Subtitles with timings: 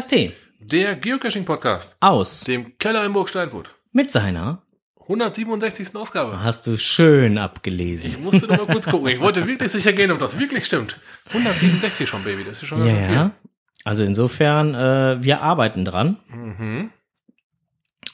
[0.00, 3.68] GKST Der Geocaching-Podcast, aus dem Keller in Burg Steinfurt.
[3.92, 4.62] mit seiner
[5.08, 5.94] 167.
[5.94, 6.42] Ausgabe.
[6.42, 8.12] hast du schön abgelesen.
[8.12, 9.08] Ich musste noch mal kurz gucken.
[9.08, 10.98] Ich wollte wirklich sicher gehen, ob das wirklich stimmt.
[11.28, 12.44] 167 schon, Baby.
[12.44, 13.30] Das ist schon ganz Ja, schön ja.
[13.84, 16.36] Also insofern, äh, wir arbeiten dran viel.
[16.38, 16.92] Mhm.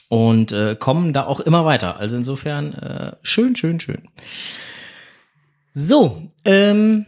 [0.09, 1.97] und äh, kommen da auch immer weiter.
[1.97, 4.09] Also insofern, äh, schön, schön, schön.
[5.71, 7.05] So, ähm,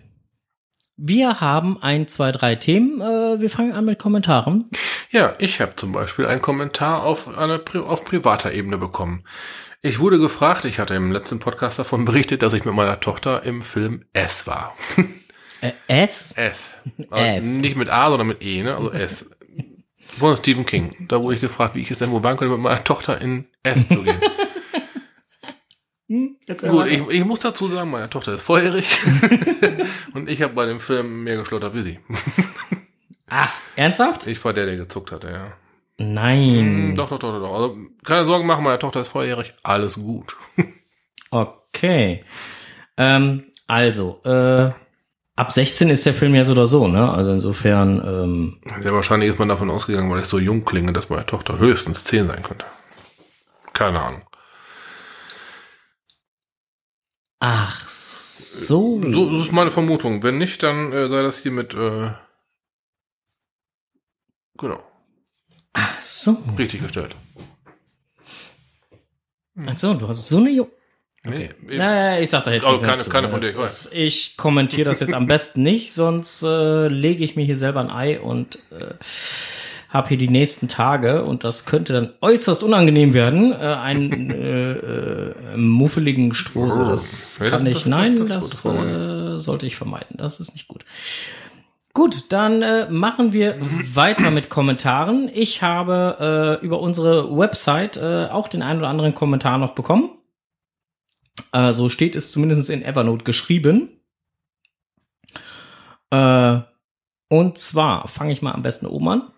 [1.01, 2.99] wir haben ein, zwei, drei Themen.
[2.99, 4.69] Äh, wir fangen an mit Kommentaren.
[5.11, 9.23] Ja, ich habe zum Beispiel einen Kommentar auf, einer, auf privater Ebene bekommen.
[9.81, 13.43] Ich wurde gefragt, ich hatte im letzten Podcast davon berichtet, dass ich mit meiner Tochter
[13.43, 14.75] im Film S war.
[15.61, 16.33] Äh, S?
[16.33, 16.69] S.
[17.11, 17.57] S.
[17.57, 18.75] Nicht mit A, sondern mit E, ne?
[18.75, 19.29] Also S.
[19.99, 20.95] Von Stephen King.
[21.07, 23.47] Da wurde ich gefragt, wie ich es denn wohl wagen könnte, mit meiner Tochter in
[23.63, 24.17] S zu gehen.
[26.47, 28.97] Jetzt Gut, ich, ich muss dazu sagen, meine Tochter ist volljährig.
[30.15, 31.99] und ich habe bei dem Film mehr geschlottert wie sie.
[33.27, 34.25] Ach, ernsthaft?
[34.25, 35.51] Ich war der, der gezuckt hatte, ja.
[35.99, 36.89] Nein.
[36.89, 37.53] Hm, Doch, doch, doch, doch, doch.
[37.53, 39.53] Also, keine Sorgen machen, meine Tochter ist volljährig.
[39.63, 40.35] Alles gut.
[41.31, 42.25] Okay.
[42.97, 44.71] Ähm, also, äh,
[45.35, 47.07] ab 16 ist der Film ja so oder so, ne?
[47.13, 51.11] Also insofern, ähm, Sehr wahrscheinlich ist man davon ausgegangen, weil ich so jung klinge, dass
[51.11, 52.65] meine Tochter höchstens 10 sein könnte.
[53.73, 54.23] Keine Ahnung.
[57.39, 59.01] Ach so.
[59.01, 60.23] So, so ist meine Vermutung.
[60.23, 62.11] Wenn nicht, dann äh, sei das hier mit, äh,
[64.57, 64.79] genau,
[65.73, 66.37] Ach so.
[66.57, 67.15] richtig gestellt.
[69.65, 70.69] Ach so, du hast so eine Jo
[71.25, 71.77] Nee, eben.
[71.77, 74.37] Naja, ich sag da jetzt Oh, nicht keine- keine von Das dir, ich ist- Ich
[74.37, 78.21] kommentiere das jetzt am besten nicht, sonst äh, lege ich mir hier selber ein Ei
[78.21, 78.93] und äh,
[79.89, 83.51] habe hier die nächsten Tage und das könnte dann äußerst unangenehm werden.
[83.51, 90.15] Äh, einen äh, äh, muffeligen Strose, das kann ich, nein, das- äh, sollte ich vermeiden.
[90.17, 90.85] Das ist nicht gut.
[91.93, 93.57] Gut, dann äh, machen wir
[93.93, 95.29] weiter mit Kommentaren.
[95.33, 100.11] Ich habe äh, über unsere Website äh, auch den einen oder anderen Kommentar noch bekommen.
[101.51, 103.89] Äh, so steht es zumindest in Evernote geschrieben.
[106.11, 106.59] Äh,
[107.27, 109.28] und zwar fange ich mal am besten oben an.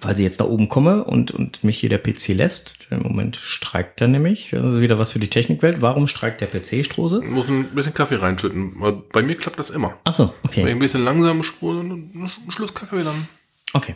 [0.00, 2.88] Weil sie jetzt da oben komme und, und mich hier der PC lässt.
[2.90, 4.50] Im Moment streikt er nämlich.
[4.50, 5.80] Das ist wieder was für die Technikwelt.
[5.80, 7.20] Warum streikt der PC, Strose?
[7.20, 8.74] Muss ein bisschen Kaffee reinschütten.
[9.12, 9.94] Bei mir klappt das immer.
[10.02, 10.70] Achso, Wenn ich okay.
[10.70, 13.28] ein bisschen langsam spule, ein Schluss Kaffee dann.
[13.74, 13.94] Okay.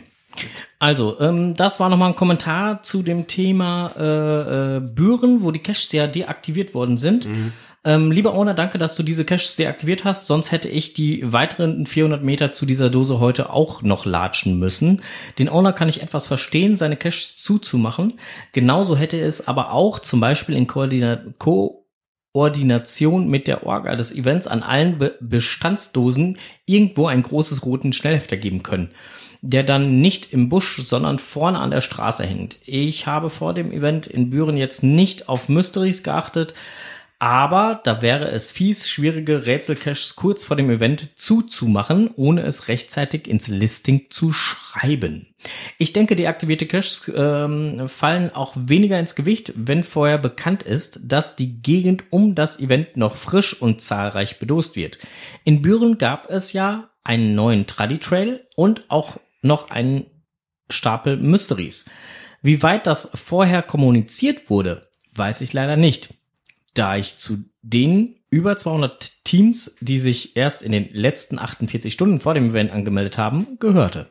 [0.79, 5.59] Also, ähm, das war nochmal ein Kommentar zu dem Thema äh, äh, Büren, wo die
[5.59, 7.27] Caches ja deaktiviert worden sind.
[7.83, 10.27] Ähm, lieber Owner, danke, dass du diese Caches deaktiviert hast.
[10.27, 15.01] Sonst hätte ich die weiteren 400 Meter zu dieser Dose heute auch noch latschen müssen.
[15.39, 18.19] Den Owner kann ich etwas verstehen, seine Caches zuzumachen.
[18.51, 21.21] Genauso hätte es aber auch zum Beispiel in Koordina
[22.33, 28.37] Koordination mit der Orga des Events an allen Be Bestandsdosen irgendwo einen großes roten Schnellhefter
[28.37, 28.91] geben können
[29.43, 32.59] der dann nicht im Busch, sondern vorne an der Straße hängt.
[32.63, 36.53] Ich habe vor dem Event in Büren jetzt nicht auf Mysteries geachtet,
[37.21, 43.27] aber da wäre es fies, schwierige Rätselcaches kurz vor dem Event zuzumachen, ohne es rechtzeitig
[43.27, 45.27] ins Listing zu schreiben.
[45.77, 51.35] Ich denke, deaktivierte Caches ähm, fallen auch weniger ins Gewicht, wenn vorher bekannt ist, dass
[51.35, 54.97] die Gegend um das Event noch frisch und zahlreich bedost wird.
[55.43, 60.07] In Büren gab es ja einen neuen Tradi-Trail und auch noch einen
[60.71, 61.85] Stapel Mysteries.
[62.41, 66.15] Wie weit das vorher kommuniziert wurde, weiß ich leider nicht,
[66.73, 72.19] da ich zu den über 200 Teams, die sich erst in den letzten 48 Stunden
[72.19, 74.09] vor dem Event angemeldet haben, gehörte.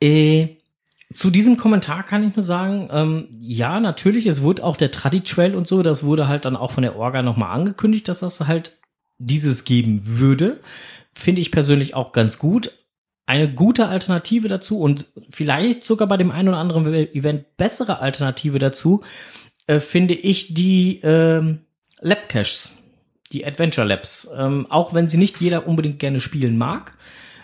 [0.00, 0.56] Äh,
[1.12, 5.54] zu diesem Kommentar kann ich nur sagen, ähm, ja, natürlich, es wurde auch der Tradi-Trail
[5.54, 8.78] und so, das wurde halt dann auch von der Orga nochmal angekündigt, dass das halt
[9.18, 10.60] dieses geben würde.
[11.12, 12.72] Finde ich persönlich auch ganz gut.
[13.26, 18.58] Eine gute Alternative dazu und vielleicht sogar bei dem einen oder anderen Event bessere Alternative
[18.58, 19.02] dazu,
[19.66, 21.60] äh, finde ich die ähm,
[22.00, 22.78] Lab Caches,
[23.32, 24.28] die Adventure Labs.
[24.36, 26.96] Ähm, auch wenn sie nicht jeder unbedingt gerne spielen mag,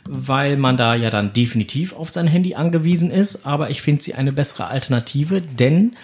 [0.08, 4.14] weil man da ja dann definitiv auf sein Handy angewiesen ist, aber ich finde sie
[4.14, 5.96] eine bessere Alternative, denn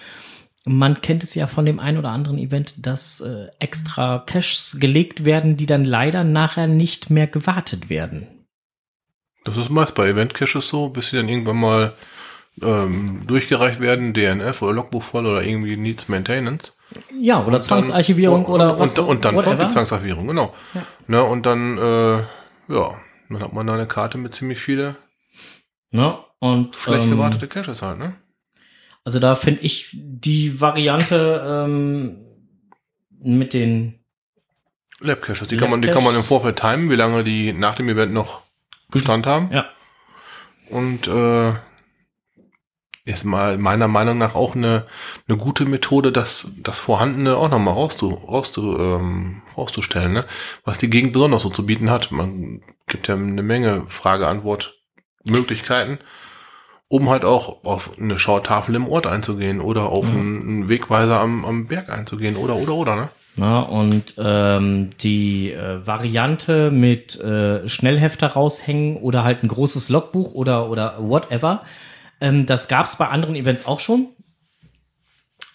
[0.65, 5.23] man kennt es ja von dem einen oder anderen Event, dass äh, extra Caches gelegt
[5.25, 8.27] werden, die dann leider nachher nicht mehr gewartet werden.
[9.43, 11.93] Das ist meist bei Event-Caches so, bis sie dann irgendwann mal
[12.61, 16.77] ähm, durchgereicht werden, DNF oder Logbuch voll oder irgendwie Needs Maintenance.
[17.19, 18.97] Ja, oder Und dann- Zwangsarchivierung und, oder und, was.
[18.97, 20.53] Und, und dann folgt die Zwangsarchivierung, genau.
[20.73, 20.81] Ja.
[21.07, 22.17] Ne, und dann, äh,
[22.73, 22.95] ja,
[23.29, 24.95] dann hat man da eine Karte mit ziemlich viele
[25.95, 26.17] Ne?
[26.39, 28.15] Und schlecht ähm, gewartete Caches halt, ne?
[29.05, 32.17] Also da finde ich die Variante ähm,
[33.21, 33.99] mit den
[34.99, 36.23] Lab-Caches, die, kann man, die kann man im.
[36.23, 38.41] Vorfeld timen, wie lange die nach dem Event noch
[38.89, 39.51] Bestand haben.
[39.53, 39.69] Ja.
[40.69, 41.53] Und äh,
[43.05, 44.87] ist mal meiner Meinung nach auch eine,
[45.27, 50.25] eine gute Methode, das, das Vorhandene auch nochmal rauszu, rauszu, ähm, rauszustellen, ne?
[50.63, 52.11] was die Gegend besonders so zu bieten hat.
[52.11, 55.99] Man gibt ja eine Menge Frage-Antwort-Möglichkeiten,
[56.89, 60.15] um halt auch auf eine Schautafel im Ort einzugehen oder auf Ja.
[60.15, 63.09] einen, Wegweiser am, am Berg einzugehen oder oder oder, ne?
[63.37, 70.33] Na, und ähm, die äh, Variante mit äh, Schnellhefter raushängen oder halt ein großes Logbuch
[70.33, 71.63] oder oder whatever,
[72.21, 74.09] ähm, das gab's bei anderen Events auch schon.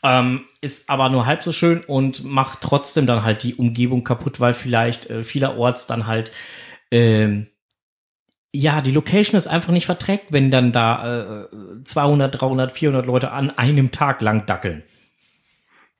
[0.03, 4.41] Ähm, ist aber nur halb so schön und macht trotzdem dann halt die Umgebung kaputt,
[4.41, 6.33] weil vielleicht äh, vielerorts dann halt
[6.91, 7.49] ähm,
[8.53, 11.47] ja, die Location ist einfach nicht verträgt, wenn dann da äh,
[11.85, 14.83] 200, 300, 400 Leute an einem Tag lang dackeln.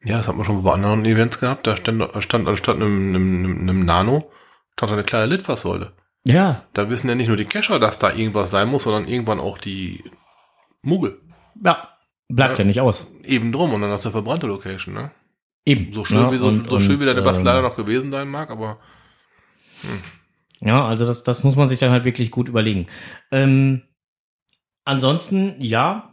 [0.05, 1.67] Ja, das hat man schon bei anderen Events gehabt.
[1.67, 4.31] Da stand, stand anstatt einem, einem, einem Nano,
[4.73, 5.93] stand eine kleine Litfaßsäule.
[6.25, 9.41] Ja, Da wissen ja nicht nur die Cacher, dass da irgendwas sein muss, sondern irgendwann
[9.41, 10.05] auch die
[10.82, 11.21] Muggel.
[11.65, 11.88] ja,
[12.29, 12.67] bleibt ja, Ja.
[12.67, 13.11] nicht aus.
[13.25, 15.11] Eben drum und dann hast du eine verbrannte Location, ne?
[15.67, 15.93] Eben.
[15.93, 18.11] So schön, Ja, wie, so, und- so schön wie und, deine Bastelei ähm, noch gewesen
[18.11, 18.79] sein mag, aber
[20.61, 22.87] Ja, also das, das muss man sich dann halt wirklich gut überlegen.
[23.31, 23.82] Ähm,
[24.85, 26.06] ansonsten, ja,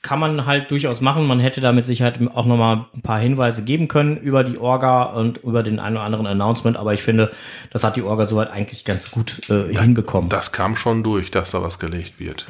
[0.00, 1.26] kann man halt durchaus machen.
[1.26, 5.02] Man hätte da mit Sicherheit auch nochmal ein paar Hinweise geben können über die Orga
[5.02, 7.32] und über den einen oder anderen Announcement, aber ich finde,
[7.72, 10.30] das hat die Orga soweit eigentlich ganz gut äh, hinbekommen.
[10.30, 12.46] das kam schon durch, dass da was gelegt wird.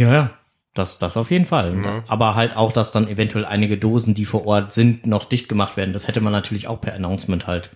[0.00, 0.30] Ja, ja.
[0.72, 1.76] Das, das auf jeden Fall.
[1.82, 2.04] Ja.
[2.08, 5.76] Aber halt auch, dass dann eventuell einige Dosen, die vor Ort sind, noch dicht gemacht
[5.76, 5.92] werden.
[5.92, 7.70] Das hätte man natürlich auch per Announcement halt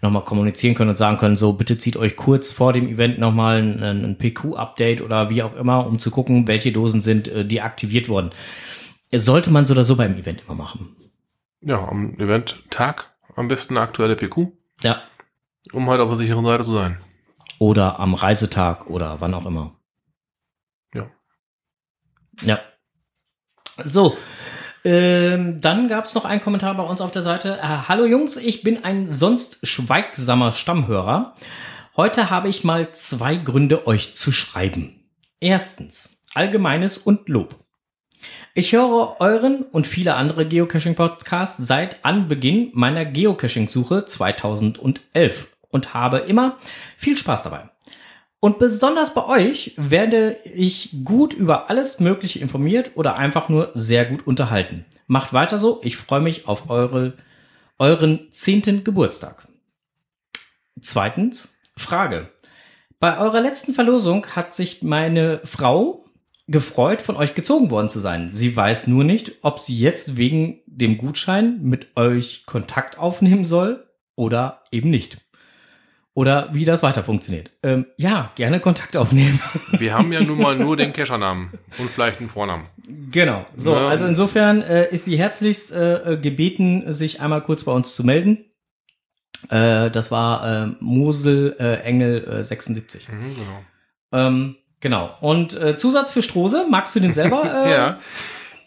[0.00, 3.58] nochmal kommunizieren können und sagen können, so bitte zieht euch kurz vor dem Event nochmal
[3.60, 8.08] ein, ein PQ-Update oder wie auch immer, um zu gucken, welche Dosen sind äh, deaktiviert
[8.08, 8.30] worden.
[9.12, 10.96] Sollte man so oder so beim Event immer machen.
[11.60, 14.46] Ja, am Event-Tag am besten eine aktuelle PQ,
[14.82, 15.02] Ja.
[15.72, 16.96] um halt auf der sicheren Seite zu sein.
[17.58, 19.72] Oder am Reisetag oder wann auch immer.
[22.42, 22.60] Ja.
[23.84, 24.16] So.
[24.82, 27.58] Ähm, dann gab es noch einen Kommentar bei uns auf der Seite.
[27.58, 31.34] Äh, Hallo Jungs, ich bin ein sonst schweigsamer Stammhörer.
[31.96, 35.04] Heute habe ich mal zwei Gründe, euch zu schreiben.
[35.38, 37.56] Erstens, Allgemeines und Lob.
[38.54, 46.56] Ich höre euren und viele andere Geocaching-Podcasts seit Anbeginn meiner Geocaching-Suche 2011 und habe immer
[46.96, 47.68] viel Spaß dabei.
[48.40, 54.06] Und besonders bei euch werde ich gut über alles Mögliche informiert oder einfach nur sehr
[54.06, 54.86] gut unterhalten.
[55.06, 55.80] Macht weiter so.
[55.82, 57.14] Ich freue mich auf eure,
[57.78, 59.46] euren zehnten Geburtstag.
[60.80, 62.30] Zweitens, Frage.
[62.98, 66.04] Bei eurer letzten Verlosung hat sich meine Frau
[66.46, 68.30] gefreut, von euch gezogen worden zu sein.
[68.32, 73.86] Sie weiß nur nicht, ob sie jetzt wegen dem Gutschein mit euch Kontakt aufnehmen soll
[74.16, 75.18] oder eben nicht.
[76.14, 77.52] Oder wie das weiter funktioniert.
[77.62, 79.40] Ähm, ja, gerne Kontakt aufnehmen.
[79.78, 82.64] Wir haben ja nun mal nur den Cachernamen und vielleicht einen Vornamen.
[83.12, 83.46] genau.
[83.54, 83.88] So, Ja.
[83.88, 88.44] also insofern äh, ist sie herzlichst äh, gebeten, sich einmal kurz bei uns zu melden.
[89.50, 93.08] Äh, das war äh, Mosel äh, Engel äh, 76.
[93.08, 93.64] Mhm, genau.
[94.12, 95.16] Ähm, genau.
[95.20, 97.44] Und äh, Zusatz für Strose, magst du den selber?
[97.66, 97.98] Äh, Ja.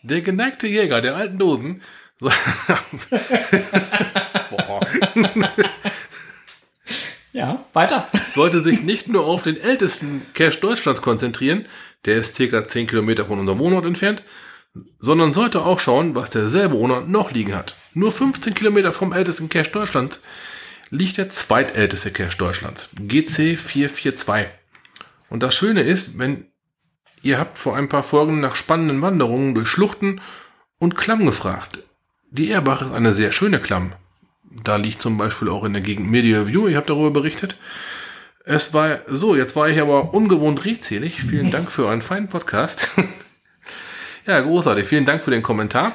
[0.02, 1.82] Der geneigte Jäger der alten Dosen.
[2.20, 2.32] Boah.
[7.34, 8.08] Ja, weiter.
[8.30, 11.68] Sollte sich nicht nur auf den ältesten Cache Deutschlands konzentrieren,
[12.06, 14.24] der ist circa 10 Kilometer von unserem Wohnort entfernt,
[15.00, 17.76] sondern sollte auch schauen, was derselbe Wohnort noch liegen hat.
[17.94, 20.22] Nur 15 Kilometer vom ältesten Cache Deutschlands
[20.90, 24.48] liegt der zweitälteste Cache Deutschlands, GC 442.
[25.30, 26.46] Und das Schöne ist, wenn
[27.24, 30.22] ihr habt vor ein paar Folgen nach spannenden Wanderungen durch Schluchten
[30.78, 31.80] und Klamm gefragt.
[32.30, 33.94] Die Erbach ist eine sehr schöne Klamm.
[34.64, 37.56] Da liegt zum Beispiel auch in der Gegend Media View, ihr habt darüber berichtet.
[38.46, 41.22] Es war so, jetzt war ich aber ungewohnt redselig.
[41.22, 42.90] Vielen Dank für euren feinen Podcast.
[44.28, 44.86] ja, großartig.
[44.88, 45.94] Vielen Dank für den Kommentar.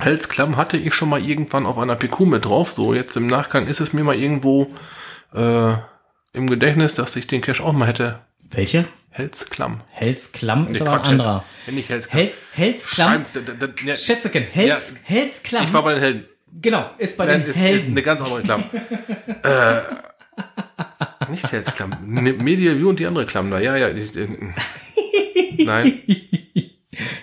[0.00, 2.72] Halsklamm hatte ich schon mal irgendwann auf einer PQ mit drauf.
[2.74, 4.72] So, jetzt im Nachgang ist es mir mal irgendwo
[5.34, 5.74] äh,
[6.32, 8.20] im Gedächtnis, dass ich den Cache auch mal hätte.
[8.50, 8.86] Welche?
[9.10, 9.82] Helsklamm.
[9.90, 11.44] Helsklamm ist Nee, aber ein Quatsch, anderer.
[11.66, 12.18] Hels- nicht Helsklamm.
[12.88, 15.64] Schein- da- da- da- ja, Schätzeken, Helsklamm.
[15.66, 16.24] Ich war bei den Helden.
[16.60, 17.92] Genau, ist bei Nein, den ist, ist Helden.
[17.92, 18.64] eine ganz andere Klamm.
[19.42, 21.96] äh, nicht Helsklamm.
[22.04, 23.60] Ne, Media View und die andere Klamm da.
[23.60, 23.88] Ja, ja.
[23.88, 24.28] Ich, äh,
[25.58, 26.02] nein,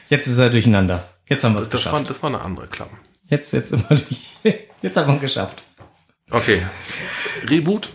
[0.09, 1.07] Jetzt ist er durcheinander.
[1.27, 2.09] Jetzt haben wir es das war, geschafft.
[2.09, 2.89] das war eine andere Klamm.
[3.27, 4.35] Jetzt, jetzt wir durch.
[4.81, 5.61] Jetzt haben wir es geschafft.
[6.31, 6.63] Okay.
[7.47, 7.89] Reboot.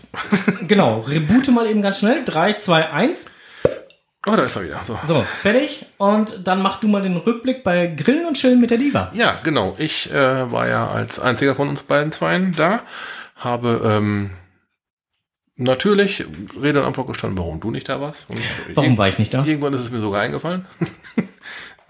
[0.67, 2.23] Genau, reboote mal eben ganz schnell.
[2.23, 3.31] 3, 2, 1.
[4.27, 4.81] Oh, da ist er wieder.
[4.85, 4.97] So.
[5.03, 5.85] So, fertig.
[5.97, 9.11] Und dann mach du mal den Rückblick bei Grillen und Chillen mit der Diva.
[9.13, 9.75] Ja, genau.
[9.77, 12.81] Ich äh, war ja als einziger von uns beiden Zweien da,
[13.35, 14.31] habe ähm,
[15.57, 16.25] natürlich
[16.59, 18.29] Rede und Antwort gestanden, warum du nicht da warst.
[18.29, 18.39] Und
[18.73, 19.45] Warum war ich nicht da?
[19.45, 20.65] Irgendwann ist es mir sogar eingefallen.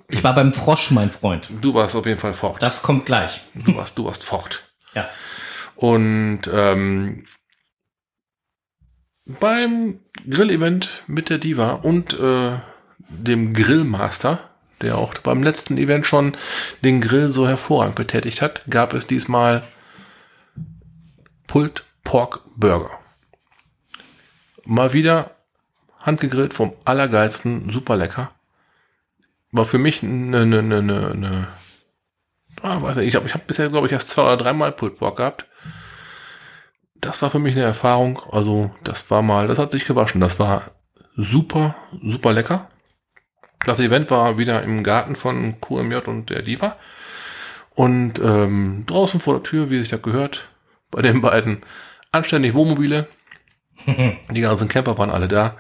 [0.08, 1.50] Ich war beim Frosch, mein Freund.
[1.62, 2.62] Du warst auf jeden Fall fort.
[2.62, 3.42] Das kommt gleich.
[3.56, 4.64] Du warst, du warst fort.
[4.94, 5.10] Ja.
[5.76, 7.26] Und ähm,
[9.26, 12.58] beim Grill-Event mit der Diva und äh,
[13.10, 14.50] dem Grillmaster,
[14.82, 16.38] der auch beim letzten Event schon
[16.84, 19.62] den Grill so hervorragend betätigt hat, gab es diesmal
[21.48, 23.00] Pulled Pork Burger.
[24.66, 25.32] Mal wieder
[26.00, 28.32] handgegrillt vom Allergeilsten, super lecker.
[29.52, 31.48] War für mich eine, eine, eine, eine, eine
[32.62, 34.98] ah, weiß nicht, ich habe ich hab bisher, glaube ich, erst zwei oder dreimal Pulled
[34.98, 35.46] Pork gehabt.
[37.06, 38.22] Das war für mich eine Erfahrung.
[38.32, 40.22] Also, das war mal, das hat sich gewaschen.
[40.22, 40.64] Das war
[41.16, 42.70] super, super lecker.
[43.66, 46.76] Das Event war wieder im Garten von QMJ und der Diva.
[47.74, 50.50] Und ähm, draußen vor der Tür, wie sich das gehört,
[50.92, 51.64] bei den beiden
[52.12, 53.08] anständig Wohnmobile.
[54.32, 55.56] Die ganzen Camper waren alle da.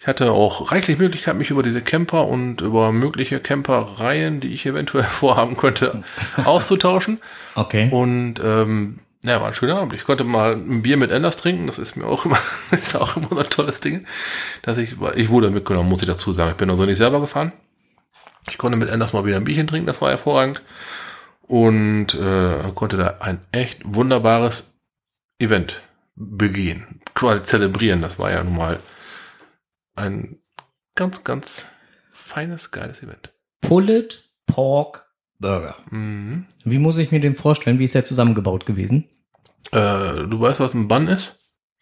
[0.00, 4.64] Ich hatte auch reichlich Möglichkeit, mich über diese Camper und über mögliche Campereien, die ich
[4.64, 6.02] eventuell vorhaben könnte,
[6.42, 7.20] auszutauschen.
[7.54, 7.90] Okay.
[7.90, 9.92] Und ähm, ja, war ein schöner Abend.
[9.92, 11.66] Ich konnte mal ein Bier mit Enders trinken.
[11.66, 12.38] Das ist mir auch immer,
[12.70, 14.06] ist auch immer ein tolles Ding.
[14.62, 16.52] Dass ich, ich wurde mitgenommen, muss ich dazu sagen.
[16.52, 17.52] Ich bin also nicht selber gefahren.
[18.48, 19.86] Ich konnte mit Enders mal wieder ein Bierchen trinken.
[19.86, 20.62] Das war hervorragend.
[21.42, 24.72] Und äh, konnte da ein echt wunderbares
[25.38, 25.82] Event
[26.14, 27.02] begehen.
[27.14, 28.00] Quasi zelebrieren.
[28.00, 28.80] Das war ja nun mal
[29.96, 30.38] ein
[30.94, 31.64] ganz, ganz
[32.12, 33.34] feines, geiles Event.
[33.60, 35.09] Pulled Pork
[35.40, 35.76] Burger.
[35.90, 36.46] Mhm.
[36.64, 37.78] Wie muss ich mir den vorstellen?
[37.78, 39.08] Wie ist der zusammengebaut gewesen?
[39.72, 41.38] Äh, du weißt, was ein Bun ist?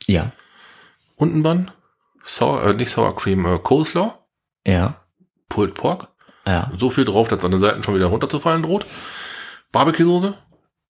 [0.06, 0.32] Ja.
[1.16, 1.70] Und ein Bun?
[2.22, 4.12] Sour, äh, nicht Sour Cream, äh, Coleslaw,
[4.66, 5.02] Ja.
[5.48, 6.08] Pulled Pork.
[6.46, 6.70] Ja.
[6.76, 8.86] So viel drauf, dass an den Seiten schon wieder runterzufallen droht.
[9.72, 10.34] Barbecue-Soße,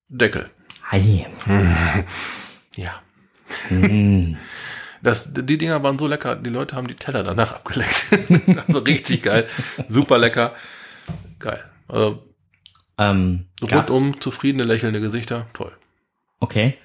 [0.09, 0.51] Deckel.
[0.91, 1.27] Hi.
[2.77, 3.03] Ja.
[3.71, 4.37] Mm.
[5.01, 8.09] Das, die Dinger waren so lecker, die Leute haben die Teller danach abgeleckt.
[8.67, 9.47] also richtig geil.
[9.87, 10.55] Super lecker.
[11.39, 11.63] Geil.
[11.87, 12.27] Also
[12.99, 15.47] ähm, rundum zufriedene, lächelnde Gesichter.
[15.52, 15.73] Toll.
[16.40, 16.76] Okay.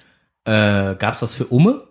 [0.44, 1.88] Äh, gab's das für Umme?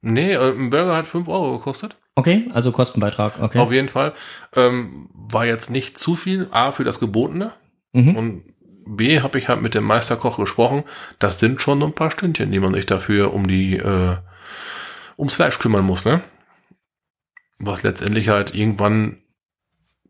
[0.00, 1.96] Nee, äh, ein Burger hat 5 Euro gekostet.
[2.14, 3.40] Okay, also Kostenbeitrag.
[3.40, 3.58] Okay.
[3.58, 4.12] Auf jeden Fall.
[4.54, 6.48] Ähm, war jetzt nicht zu viel.
[6.50, 7.52] A, für das Gebotene.
[7.92, 8.16] Mhm.
[8.16, 8.44] Und
[8.86, 10.84] B, habe ich halt mit dem Meisterkoch gesprochen.
[11.18, 14.16] Das sind schon ein paar Stündchen, die man sich dafür um die, äh,
[15.16, 16.22] ums Fleisch kümmern muss, ne?
[17.58, 19.18] Was letztendlich halt irgendwann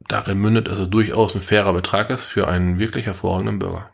[0.08, 3.90] darin mündet, dass es durchaus ein fairer Betrag ist für einen wirklich hervorragenden Burger.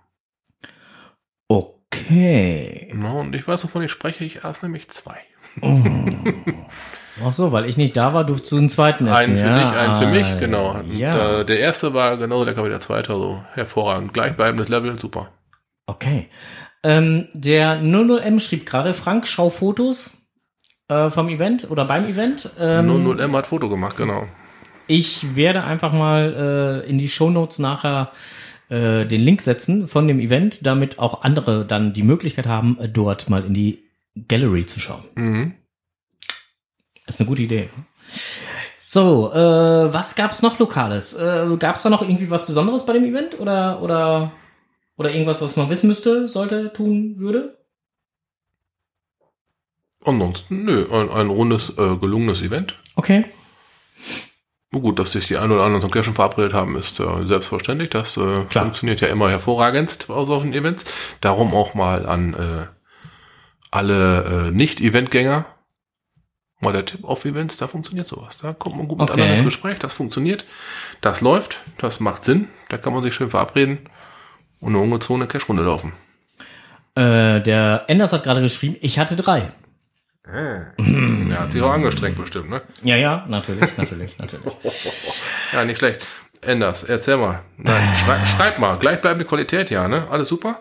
[1.48, 2.90] Okay.
[2.94, 4.24] Na, und ich weiß, wovon ich spreche.
[4.24, 5.18] Ich aß nämlich zwei.
[5.60, 5.80] Oh.
[7.24, 9.16] Ach so, weil ich nicht da war, durfst du einen zweiten essen.
[9.16, 9.58] Einen für ja?
[9.58, 10.80] dich, einen für mich, Ah, genau.
[10.90, 11.12] Ja.
[11.12, 14.12] Da, der erste war genauso lecker wie der zweite, also hervorragend.
[14.12, 15.30] Gleichbleibendes Level, super.
[15.86, 16.28] Okay.
[16.82, 20.18] Ähm, der 00M schrieb gerade, Frank, schau Fotos
[20.88, 22.50] äh, vom Event oder beim Event.
[22.58, 24.26] Ähm, 00M hat Foto gemacht, genau.
[24.86, 28.12] Ich werde einfach mal äh, in die Shownotes nachher
[28.68, 32.88] äh, den Link setzen von dem Event, damit auch andere dann die Möglichkeit haben, äh,
[32.88, 33.84] dort mal in die
[34.28, 35.04] Gallery zu schauen.
[35.14, 35.54] Mhm.
[37.06, 37.68] Ist eine gute Idee.
[38.78, 41.14] So, äh, was gab's noch Lokales?
[41.14, 44.32] Äh, gab's da noch irgendwie was Besonderes bei dem Event oder oder
[44.96, 47.58] oder irgendwas, was man wissen müsste, sollte, tun würde?
[50.04, 52.76] Ansonsten, nö, ein, ein rundes, äh, gelungenes Event.
[52.94, 53.24] Okay.
[54.80, 57.90] Gut, dass sich die ein oder anderen zum Cashen verabredet haben, ist äh, selbstverständlich.
[57.90, 60.84] Das äh, funktioniert ja immer hervorragend aus solchen Events.
[61.20, 62.66] Darum auch mal an äh,
[63.70, 65.46] alle äh, Nicht-Eventgänger
[66.60, 68.38] mal der Tipp auf Events, da funktioniert sowas.
[68.38, 69.12] Da kommt man gut Okay.
[69.12, 70.44] miteinander ins Gespräch, das funktioniert,
[71.00, 73.80] das läuft, das macht Sinn, da kann man sich schön verabreden
[74.60, 75.92] und eine ungezwungene Cash-Runde laufen.
[76.94, 79.52] Äh, der Enders hat gerade geschrieben, ich hatte drei.
[80.26, 80.72] Er
[81.40, 82.62] hat sich auch angestrengt bestimmt, ne?
[82.82, 84.54] Ja, ja, natürlich, natürlich, natürlich.
[85.52, 86.04] Ja, nicht schlecht.
[86.40, 87.42] Enders, erzähl mal.
[87.56, 88.76] Nein, schrei, schreib mal.
[88.78, 90.06] Gleichbleibende Qualität, ja, ne?
[90.10, 90.60] Alles super?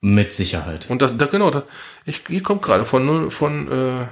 [0.00, 0.88] Mit Sicherheit.
[0.90, 1.64] Und das, da, genau, das,
[2.04, 4.06] ich, hier kommt gerade von, von, äh,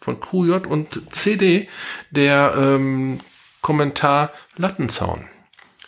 [0.00, 1.68] von QJ und CD
[2.10, 3.20] der ähm,
[3.62, 5.26] Kommentar Lattenzaun.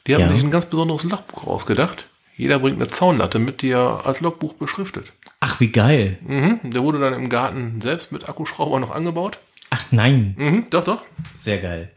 [0.07, 0.29] Die haben Ja.
[0.29, 2.07] sich ein ganz besonderes Logbuch ausgedacht.
[2.37, 5.13] Jeder bringt eine Zaunlatte mit, die er als Logbuch beschriftet.
[5.41, 6.19] Ach, wie geil.
[6.23, 9.39] Mhm, der wurde dann im Garten selbst mit Akkuschrauber noch angebaut.
[9.71, 11.03] Ach nein, Mhm, doch, doch.
[11.35, 11.91] sehr geil.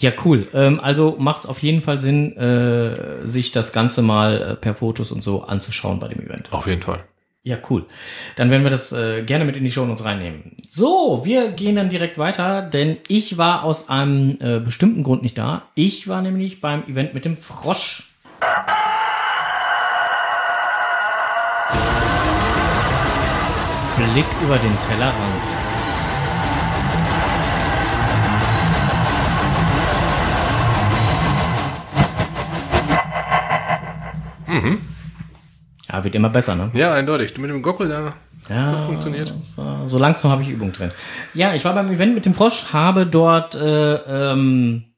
[0.00, 0.48] Ja, cool.
[0.52, 4.74] Ähm, also macht es auf jeden Fall Sinn, äh, sich das Ganze mal äh, per
[4.74, 6.52] Fotos und so anzuschauen bei dem Event.
[6.52, 7.04] Auf jeden Fall.
[7.44, 7.86] Ja, cool.
[8.36, 10.56] Dann werden wir das äh, gerne mit in die Show uns reinnehmen.
[10.68, 15.38] So, wir gehen dann direkt weiter, denn ich war aus einem äh, bestimmten Grund nicht
[15.38, 15.62] da.
[15.74, 18.11] Ich war nämlich beim Event mit dem Frosch.
[24.12, 25.44] Blick über den Tellerrand.
[34.46, 34.82] Mhm.
[35.88, 36.70] Ja, wird immer besser, ne?
[36.74, 37.38] Ja, eindeutig.
[37.38, 38.12] Mit dem Gockel da.
[38.50, 39.32] Ja, das funktioniert.
[39.86, 40.90] So langsam habe ich Übung drin.
[41.32, 44.92] Ja, ich war beim Event mit dem Frosch, habe dort äh, ähm,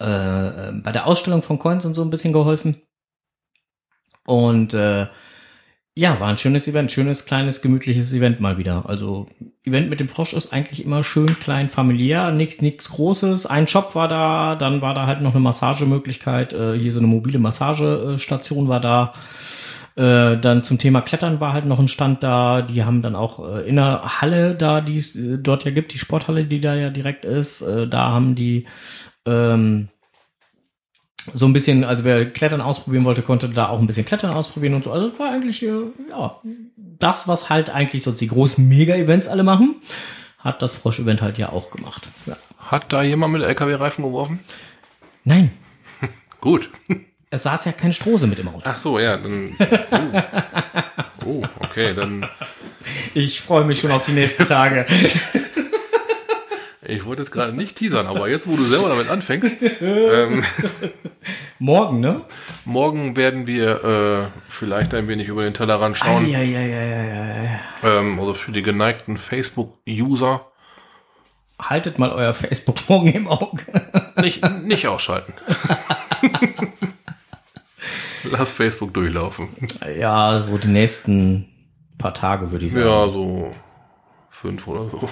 [0.00, 2.80] äh, äh bei der Ausstellung von Coins und so ein bisschen geholfen.
[4.24, 5.08] Und äh,
[5.96, 8.88] ja, war ein schönes Event, schönes, kleines, gemütliches Event mal wieder.
[8.88, 9.28] Also
[9.64, 13.46] Event mit dem Frosch ist eigentlich immer schön klein, familiär, nichts nichts Großes.
[13.46, 17.06] Ein Shop war da, dann war da halt noch eine Massagemöglichkeit, äh, hier so eine
[17.06, 19.12] mobile Massagestation war da.
[19.96, 22.62] Äh, dann zum Thema Klettern war halt noch ein Stand da.
[22.62, 25.94] Die haben dann auch äh, in der Halle da, die es äh, dort ja gibt,
[25.94, 28.66] die Sporthalle, die da ja direkt ist, äh, da haben die
[29.26, 29.88] ähm,
[31.32, 34.74] so ein bisschen, also wer Klettern ausprobieren wollte, konnte da auch ein bisschen Klettern ausprobieren
[34.74, 34.92] und so.
[34.92, 35.72] Also war eigentlich, äh,
[36.10, 36.40] ja,
[36.74, 39.76] das, was halt eigentlich sonst die großen Mega-Events alle machen,
[40.38, 42.08] hat das Frosch-Event halt ja auch gemacht.
[42.26, 42.36] Ja.
[42.58, 44.40] Hat da jemand mit LKW-Reifen geworfen?
[45.24, 45.52] Nein,
[46.40, 46.70] Gut.
[47.30, 48.62] es saß ja kein Strose mit im Auto.
[48.64, 49.56] Ach so, ja, dann.
[51.24, 52.28] Oh, oh okay, dann.
[53.14, 54.84] Ich freue mich schon auf die nächsten Tage.
[56.86, 60.44] Ich wollte jetzt gerade nicht teasern, aber jetzt, wo du selber damit anfängst, ähm,
[61.58, 62.22] Morgen, ne?
[62.64, 66.28] morgen werden wir äh, vielleicht ein wenig über den Tellerrand schauen.
[66.28, 67.60] Ja, ja, ja, ja.
[67.82, 70.46] Ähm, also für die geneigten Facebook-User
[71.58, 73.62] Haltet mal euer Facebook morgen im Auge.
[74.16, 75.34] nicht, nicht ausschalten.
[78.24, 79.48] Lass Facebook durchlaufen.
[79.96, 81.48] Ja, so die nächsten
[81.96, 82.86] paar Tage würde ich sagen.
[82.86, 83.54] Ja, so
[84.44, 85.08] fünf oder so.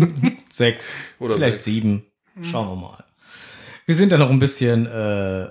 [0.50, 1.64] Sechs, Oder vielleicht sechs.
[1.66, 2.04] sieben.
[2.42, 3.04] Schauen wir mal.
[3.86, 5.46] Wir sind da noch ein bisschen, äh,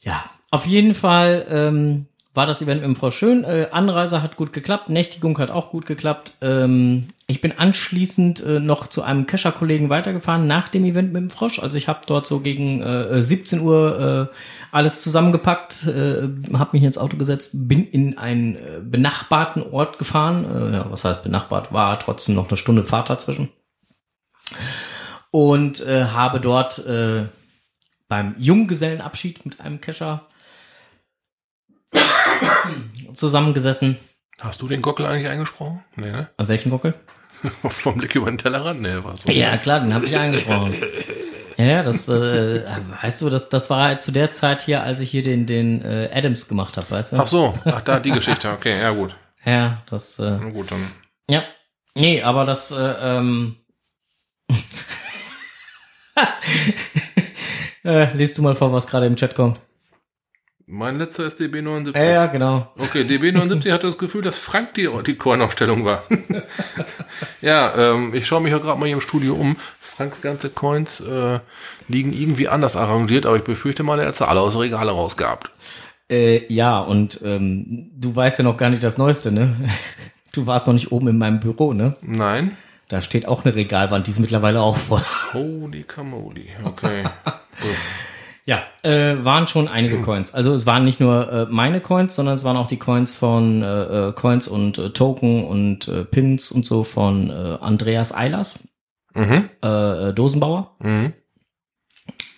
[0.00, 3.42] ja, auf jeden Fall ähm, war das Event mit dem Frau schön.
[3.44, 6.34] Äh, Anreise hat gut geklappt, Nächtigung hat auch gut geklappt.
[6.40, 11.30] Ähm, ich bin anschließend äh, noch zu einem Kescher-Kollegen weitergefahren nach dem Event mit dem
[11.30, 11.58] Frosch.
[11.58, 14.36] Also ich habe dort so gegen äh, 17 Uhr äh,
[14.70, 20.44] alles zusammengepackt, äh, habe mich ins Auto gesetzt, bin in einen äh, benachbarten Ort gefahren.
[20.44, 21.72] Äh, ja, was heißt benachbart?
[21.72, 23.48] War trotzdem noch eine Stunde Fahrt dazwischen
[25.30, 27.26] und äh, habe dort äh,
[28.08, 30.26] beim Junggesellenabschied mit einem Kescher
[33.14, 33.96] zusammengesessen.
[34.38, 35.84] Hast du den Gockel eigentlich eingesprochen?
[35.96, 36.28] Nee, ne?
[36.36, 36.94] An welchen Gockel?
[37.68, 38.80] Vom Blick über den Tellerrand?
[38.80, 39.30] Nee, war so.
[39.30, 40.74] Ja, klar, den habe ich angesprochen.
[41.56, 42.64] Ja, das, äh,
[43.02, 46.08] weißt du, das, das war zu der Zeit hier, als ich hier den, den äh,
[46.12, 47.16] Adams gemacht habe, weißt du?
[47.18, 48.50] Ach so, ach da die Geschichte.
[48.50, 49.14] Okay, ja gut.
[49.44, 50.80] Ja, das, äh, Na gut, dann.
[51.28, 51.42] ja.
[51.94, 53.56] Nee, aber das, äh, ähm,
[57.84, 59.60] äh, liest du mal vor, was gerade im Chat kommt.
[60.72, 61.96] Mein letzter ist DB79.
[61.96, 62.68] Ja, ja, genau.
[62.78, 66.04] Okay, DB79 hatte das Gefühl, dass Frank die, die Coin-Aufstellung war.
[67.40, 69.56] ja, ähm, ich schaue mich ja gerade mal hier im Studio um.
[69.80, 71.40] Franks ganze Coins äh,
[71.88, 75.50] liegen irgendwie anders arrangiert, aber ich befürchte mal, er hat sie alle aus Regale rausgehabt.
[76.08, 79.56] Äh, ja, und ähm, du weißt ja noch gar nicht das Neueste, ne?
[80.32, 81.96] Du warst noch nicht oben in meinem Büro, ne?
[82.02, 82.56] Nein?
[82.86, 85.02] Da steht auch eine Regalwand, die ist mittlerweile auch voll.
[85.32, 86.50] Holy Camoli.
[86.62, 87.02] Okay.
[88.50, 90.34] Ja, äh, waren schon einige Coins.
[90.34, 93.62] Also es waren nicht nur äh, meine Coins, sondern es waren auch die Coins von
[93.62, 98.68] äh, äh, Coins und äh, Token und äh, Pins und so von äh, Andreas Eilers,
[99.14, 99.50] mhm.
[99.62, 101.12] äh, äh, Dosenbauer Mhm.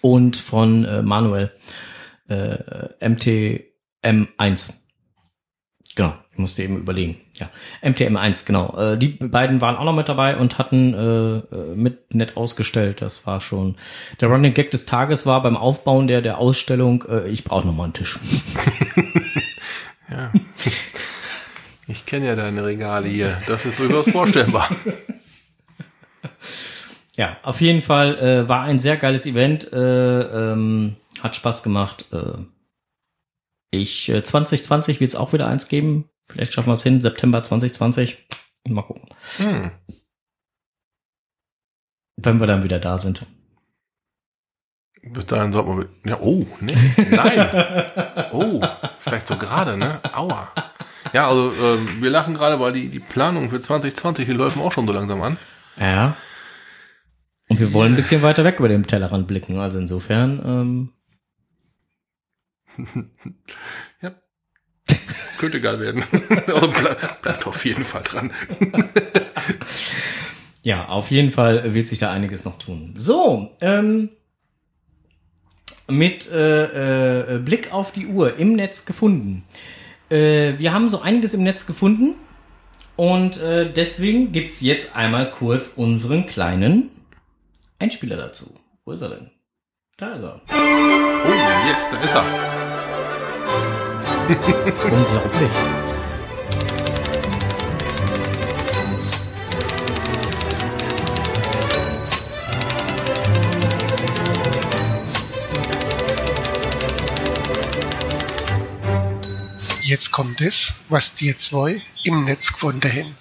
[0.03, 1.51] und von äh, Manuel
[2.29, 2.59] äh,
[3.01, 4.83] MTM1.
[5.97, 7.21] Genau, ich musste eben überlegen.
[7.39, 7.51] Ja,
[7.83, 8.75] MTM1, genau.
[8.79, 13.03] Äh, die beiden waren auch noch mit dabei und hatten äh, äh, mit nett ausgestellt.
[13.03, 13.77] Das war schon
[14.21, 17.05] der Running Gag des Tages war beim Aufbauen der der Ausstellung.
[17.09, 18.19] Äh, ich brauche noch mal einen Tisch.
[20.11, 20.31] Ja.
[21.87, 23.41] Ich kenne ja deine Regale hier.
[23.47, 24.69] Das ist durchaus vorstellbar.
[27.15, 29.71] Ja, auf jeden Fall äh, war ein sehr geiles Event.
[29.71, 30.21] Äh,
[30.53, 32.07] ähm, hat Spaß gemacht.
[33.71, 36.09] Ich äh, 2020 wird es auch wieder eins geben.
[36.29, 37.01] Vielleicht schaffen wir es hin.
[37.01, 38.27] September 2020.
[38.69, 39.09] Mal gucken.
[39.39, 39.73] Hm.
[42.17, 43.27] Wenn wir dann wieder da sind.
[45.03, 45.89] Bis dahin sollte man mit.
[46.05, 46.77] Ja, oh, nee.
[47.11, 47.89] Nein.
[48.35, 48.63] Oh,
[49.01, 50.01] vielleicht so gerade, ne?
[50.15, 50.49] Aua.
[51.13, 54.73] Ja, also ähm, wir lachen gerade, weil die, die Planung für 2020, die läufen auch
[54.73, 55.37] schon so langsam an.
[55.79, 56.17] Ja.
[57.49, 59.59] Und wir wollen ein bisschen weiter weg über den Tellerrand blicken.
[59.59, 60.93] Also insofern, ähm.
[65.43, 66.05] Könnte geil werden.
[66.47, 68.31] also bleib, bleibt auf jeden Fall dran.
[70.63, 72.95] ja, auf jeden Fall wird sich da einiges noch tun.
[72.97, 74.11] So, ähm,
[75.89, 79.43] mit äh, äh, Blick auf die Uhr im Netz gefunden.
[80.11, 82.15] Äh, wir haben so einiges im Netz gefunden
[82.95, 86.89] und äh, deswegen gibt's jetzt einmal kurz unseren kleinen
[87.81, 88.55] Einspieler dazu.
[88.85, 89.33] Wo ist er denn?
[89.97, 90.41] Da ist er.
[90.51, 92.72] Oh, yes, da ist er.
[94.33, 95.51] Unglaublich.
[109.83, 113.15] Jetzt kommt es, was die zwei im Netz gefunden haben.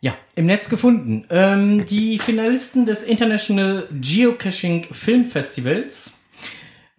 [0.00, 1.26] Ja, im Netz gefunden.
[1.28, 6.17] Ähm, die Finalisten des International Geocaching Film Festivals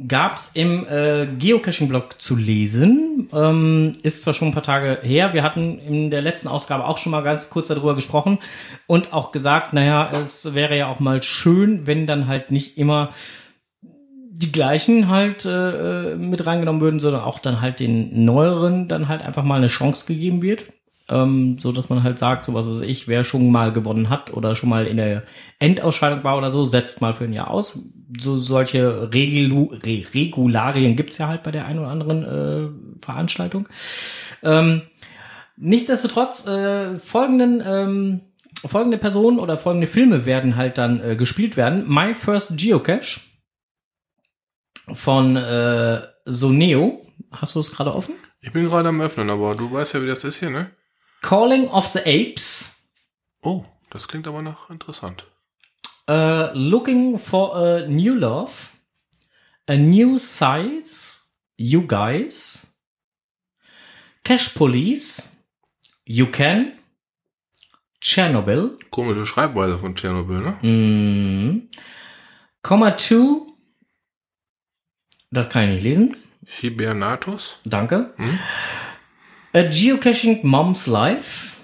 [0.08, 3.30] gab's im äh, Geocaching-Blog zu lesen.
[3.34, 5.34] Ähm, ist zwar schon ein paar Tage her.
[5.34, 8.40] Wir hatten in der letzten Ausgabe auch schon mal ganz kurz darüber gesprochen
[8.88, 13.12] und auch gesagt, naja, es wäre ja auch mal schön, wenn dann halt nicht immer
[13.82, 19.22] die gleichen halt äh, mit reingenommen würden, sondern auch dann halt den neueren dann halt
[19.22, 20.72] einfach mal eine Chance gegeben wird.
[21.10, 24.32] Ähm, so dass man halt sagt, so was weiß ich, wer schon mal gewonnen hat
[24.32, 25.24] oder schon mal in der
[25.58, 27.84] Endausscheidung war oder so, setzt mal für ein Jahr aus.
[28.20, 33.68] So solche Regelu Re Regularien gibt's ja halt bei der einen oder anderen äh, Veranstaltung.
[34.44, 34.84] Ähm,
[35.58, 38.22] nichtsdestotrotz, äh, folgenden ähm,
[38.68, 41.86] folgende Personen oder folgende Filme werden halt dann äh, gespielt werden.
[41.88, 43.22] My First Geocache
[44.94, 47.06] von äh, Soneo.
[47.32, 48.16] Hast du es gerade offen?
[48.42, 50.72] Ich bin gerade am Öffnen, aber du weißt ja, wie das ist hier, ne?
[51.22, 52.88] Calling of the Apes.
[53.42, 55.26] Oh, das klingt aber noch interessant.
[56.10, 58.74] Uh, looking for a new love.
[59.68, 61.28] A new size.
[61.58, 62.74] You guys.
[64.24, 65.38] Cash Police.
[66.06, 66.74] You can.
[68.02, 68.78] Chernobyl.
[68.90, 70.68] Komische Schreibweise von Tschernobyl, ne?
[70.68, 71.70] Mm.
[72.64, 73.46] Comma 2.
[75.32, 76.18] Das kann ich nicht lesen.
[76.48, 77.60] Hibernatus.
[77.66, 78.14] Danke.
[79.52, 81.60] A Geocaching Mom's Life.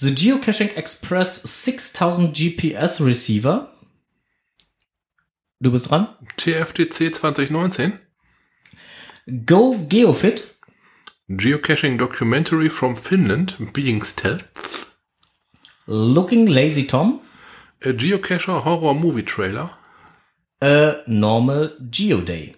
[0.00, 3.68] The Geocaching Express 6000 GPS Receiver.
[5.60, 6.08] Du bist dran.
[6.38, 7.98] TFTC 2019.
[9.44, 10.54] Go Geofit.
[11.28, 13.58] Geocaching Documentary from Finland.
[13.74, 14.96] Being Stealth.
[15.86, 17.20] Looking Lazy Tom.
[17.82, 19.70] A Geocacher Horror Movie Trailer.
[20.62, 22.54] A Normal Geoday.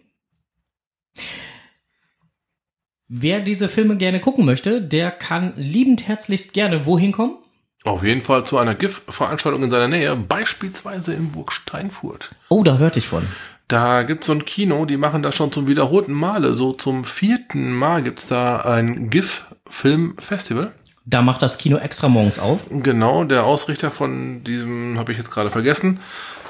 [3.16, 7.37] Wer diese Filme gerne gucken möchte, der kann liebend herzlichst gerne wohin kommen?
[7.85, 12.31] Auf jeden Fall zu einer GIF-Veranstaltung in seiner Nähe, beispielsweise in Burg Steinfurt.
[12.48, 13.22] Oh, da hörte ich von.
[13.68, 16.55] Da gibt's so ein Kino, die machen das schon zum wiederholten Male.
[16.55, 20.72] So zum vierten Mal gibt's da ein GIF-Film-Festival.
[21.05, 22.62] Da macht das Kino extra morgens auf.
[22.68, 26.00] Genau, der Ausrichter von diesem habe ich jetzt gerade vergessen.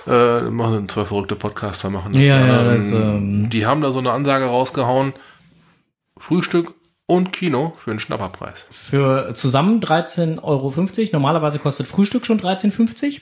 [0.06, 2.22] Äh, machen zwei verrückte Podcaster machen das.
[2.22, 5.12] Ja, ja, das, ähm, die haben da so eine Ansage rausgehauen.
[6.24, 8.66] Frühstück und Kino für einen Schnapperpreis.
[8.70, 10.72] Für zusammen 13,50 Euro.
[11.12, 13.20] Normalerweise kostet Frühstück schon 13,50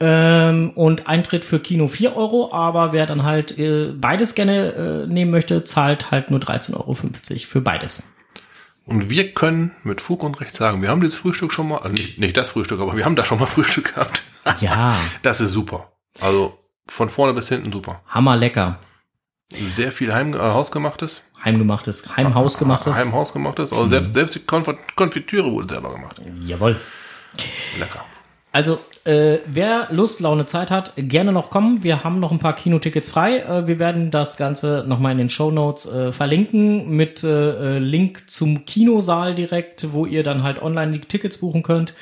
[0.00, 5.06] ähm, und Eintritt für Kino 4 Euro, aber wer dann halt äh, beides gerne äh,
[5.06, 8.02] nehmen möchte, zahlt halt nur 13,50 Euro für beides.
[8.84, 11.94] Und wir können mit Fug und Recht sagen, wir haben dieses Frühstück schon mal, also
[11.94, 14.22] nicht, nicht das Frühstück, aber wir haben da schon mal Frühstück gehabt.
[14.60, 15.90] Ja, Das ist super.
[16.20, 18.02] Also von vorne bis hinten super.
[18.06, 18.78] hammer lecker.
[19.52, 21.22] Sehr viel Heim, äh, hausgemachtes.
[21.44, 22.96] Heimgemachtes, Heimhausgemachtes.
[22.96, 23.72] Heimhausgemachtes.
[23.72, 26.20] Also selbst, selbst die Konf Konfitüre wurde selber gemacht.
[26.44, 26.76] Jawohl.
[27.78, 28.04] Lecker.
[28.56, 31.82] Also, äh, wer Lust, Laune, Zeit hat, gerne noch kommen.
[31.82, 33.40] Wir haben noch ein paar Kinotickets frei.
[33.40, 37.78] Äh, wir werden das Ganze nochmal in den Show Notes äh, verlinken mit äh, äh,
[37.78, 41.92] Link zum Kinosaal direkt, wo ihr dann halt online die Tickets buchen könnt.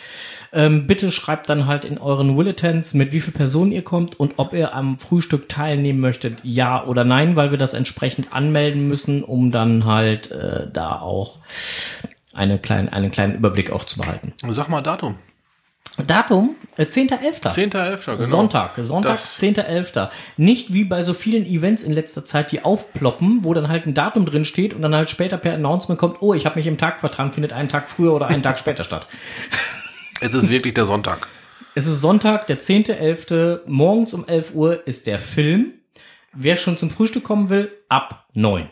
[0.55, 4.35] Ähm, bitte schreibt dann halt in euren Willetons, mit wie viel Personen ihr kommt und
[4.37, 9.25] ob ihr am Frühstück teilnehmen möchtet, ja oder nein, weil wir das entsprechend anmelden müssen,
[9.25, 11.41] um dann halt äh, da auch
[12.33, 14.33] eine klein, einen kleinen Überblick auch zu behalten.
[14.49, 15.17] Sag mal Datum.
[16.07, 17.43] Datum äh, 10.11.
[17.43, 18.05] 10.11.
[18.11, 18.23] Genau.
[18.23, 20.09] Sonntag, Sonntag, Das- 10.11.
[20.37, 23.95] Nicht wie bei so vielen Events in letzter Zeit, die aufploppen, wo dann halt ein
[23.95, 26.79] Datum drin steht und dann halt später per Announcement kommt, oh, ich habe mich im
[26.79, 29.07] Tag vertan, findet einen Tag früher oder einen Tag später statt.
[30.27, 31.29] Es ist wirklich der Sonntag.
[31.75, 33.61] Es ist Sonntag, der 10.11.
[33.67, 35.75] Morgens um 11 Uhr ist der Film.
[36.33, 38.67] Wer schon zum Frühstück kommen will, ab 9.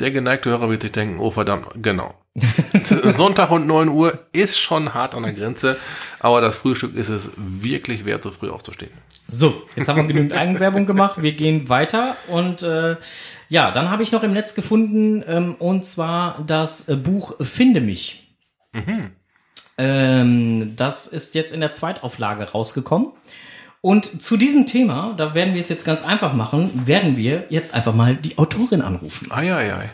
[0.00, 2.14] Der geneigte Hörer wird sich denken, oh verdammt, genau.
[2.82, 5.76] Sonntag und 9 Uhr ist schon hart an der Grenze,
[6.18, 8.90] aber das Frühstück ist es wirklich wert, so früh aufzustehen.
[9.28, 11.22] So, jetzt haben wir genügend Eigenwerbung gemacht.
[11.22, 12.96] Wir gehen weiter und äh,
[13.48, 18.25] ja, dann habe ich noch im Netz gefunden ähm, und zwar das Buch Finde mich.
[19.78, 23.12] Ähm, das ist jetzt in der Zweitauflage rausgekommen.
[23.82, 27.74] Und zu diesem Thema, da werden wir es jetzt ganz einfach machen, werden wir jetzt
[27.74, 29.30] einfach mal die Autorin anrufen.
[29.30, 29.90] Ei, ei, ei.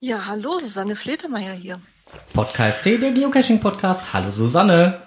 [0.00, 1.80] Ja, hallo, Susanne Fletemeyer hier.
[2.32, 4.12] Podcast T, der Geocaching Podcast.
[4.12, 5.02] Hallo Susanne.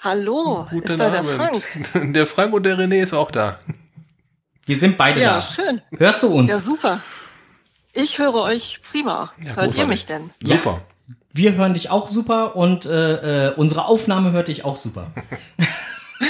[0.00, 1.32] Hallo, Guten ist da der Abend.
[1.32, 2.12] Frank?
[2.14, 3.58] Der Frank und der René ist auch da.
[4.66, 5.42] Wir sind beide Ja, da.
[5.42, 5.80] schön.
[5.98, 6.50] Hörst du uns?
[6.52, 7.00] Ja, super.
[7.92, 9.30] Ich höre euch prima.
[9.44, 10.30] Ja, Hört ihr mich denn?
[10.42, 10.56] Ja.
[10.56, 10.80] Super.
[11.32, 15.08] Wir hören dich auch super und äh, äh, unsere Aufnahme hört dich auch super.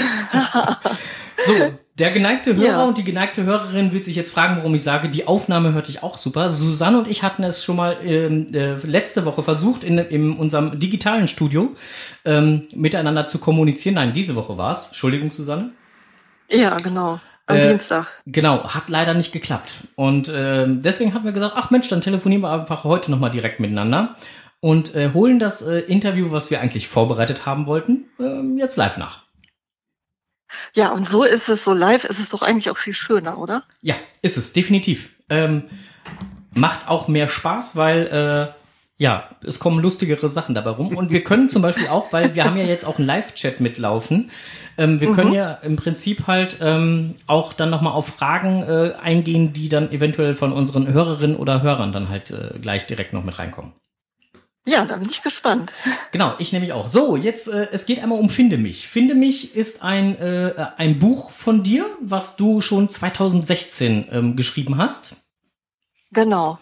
[1.46, 1.52] so,
[1.98, 2.84] der geneigte Hörer Ja.
[2.84, 6.02] und die geneigte Hörerin wird sich jetzt fragen, warum ich sage, die Aufnahme hört dich
[6.02, 6.50] auch super.
[6.50, 10.78] Susanne und ich hatten es schon mal ähm, äh, letzte Woche versucht, in, in unserem
[10.80, 11.74] digitalen Studio
[12.24, 13.94] ähm, miteinander zu kommunizieren.
[13.96, 14.88] Nein, diese Woche war's.
[14.88, 15.70] Entschuldigung, Susanne.
[16.50, 17.20] Ja, genau.
[17.46, 18.06] Am Äh, Dienstag.
[18.26, 19.88] Genau, hat leider nicht geklappt.
[19.96, 23.60] Und ähm, deswegen haben wir gesagt, ach Mensch, dann telefonieren wir einfach heute nochmal direkt
[23.60, 24.16] miteinander
[24.60, 28.96] und äh, holen das äh, Interview, was wir eigentlich vorbereitet haben wollten, ähm, jetzt live
[28.96, 29.24] nach.
[30.72, 33.64] Ja, und so ist es, so live ist es doch eigentlich auch viel schöner, oder?
[33.82, 35.10] Ja, ist es, definitiv.
[35.28, 35.64] Ähm,
[36.54, 38.63] macht auch mehr Spaß, weil äh,
[38.96, 40.96] ja, es kommen lustigere Sachen dabei rum.
[40.96, 44.30] Und wir können zum Beispiel auch, weil wir haben ja jetzt auch einen Live-Chat mitlaufen,
[44.76, 49.52] ähm, wir können ja im Prinzip halt ähm, auch dann nochmal auf Fragen äh, eingehen,
[49.52, 53.38] die dann eventuell von unseren Hörerinnen oder Hörern dann halt äh, gleich direkt noch mit
[53.38, 53.72] reinkommen.
[54.66, 55.74] Ja, da bin ich gespannt.
[56.10, 56.88] Genau, ich nämlich auch.
[56.88, 58.88] So, jetzt, äh, es geht einmal um Finde mich.
[58.88, 64.78] Finde mich ist ein, äh, ein Buch von dir, was du schon 2016 ähm, geschrieben
[64.78, 65.16] hast.
[66.12, 66.58] Genau.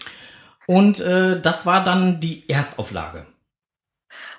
[0.73, 3.27] Und äh, das war dann die Erstauflage.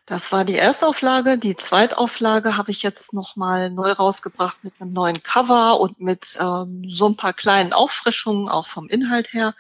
[0.08, 1.38] Das war die Erstauflage.
[1.38, 6.86] Die Zweitauflage habe ich jetzt nochmal neu rausgebracht mit einem neuen Cover und mit ähm,
[6.90, 9.54] so ein paar kleinen Auffrischungen, auch vom Inhalt her.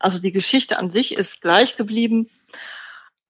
[0.00, 2.28] Also die Geschichte an sich ist gleich geblieben.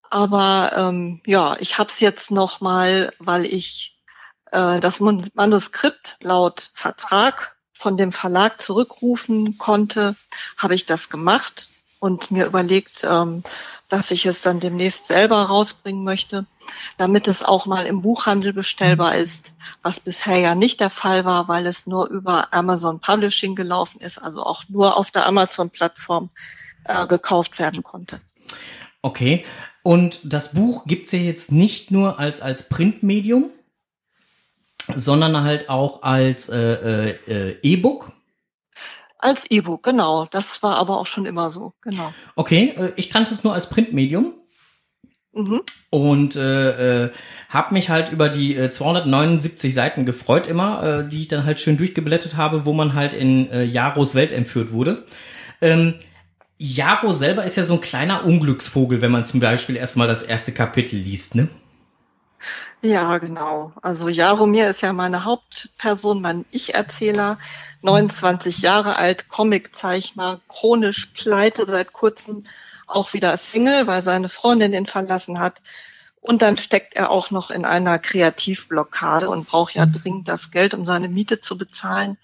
[0.09, 4.01] Aber ähm, ja, ich habe es jetzt nochmal, weil ich
[4.53, 10.17] äh, das Manuskript laut Vertrag von dem Verlag zurückrufen konnte,
[10.57, 11.70] habe ich das gemacht
[12.01, 13.45] und mir überlegt, ähm,
[13.89, 16.47] dass ich es dann demnächst selber rausbringen möchte,
[16.97, 21.49] damit es auch mal im Buchhandel bestellbar ist, was bisher ja nicht der Fall war,
[21.49, 26.31] weil es nur über Amazon Publishing gelaufen ist, also auch nur auf der Amazon-Plattform
[26.85, 28.21] äh, gekauft werden konnte.
[29.03, 29.45] Okay.
[29.83, 33.51] Und das Buch gibt's ja jetzt nicht nur als, als Printmedium,
[34.95, 38.13] sondern halt auch als äh, äh, äh, E-Book.
[39.21, 40.27] Als E-Book, genau.
[40.31, 42.13] Das war aber auch schon immer so, genau.
[42.37, 44.35] Okay, äh, ich kannte es nur als Printmedium.
[45.33, 45.61] Mhm.
[45.91, 47.11] Und äh, äh,
[47.49, 51.61] habe mich halt über die äh, 279 Seiten gefreut immer, äh, die ich dann halt
[51.61, 55.05] schön durchgeblättert habe, wo man halt in äh, Jaros Welt entführt wurde.
[55.61, 55.95] Ähm,
[56.59, 60.53] Jaro selber ist ja so ein kleiner Unglücksvogel, wenn man zum Beispiel erstmal das erste
[60.53, 61.49] Kapitel liest, ne?
[62.83, 63.73] Ja, genau.
[63.83, 67.39] Also Jaromir ist ja meine Hauptperson, mein Ich-Erzähler,
[67.83, 72.45] 29 Jahre alt, Comiczeichner, chronisch pleite seit kurzem,
[72.87, 75.63] auch wieder Single, weil seine Freundin ihn verlassen hat.
[76.21, 80.75] Und dann steckt er auch noch in einer Kreativblockade und braucht ja dringend das Geld,
[80.75, 82.19] um seine Miete zu bezahlen.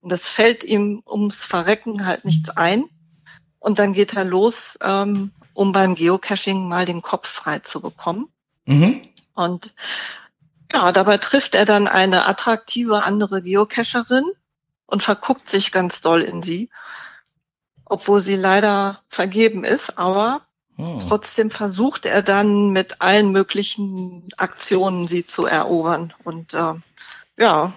[0.00, 2.84] Und das fällt ihm ums Verrecken halt nichts ein.
[3.60, 8.28] Und dann geht er los, ähm, um beim Geocaching mal den Kopf frei zu bekommen.
[8.64, 9.02] Mhm.
[9.34, 9.74] Und
[10.72, 14.24] ja, dabei trifft er dann eine attraktive andere Geocacherin
[14.88, 16.68] und verguckt sich ganz doll in sie,
[17.84, 20.42] obwohl sie leider vergeben ist, aber
[20.78, 21.00] Hm.
[21.00, 26.14] trotzdem versucht er dann mit allen möglichen Aktionen sie zu erobern.
[26.22, 26.74] Und äh,
[27.36, 27.72] ja,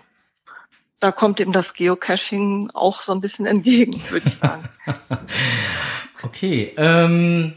[1.00, 4.70] da kommt ihm das Geocaching auch so ein bisschen entgegen, würde ich sagen.
[6.24, 7.56] Okay, ähm,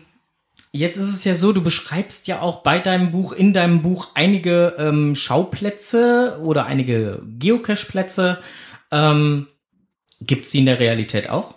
[0.72, 4.08] jetzt ist es ja so, du beschreibst ja auch bei deinem Buch, in deinem Buch
[4.14, 8.38] einige ähm, Schauplätze oder einige Geocache-Plätze.
[8.94, 9.48] Ähm,
[10.20, 11.54] Gibt es die in der Realität auch?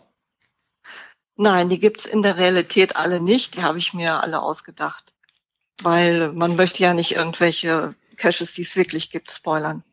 [1.36, 3.56] Nein, die gibt's in der Realität alle nicht.
[3.56, 5.14] Die habe ich mir alle ausgedacht.
[5.84, 9.84] Weil man möchte ja nicht irgendwelche Caches, die es wirklich gibt, spoilern.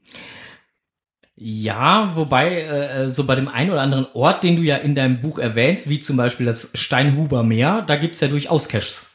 [1.36, 5.20] Ja, wobei äh, so bei dem einen oder anderen Ort, den du ja in deinem
[5.20, 9.10] Buch erwähnst, wie zum Beispiel das Steinhuber Meer, da gibt's ja durchaus Caches.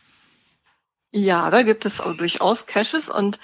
[1.11, 3.39] Ja, da gibt es auch durchaus Caches und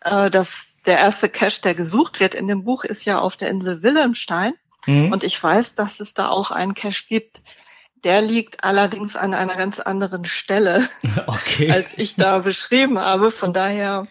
[0.00, 3.50] äh, das, der erste Cache, der gesucht wird in dem Buch, ist ja auf der
[3.50, 4.54] Insel Wilhelmstein.
[4.86, 5.12] Mhm.
[5.12, 7.42] Und ich weiß, dass es da auch einen Cache gibt.
[8.04, 10.88] Der liegt allerdings an einer ganz anderen Stelle,
[11.26, 11.70] okay.
[11.70, 13.30] als ich da beschrieben habe.
[13.30, 14.06] Von daher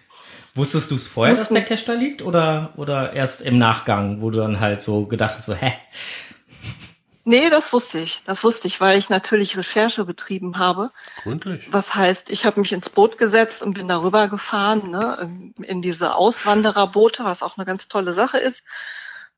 [0.55, 2.21] Wusstest du es vorher, dass der Cache da liegt?
[2.21, 5.73] Oder, oder erst im Nachgang, wo du dann halt so gedacht hast, so, hä?
[7.27, 8.21] Nee, das wusste ich.
[8.23, 10.91] Das wusste ich, weil ich natürlich Recherche betrieben habe.
[11.23, 11.65] Gründlich.
[11.71, 16.13] Was heißt, ich habe mich ins Boot gesetzt und bin darüber gefahren, ne, in diese
[16.15, 18.63] Auswandererboote, was auch eine ganz tolle Sache ist.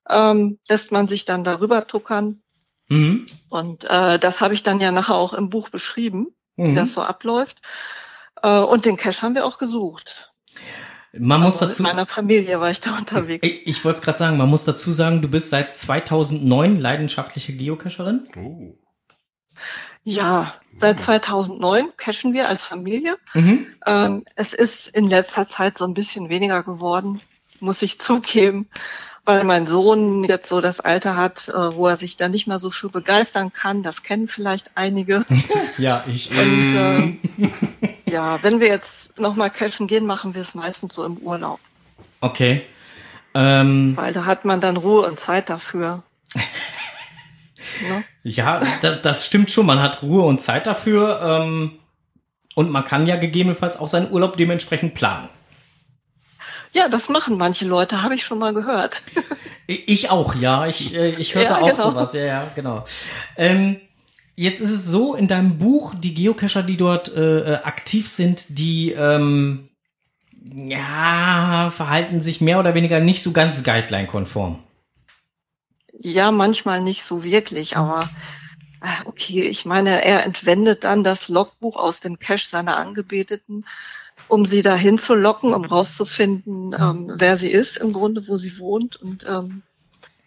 [0.10, 2.42] Ähm, lässt man sich dann darüber tuckern.
[2.90, 3.26] Mhm.
[3.50, 6.76] Und äh, das habe ich dann ja nachher auch im Buch beschrieben, wie Mhm.
[6.76, 7.62] das so abläuft.
[8.44, 10.34] Äh, und den Cache haben wir auch gesucht.
[11.14, 13.46] Man muss Also dazu, Mit meiner Familie war ich da unterwegs.
[13.48, 17.54] ich, ich wollte es gerade sagen, man muss dazu sagen, du bist seit 2009 leidenschaftliche
[17.54, 18.28] Geocacherin.
[18.36, 18.76] Oh.
[20.04, 23.18] Ja, seit 2009 cashen wir als Familie.
[23.34, 23.68] Mhm.
[23.86, 27.20] Ähm, es ist in letzter Zeit so ein bisschen weniger geworden,
[27.60, 28.70] muss ich zugeben,
[29.28, 32.62] weil mein Sohn jetzt so das Alter hat, äh, wo er sich da nicht mehr
[32.62, 33.84] so für begeistern kann.
[33.84, 35.26] Das kennen vielleicht einige.
[35.78, 36.32] Ja, ich.
[36.32, 37.20] Und ähm,
[38.10, 41.60] ja, wenn wir jetzt nochmal cashen gehen, machen wir es meistens so im Urlaub,
[42.22, 42.64] Okay.
[43.34, 46.04] Ähm, weil da hat man dann Ruhe und Zeit dafür.
[47.88, 48.04] ne?
[48.24, 49.66] ja, da, das stimmt schon.
[49.66, 51.20] Man hat Ruhe und Zeit dafür.
[51.22, 51.80] Ähm,
[52.56, 55.30] und man kann ja gegebenenfalls auch seinen Urlaub dementsprechend planen.
[56.74, 59.04] Ja, das machen manche Leute, habe ich schon mal gehört.
[59.70, 60.66] Ich auch, ja.
[60.66, 61.90] Ich, äh, ich hörte Ja, auch genau.
[61.90, 62.86] sowas, ja, ja, genau.
[63.36, 63.82] Ähm,
[64.38, 68.58] jetzt ist es so, in deinem Buch, die Geocacher, die dort äh, äh, aktiv sind,
[68.60, 69.68] die ähm,
[70.42, 74.64] ja, verhalten sich mehr oder weniger nicht so ganz guideline-konform.
[76.00, 78.10] Ja, manchmal nicht so wirklich, aber
[78.82, 83.66] äh, okay, ich meine, er entwendet dann das Logbuch aus dem Cache seiner Angebeteten,
[84.28, 88.60] um sie dahin zu locken, um rauszufinden, ähm, wer sie ist im Grunde, wo sie
[88.60, 88.96] wohnt.
[88.98, 89.64] Und ähm,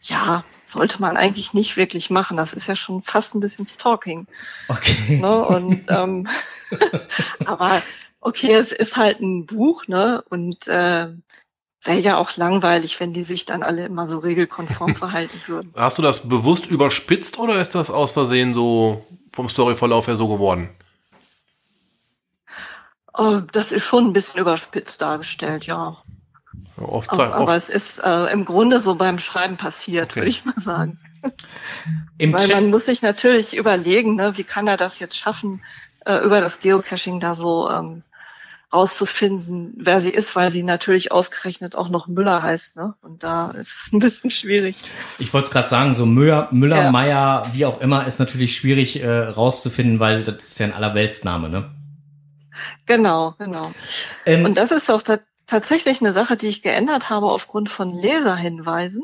[0.03, 2.37] ja, sollte man eigentlich nicht wirklich machen.
[2.37, 4.27] Das ist ja schon fast ein bisschen Stalking.
[4.69, 5.19] Okay.
[5.19, 5.45] Ne?
[5.45, 6.29] Und ähm,
[7.45, 7.83] aber
[8.21, 10.23] okay, es ist halt ein Buch, ne?
[10.29, 11.09] Und äh,
[11.83, 15.73] wäre ja auch langweilig, wenn die sich dann alle immer so regelkonform verhalten würden.
[15.77, 20.29] Hast du das bewusst überspitzt oder ist das aus Versehen so vom Storyverlauf her so
[20.29, 20.71] geworden?
[23.15, 25.97] Oh, das ist schon ein bisschen überspitzt dargestellt, ja.
[26.77, 30.21] Oft, Aber, aber oft, es ist äh, im Grunde so beim Schreiben passiert, Okay.
[30.21, 30.99] würde ich mal sagen.
[32.19, 35.63] Im Weil man muss sich natürlich überlegen, ne, wie kann er das jetzt schaffen,
[36.07, 38.03] äh, über das Geocaching da so ähm,
[38.73, 42.95] rauszufinden, wer sie ist, weil sie natürlich ausgerechnet auch noch Müller heißt, ne?
[43.03, 44.77] Und da ist es ein bisschen schwierig.
[45.19, 46.91] ich wollte es gerade sagen, so Müller, Müller Ja.
[46.91, 51.49] Meier, wie auch immer, ist natürlich schwierig äh, rauszufinden, weil das ist ja ein Allerweltsname,
[51.51, 51.71] ne?
[52.87, 53.73] Genau, genau.
[54.27, 57.93] Ähm, Und das ist auch ta tatsächlich eine Sache, die ich geändert habe aufgrund von
[57.93, 59.03] Leserhinweisen,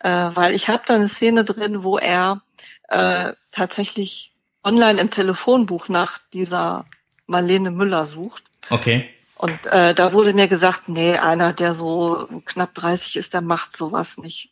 [0.00, 2.42] äh, weil ich habe da eine Szene drin, wo er
[2.88, 4.32] äh, tatsächlich
[4.64, 6.84] online im Telefonbuch nach dieser
[7.26, 8.44] Marlene Müller sucht.
[8.70, 9.08] okay.
[9.36, 13.76] Und äh, da wurde mir gesagt, nee, einer, der so knapp 30 ist, der macht
[13.76, 14.50] sowas nicht.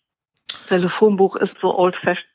[0.66, 2.28] Telefonbuch ist so old-fashioned.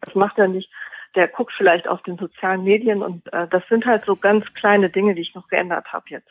[0.00, 0.68] Das macht er nicht.
[1.14, 4.90] Der guckt vielleicht auf den sozialen Medien und äh, das sind halt so ganz kleine
[4.90, 6.28] Dinge, die ich noch geändert habe jetzt.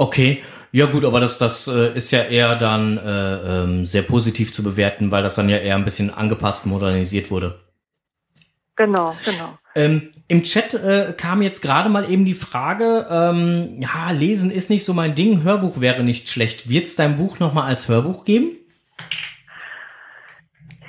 [0.00, 4.52] Okay, ja gut, aber das, das äh, ist ja eher dann äh, ähm, sehr positiv
[4.52, 7.58] zu bewerten, weil das dann ja eher ein bisschen angepasst, modernisiert wurde.
[8.76, 9.58] Genau, genau.
[9.74, 14.70] Ähm, Im Chat äh, kam jetzt gerade mal eben die Frage, ähm, ja, lesen ist
[14.70, 16.68] nicht so mein Ding, Hörbuch wäre nicht schlecht.
[16.68, 18.52] Wird es dein Buch nochmal als Hörbuch geben?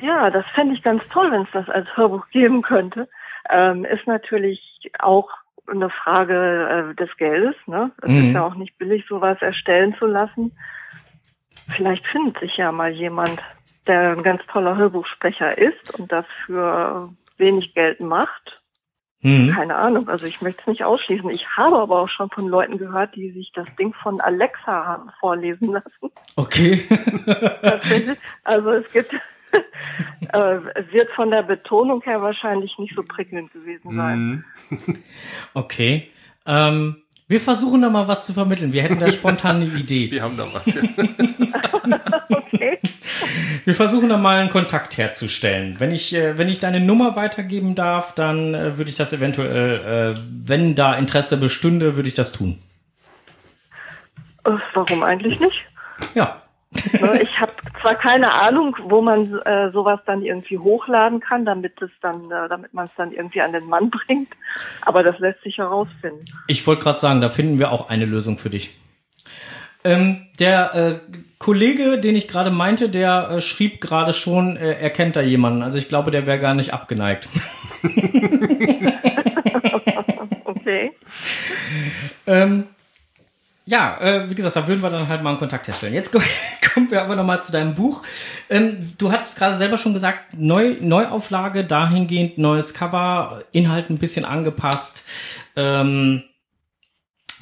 [0.02, 3.10] Ja, das fände ich ganz toll, wenn es das als Hörbuch geben könnte.
[3.50, 5.30] Ähm, ist natürlich auch
[5.68, 7.56] eine Frage äh, des Geldes.
[7.68, 7.92] Ne?
[8.02, 8.28] Es Mhm.
[8.30, 10.52] ist ja auch nicht billig, sowas erstellen zu lassen.
[11.76, 13.40] Vielleicht findet sich ja mal jemand,
[13.88, 18.62] der ein ganz toller Hörbuchsprecher ist und das für wenig Geld macht.
[19.22, 19.52] Hm.
[19.54, 21.30] Keine Ahnung, also ich möchte es nicht ausschließen.
[21.30, 25.10] Ich habe aber auch schon von Leuten gehört, die sich das Ding von Alexa haben
[25.20, 26.12] vorlesen lassen.
[26.38, 26.88] Okay.
[28.46, 29.14] Also es gibt,
[30.92, 34.44] wird von der Betonung her wahrscheinlich nicht so prickelnd gewesen sein.
[34.70, 34.98] Mhm.
[35.54, 36.10] okay.
[36.46, 38.74] Ähm, wir versuchen da mal was zu vermitteln.
[38.74, 40.10] Wir hätten da spontan eine Idee.
[40.12, 40.66] Wir haben da was.
[40.66, 40.82] Ja.
[42.30, 42.80] Okay.
[43.66, 45.76] Wir versuchen da mal einen Kontakt herzustellen.
[45.80, 50.16] Wenn ich, äh, wenn ich deine Nummer weitergeben darf, dann äh, würde ich das eventuell,
[50.16, 52.60] äh, wenn da Interesse bestünde, würde ich das tun.
[54.46, 55.62] Äh, warum eigentlich nicht?
[56.16, 56.42] Ja.
[57.00, 57.49] Ne, Ich habe
[57.82, 62.48] zwar keine Ahnung, wo man äh, sowas dann irgendwie hochladen kann, damit es dann, äh,
[62.50, 64.30] damit man es dann irgendwie an den Mann bringt,
[64.82, 66.26] aber das lässt sich herausfinden.
[66.48, 68.78] Ich wollte gerade sagen, da finden wir auch eine Lösung für dich.
[69.86, 71.00] Ähm, der äh,
[71.38, 75.64] Kollege, den ich gerade meinte, der äh, schrieb gerade schon, äh, er kennt da jemanden.
[75.64, 77.30] Also ich glaube, der wäre gar nicht abgeneigt.
[80.70, 80.92] Okay.
[82.28, 82.68] ähm,
[83.70, 85.94] ja, äh, wie gesagt, da würden wir dann halt mal einen Kontakt herstellen.
[85.94, 86.22] Jetzt ko-
[86.74, 88.04] kommen wir aber noch mal zu deinem Buch.
[88.50, 94.26] Ähm, du hattest gerade selber schon gesagt, Neu Neuauflage, dahingehend neues Cover, Inhalt ein bisschen
[94.26, 95.08] angepasst.
[95.56, 96.24] Ähm,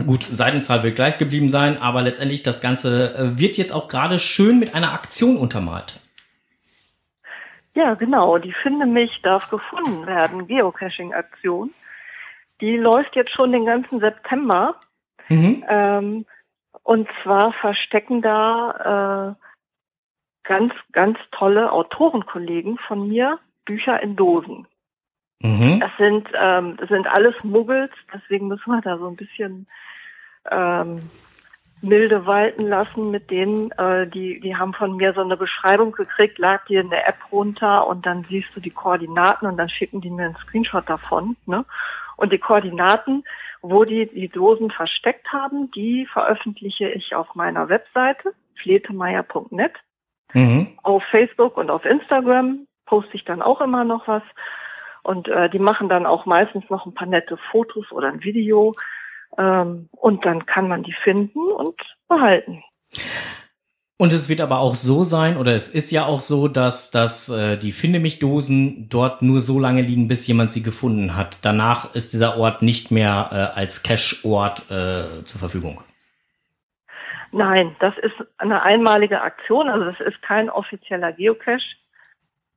[0.05, 4.19] gut, Seitenzahl wird gleich geblieben sein, aber letztendlich das Ganze äh, wird jetzt auch gerade
[4.19, 5.99] schön mit einer Aktion untermalt.
[7.73, 8.37] Ja, genau.
[8.37, 10.47] Die Finde mich darf gefunden werden.
[10.47, 11.71] Geocaching-Aktion.
[12.59, 14.75] Die läuft jetzt schon den ganzen September.
[15.29, 15.63] Mhm.
[15.67, 16.25] Ähm,
[16.83, 24.65] Und zwar verstecken da äh, ganz, ganz tolle Autorenkollegen von mir Bücher in Dosen.
[25.41, 25.81] Mhm.
[25.81, 29.67] Das sind, ähm, das sind alles Muggels, deswegen müssen wir da so ein bisschen
[30.49, 31.09] ähm,
[31.81, 33.71] milde walten lassen mit denen.
[33.71, 37.19] Äh, die, die haben von mir so eine Beschreibung gekriegt, lag dir in der App
[37.31, 41.35] runter und dann siehst du die Koordinaten und dann schicken die mir einen Screenshot davon.
[41.45, 41.65] Ne?
[42.15, 43.25] Und die Koordinaten,
[43.69, 49.73] wo die die Dosen versteckt haben, die veröffentliche ich auf meiner Webseite fletemeier.net.
[50.33, 50.77] Mhm.
[50.83, 54.23] Auf Facebook und auf Instagram poste ich dann auch immer noch was.
[55.03, 58.75] Und äh, die machen dann auch meistens noch ein paar nette Fotos oder ein Video.
[59.37, 61.75] Ähm, und dann kann man die finden und
[62.07, 62.63] behalten.
[63.99, 67.29] Und es wird aber auch so sein, oder es ist ja auch so, dass, dass
[67.29, 71.39] äh, die Finde mich Dosen dort nur so lange liegen, bis jemand sie gefunden hat.
[71.41, 75.81] Danach ist dieser Ort nicht mehr äh, als Cache-Ort äh, zur Verfügung.
[77.31, 81.65] Nein, das ist eine einmalige Aktion, also das ist kein offizieller Geocache.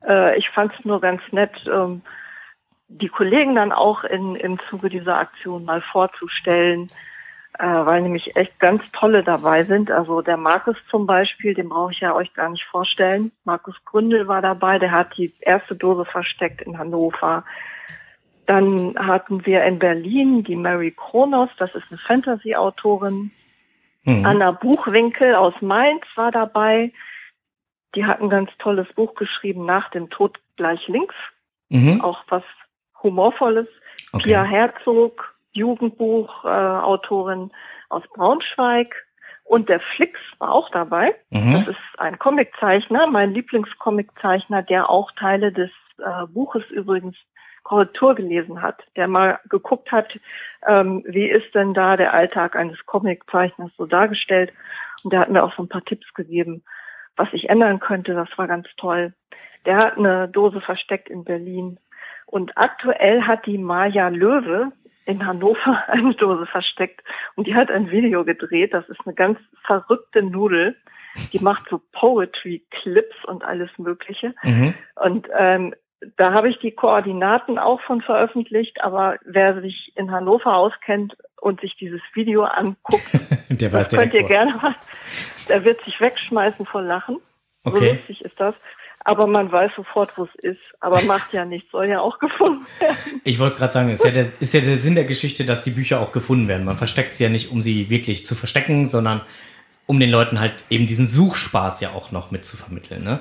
[0.07, 2.03] Äh, ich fand es nur ganz nett, ähm,
[2.89, 6.89] die Kollegen dann auch in, im Zuge dieser Aktion mal vorzustellen,
[7.61, 9.91] äh, weil nämlich echt ganz tolle dabei sind.
[9.91, 13.33] Also der Markus zum Beispiel, den brauche ich ja euch gar nicht vorstellen.
[13.45, 17.45] Markus Gründel war dabei, der hat die erste Dose versteckt in Hannover.
[18.47, 23.31] Dann hatten wir in Berlin die Mary Kronos, das ist eine Fantasy-Autorin.
[24.05, 24.25] Mhm.
[24.25, 26.93] Anna Buchwinkel aus Mainz war dabei.
[27.95, 31.15] Die hat ein ganz tolles Buch geschrieben, Nach dem Tod gleich links.
[31.69, 32.01] Mhm.
[32.01, 32.45] Auch was
[33.03, 33.69] Humorvolles.
[34.23, 37.51] Pia Herzog, Jugendbuchautorin
[37.89, 38.95] aus Braunschweig.
[39.45, 41.17] Und der Flix war auch dabei.
[41.31, 41.53] Mhm.
[41.53, 47.17] Das ist ein Comiczeichner, mein Lieblingscomiczeichner, der auch Teile des äh, Buches übrigens
[47.65, 50.19] Korrektur gelesen hat, der mal geguckt hat,
[50.67, 54.53] ähm, wie ist denn da der Alltag eines Comiczeichners so dargestellt.
[55.03, 56.63] Und der hat mir auch so ein paar Tipps gegeben,
[57.17, 58.15] was ich ändern könnte.
[58.15, 59.15] Das war ganz toll.
[59.67, 61.79] Der hat eine Dose versteckt in Berlin.
[62.27, 64.73] Und aktuell hat die Maja Löwe
[65.11, 67.03] in Hannover eine Dose versteckt
[67.37, 68.73] und die hat ein Video gedreht.
[68.73, 70.77] Das ist eine ganz verrückte Nudel.
[71.33, 74.35] Die macht so Poetry-Clips und alles Mögliche.
[74.43, 74.75] Mhm.
[74.95, 75.75] Und ähm,
[76.17, 81.61] da habe ich die Koordinaten auch von veröffentlicht, aber wer sich in Hannover auskennt und
[81.61, 83.05] sich dieses Video anguckt,
[83.51, 84.29] Der weiß das könnt ihr wo.
[84.29, 84.75] gerne mal,
[85.49, 87.19] der wird sich wegschmeißen vor Lachen.
[87.65, 87.93] So Okay.
[87.93, 88.55] lustig ist das.
[89.11, 90.61] Aber man weiß sofort, wo es ist.
[90.81, 93.21] Aber macht ja nichts, soll ja auch gefunden werden.
[93.25, 95.65] Ich wollte es gerade sagen, ist ja, der, ist ja der Sinn der Geschichte, dass
[95.65, 96.65] die Bücher auch gefunden werden.
[96.65, 99.23] Man versteckt sie ja nicht, um sie wirklich zu verstecken, sondern
[99.87, 103.03] um den Leuten halt eben diesen Suchspaß ja auch noch mit zu vermitteln.
[103.03, 103.21] Ne?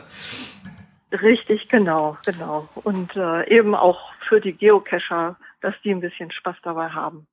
[1.11, 2.69] Richtig, genau, genau.
[2.75, 7.25] Und äh, eben auch für die Geocacher, dass die ein bisschen Spaß dabei haben.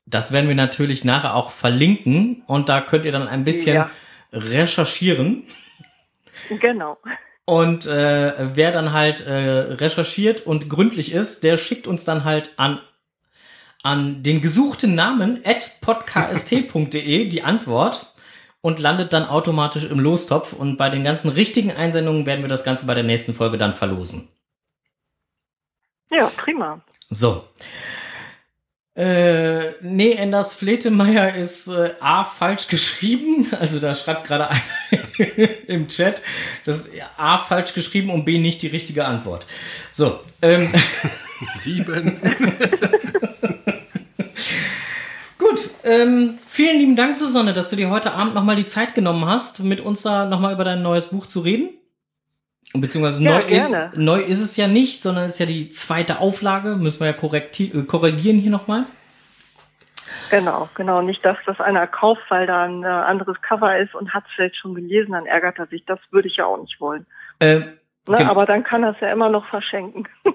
[0.07, 3.91] Das werden wir natürlich nachher auch verlinken und da könnt ihr dann ein bisschen Ja.
[4.33, 5.45] recherchieren.
[6.61, 6.99] Genau.
[7.45, 12.55] Und äh, wer dann halt äh, recherchiert und gründlich ist, der schickt uns dann halt
[12.57, 12.81] an
[13.85, 18.15] an den gesuchten Namen at podcast.de die Antwort
[18.61, 20.53] und landet dann automatisch im Lostopf.
[20.53, 23.75] Und bei den ganzen richtigen Einsendungen werden wir das Ganze bei der nächsten Folge dann
[23.75, 24.29] verlosen.
[26.11, 26.81] Ja, prima.
[27.11, 27.45] So.
[28.95, 33.49] Äh, nee, Enders Fletemeyer ist äh, A falsch geschrieben.
[33.59, 34.61] Also da schreibt gerade einer
[35.67, 36.23] im Chat.
[36.65, 39.47] Das ist A falsch geschrieben und B nicht die richtige Antwort.
[39.93, 40.21] So.
[40.43, 40.73] Ähm,
[41.61, 42.21] Sieben.
[45.85, 49.61] ähm, vielen lieben Dank, Susanne, dass du dir heute Abend nochmal die Zeit genommen hast,
[49.61, 51.71] mit uns da nochmal über dein neues Buch zu reden.
[52.75, 56.21] Beziehungsweise Ja, neu, ist, neu ist es ja nicht, sondern es ist ja die zweite
[56.21, 56.77] Auflage.
[56.77, 58.85] Müssen wir ja korrekti- äh, korrigieren hier nochmal.
[60.31, 61.03] Genau, genau.
[61.03, 64.33] Nicht, dass das einer kauft, weil da ein äh, anderes Cover ist und hat es
[64.35, 65.85] vielleicht schon gelesen, dann ärgert er sich.
[65.85, 67.07] Das würde ich ja auch nicht wollen.
[67.39, 67.61] Äh,
[68.09, 68.17] Ne?
[68.17, 68.31] Genau.
[68.31, 70.09] Aber dann kann er es ja immer noch verschenken.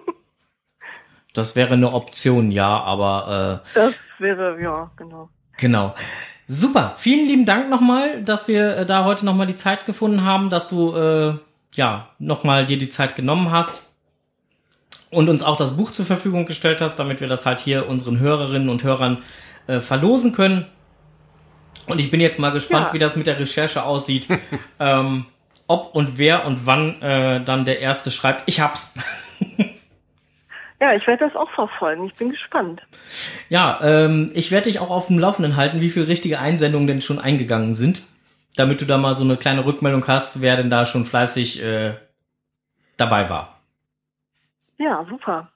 [1.34, 5.30] das wäre eine Option, ja, aber äh, Das wäre, ja, genau.
[5.58, 5.94] Genau.
[6.48, 6.94] Super.
[6.96, 10.70] Vielen lieben Dank nochmal, dass wir äh, da heute nochmal die Zeit gefunden haben, dass
[10.70, 11.34] du äh,
[11.78, 13.94] ja nochmal dir die Zeit genommen hast
[15.12, 18.20] und uns auch das Buch zur Verfügung gestellt hast, damit wir das halt hier unseren
[18.20, 19.20] Hörerinnen und Hörern
[19.68, 20.66] äh, verlosen können.
[21.88, 22.94] Und ich bin jetzt mal gespannt, Ja.
[22.94, 24.28] wie das mit der Recherche aussieht.
[24.80, 25.26] ähm,
[25.68, 28.94] ob und wer und wann äh, dann der Erste schreibt, ich hab's.
[30.80, 32.06] Ja, ich werde das auch verfolgen.
[32.06, 32.82] Ich bin gespannt.
[33.50, 37.02] Ja, ähm, ich werde dich auch auf dem Laufenden halten, wie viele richtige Einsendungen denn
[37.02, 38.04] schon eingegangen sind,
[38.58, 41.94] damit du da mal so eine kleine Rückmeldung hast, wer denn da schon fleißig äh,
[42.98, 43.60] dabei war.
[44.78, 45.52] Ja, super.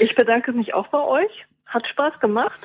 [0.00, 1.30] Ich bedanke mich auch bei euch.
[1.66, 2.60] Hat Spaß gemacht.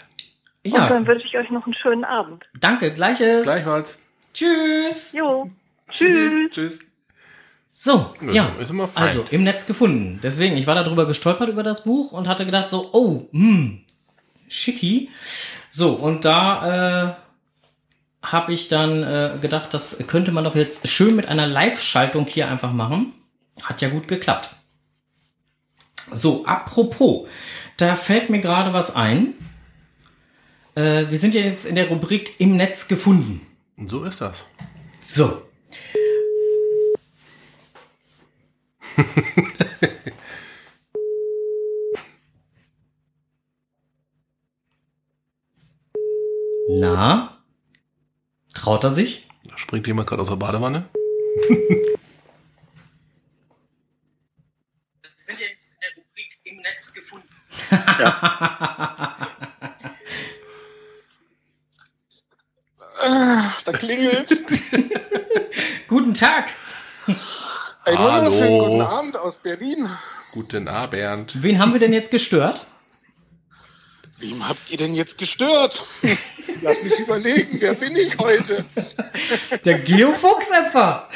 [0.63, 2.43] Und Ja, dann wünsche ich euch noch einen schönen Abend.
[2.59, 3.43] danke, gleiches.
[3.43, 3.99] Gleichfalls.
[4.33, 5.13] Tschüss.
[5.13, 5.49] Jo.
[5.89, 6.33] Tschüss.
[6.51, 6.79] Tschüss.
[7.73, 8.55] So, Ja, ja.
[8.59, 9.03] ist immer fein.
[9.03, 10.19] Also, im Netz gefunden.
[10.23, 13.83] Deswegen, ich war darüber gestolpert über das Buch und hatte gedacht so, oh, hm,
[14.47, 15.09] schicki.
[15.69, 17.15] So, und da äh,
[18.31, 22.47] habe ich dann äh, gedacht, das könnte man doch jetzt schön mit einer Live-Schaltung hier
[22.49, 23.13] einfach machen.
[23.61, 24.49] Hat ja gut geklappt.
[26.11, 27.27] So, apropos,
[27.77, 29.33] da fällt mir gerade was ein.
[30.75, 33.41] Äh, wir sind ja jetzt in der Rubrik im Netz gefunden.
[33.77, 34.47] Und so ist das.
[35.01, 35.41] So.
[46.67, 47.34] Na?
[48.55, 49.27] Traut er sich?
[49.43, 50.89] Da springt jemand gerade aus der Badewanne.
[55.17, 57.27] sind ja jetzt in der Rubrik im Netz gefunden.
[63.01, 64.29] Ah, da klingelt.
[65.87, 66.49] Guten Tag.
[67.05, 68.25] Einen Hallo.
[68.25, 69.89] wunderschönen guten Abend aus Berlin.
[70.31, 71.43] Guten Abend.
[71.43, 72.65] Wen haben wir denn jetzt gestört?
[74.17, 75.85] Wem habt ihr denn jetzt gestört?
[76.61, 78.63] Lass mich überlegen, wer bin ich heute?
[79.65, 81.09] Der Geofuchs etwa.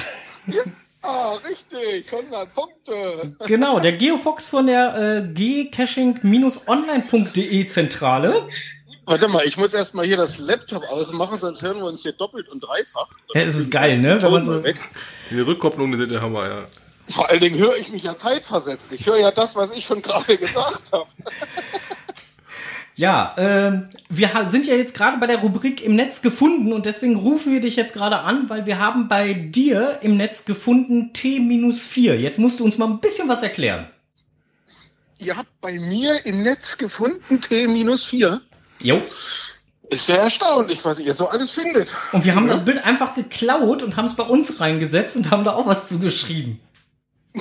[1.02, 3.38] Ah, richtig, 100 Punkte.
[3.48, 8.50] Genau, der Geofox von der äh, gcaching-online.de Zentrale.
[9.06, 12.50] Warte mal, ich muss erstmal hier das Laptop ausmachen, sonst hören wir uns hier doppelt
[12.50, 13.08] und dreifach.
[13.34, 14.22] Ja, es ist geil, ne?
[14.22, 14.78] Wenn man so, Weg.
[15.32, 16.66] Die Rückkopplung, die haben wir ja.
[17.08, 18.94] Vor allen Dingen höre ich mich ja zeitversetzt.
[18.94, 21.08] Ich höre ja das, was ich schon gerade gesagt habe.
[23.00, 27.16] Ja, ähm, wir sind ja jetzt gerade bei der Rubrik im Netz gefunden und deswegen
[27.16, 32.16] rufen wir dich jetzt gerade an, weil wir haben bei dir im Netz gefunden T-4.
[32.16, 33.88] Jetzt musst du uns mal ein bisschen was erklären.
[35.18, 38.42] Ihr habt bei mir im Netz gefunden T-4.
[38.82, 39.02] Jo.
[39.90, 41.96] Ist ja erstaunlich, was ihr so alles findet.
[42.12, 45.46] Und wir haben das Bild einfach geklaut und haben es bei uns reingesetzt und haben
[45.46, 46.60] da auch was zugeschrieben.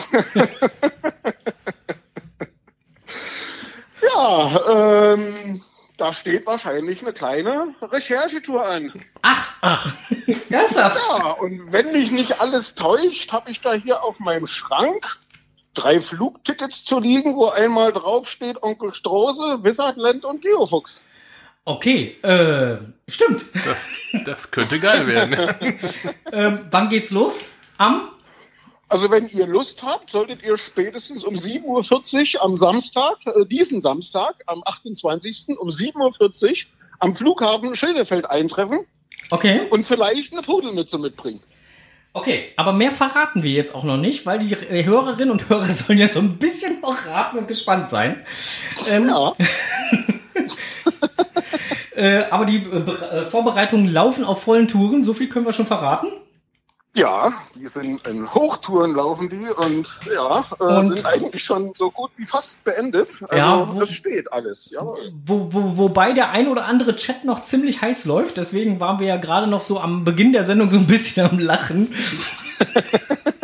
[4.19, 5.63] Ja, ähm,
[5.97, 8.93] da steht wahrscheinlich eine kleine Recherchetour an.
[9.23, 9.93] Ach, ach,
[10.51, 11.01] ernsthaft?
[11.09, 15.19] Ja, und wenn mich nicht alles täuscht, habe ich da hier auf meinem Schrank
[15.73, 21.01] drei Flugtickets zu liegen, wo einmal drauf steht Onkel Strose, Wizardland und Geofuchs.
[21.65, 23.45] Okay, äh, stimmt.
[23.55, 25.37] Das, das könnte geil werden.
[26.33, 27.51] Ähm, wann geht's los?
[27.79, 28.11] Am?
[28.89, 33.83] Also wenn ihr Lust habt, solltet ihr spätestens um 7.40 Uhr am Samstag, äh, diesen
[33.83, 35.59] Samstag, am 28.
[35.59, 36.57] um 7.40 Uhr
[37.01, 38.87] am Flughafen Schildefeld eintreffen
[39.31, 39.61] Okay.
[39.71, 41.41] und vielleicht eine Pudelmütze mitbringen.
[42.15, 45.99] Okay, aber mehr verraten wir jetzt auch noch nicht, weil die Hörerinnen und Hörer sollen
[45.99, 48.25] ja so ein bisschen noch raten und gespannt sein.
[48.89, 49.35] Ähm, Ja,
[51.95, 55.67] äh, aber die äh, äh, Vorbereitungen laufen auf vollen Touren, so viel können wir schon
[55.67, 56.09] verraten.
[56.95, 61.91] Ja, die sind in Hochtouren laufen die und ja, äh, Und- sind eigentlich schon so
[61.91, 63.09] gut wie fast beendet.
[63.23, 64.69] Also Ja, wo- das steht alles.
[64.71, 65.13] Jawohl.
[65.25, 69.07] Wo, wo, wobei der ein oder andere Chat noch ziemlich heiß läuft, deswegen waren wir
[69.07, 71.95] ja gerade noch so am Beginn der Sendung so ein bisschen am Lachen.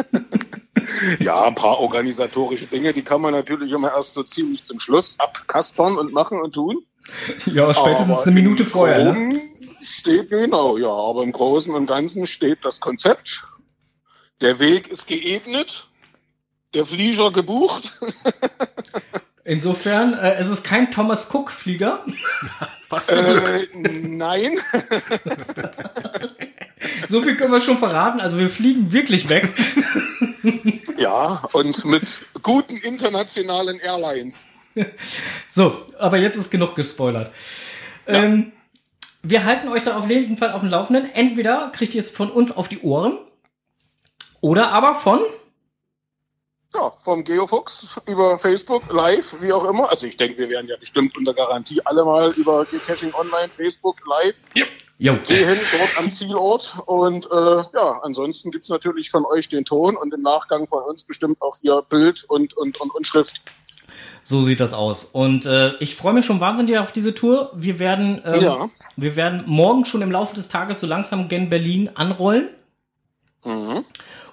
[1.21, 5.17] Ja, ein paar organisatorische Dinge, die kann man natürlich immer erst so ziemlich zum Schluss
[5.19, 6.79] abkaspern und machen und tun.
[7.47, 9.13] Ja, spätestens Aber eine Minute vorher.
[9.13, 9.41] Ne?
[9.85, 13.45] Steht genau, ja, aber im Großen und Ganzen steht das Konzept.
[14.41, 15.89] Der Weg ist geebnet,
[16.73, 17.93] der Flieger gebucht.
[19.45, 22.03] Insofern, äh, es ist kein Thomas Cook Flieger.
[22.89, 23.47] Was für Glück.
[23.47, 24.59] Äh, nein.
[27.09, 28.21] So viel können wir schon verraten.
[28.21, 29.49] Also wir fliegen wirklich weg.
[30.99, 32.03] Ja, und mit
[32.43, 34.47] guten internationalen Airlines.
[35.49, 37.31] So, aber jetzt ist genug gespoilert.
[38.07, 38.53] Ähm,
[39.25, 41.11] wir halten euch da auf jeden Fall auf dem Laufenden.
[41.13, 43.19] Entweder kriegt ihr es von uns auf die Ohren
[44.41, 45.21] oder aber von
[46.75, 49.89] Ja, vom Geofuchs über Facebook, live, wie auch immer.
[49.91, 53.97] Also ich denke, wir werden ja bestimmt unter Garantie alle mal über Geocaching Online, Facebook,
[54.07, 54.37] live
[54.99, 55.17] Jo.
[55.27, 56.75] gehen, dort am Zielort.
[56.85, 61.03] Und äh, ja, ansonsten gibt's natürlich von euch den Ton und im Nachgang von uns
[61.03, 63.41] bestimmt auch hier Bild und, und, und, und Schrift.
[64.27, 65.05] So sieht das aus.
[65.05, 67.53] Und äh, ich freue mich schon wahnsinnig auf diese Tour.
[67.55, 68.69] Wir werden, ähm, Ja.
[68.97, 72.49] wir werden morgen schon im Laufe des Tages so langsam gen Berlin anrollen,
[73.45, 73.85] Mhm.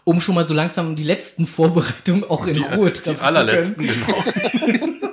[0.06, 3.86] um schon mal so langsam die letzten Vorbereitungen auch in Ruhe Die treffen zu allerletzten,
[3.86, 4.06] können.
[4.06, 4.88] genau.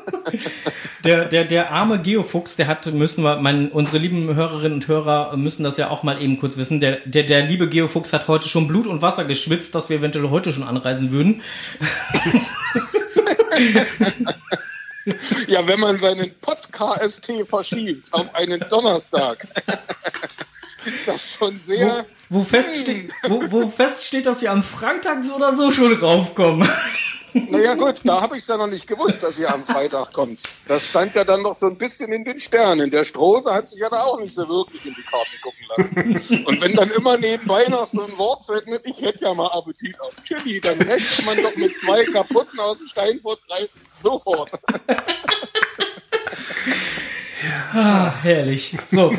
[1.04, 5.36] Der, der, der arme Geofuchs, der hat, müssen wir, mein, unsere lieben Hörerinnen und Hörer
[5.36, 6.80] müssen das ja auch mal eben kurz wissen.
[6.80, 10.28] Der, der, der liebe Geofuchs hat heute schon Blut und Wasser geschwitzt, dass wir eventuell
[10.28, 11.40] heute schon anreisen würden.
[15.46, 19.46] Ja, wenn man seinen Pod-KST verschiebt auf einen Donnerstag,
[20.84, 22.04] ist das schon sehr.
[22.28, 26.68] Wo feststeht, wo, wo feststeht, dass wir am Freitag so oder so schon raufkommen.
[27.32, 30.40] Naja gut, da habe ich es ja noch nicht gewusst, dass ihr am Freitag kommt.
[30.66, 32.90] Das stand ja dann noch so ein bisschen in den Sternen.
[32.90, 36.46] Der Strose hat sich ja da auch nicht so wirklich in die Karten gucken lassen.
[36.46, 39.48] Und wenn dann immer nebenbei noch so ein Wort fällt mit, ich hätte ja mal
[39.48, 43.68] Appetit auf Chili, dann rechnet man doch mit zwei kaputten aus dem Steinbutt rein
[44.02, 44.50] sofort.
[47.72, 48.76] Ah, herrlich.
[48.84, 49.14] So.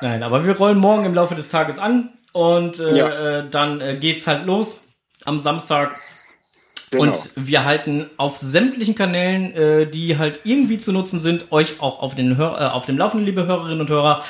[0.00, 3.38] Nein, aber wir rollen morgen im Laufe des Tages an und äh, Ja.
[3.38, 4.88] äh, dann äh, geht's halt los
[5.24, 5.96] am Samstag.
[6.90, 7.04] Genau.
[7.04, 12.00] Und wir halten auf sämtlichen Kanälen, äh, die halt irgendwie zu nutzen sind, euch auch
[12.00, 14.22] auf, den Hör äh, auf dem Laufenden, liebe Hörerinnen und Hörer.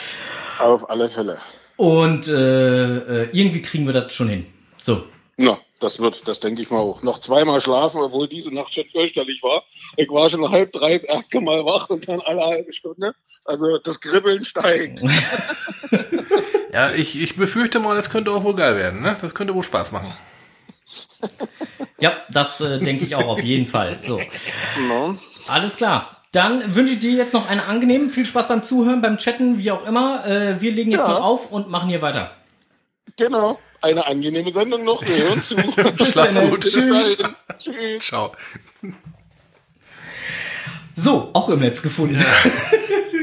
[0.61, 1.39] Auf alle Fälle.
[1.77, 4.47] Und äh, äh, irgendwie kriegen wir das schon hin.
[4.81, 5.05] So.
[5.37, 7.03] Na, das wird, das denke ich mal auch.
[7.03, 9.65] Noch zweimal schlafen, obwohl diese Nacht schon fürchterlich war.
[9.97, 13.15] Ich war schon halb drei das erste Mal wach und dann alle halbe Stunde.
[13.45, 15.03] Also das Kribbeln steigt.
[16.75, 19.17] Ja, ich, ich befürchte mal, das könnte auch wohl geil werden, ne?
[19.21, 20.13] Das könnte wohl Spaß machen.
[21.99, 23.99] Ja, das äh, denke ich auch auf jeden Fall.
[24.01, 24.21] So.
[24.89, 25.17] No.
[25.47, 26.11] Alles klar.
[26.33, 29.71] Dann wünsche ich dir jetzt noch einen angenehmen, viel Spaß beim Zuhören, beim Chatten, wie
[29.71, 30.27] auch immer.
[30.27, 31.09] Äh, wir legen jetzt Ja.
[31.09, 32.33] mal auf und machen hier weiter.
[33.17, 33.59] Genau.
[33.81, 35.03] Eine angenehme Sendung noch.
[35.07, 35.55] Wir hören zu.
[35.97, 36.51] Bis Schlaf dann.
[36.51, 36.61] gut.
[36.63, 37.23] Tschüss.
[37.59, 38.03] Tschüss.
[38.05, 38.33] Ciao.
[40.95, 42.23] So, auch im Netz gefunden.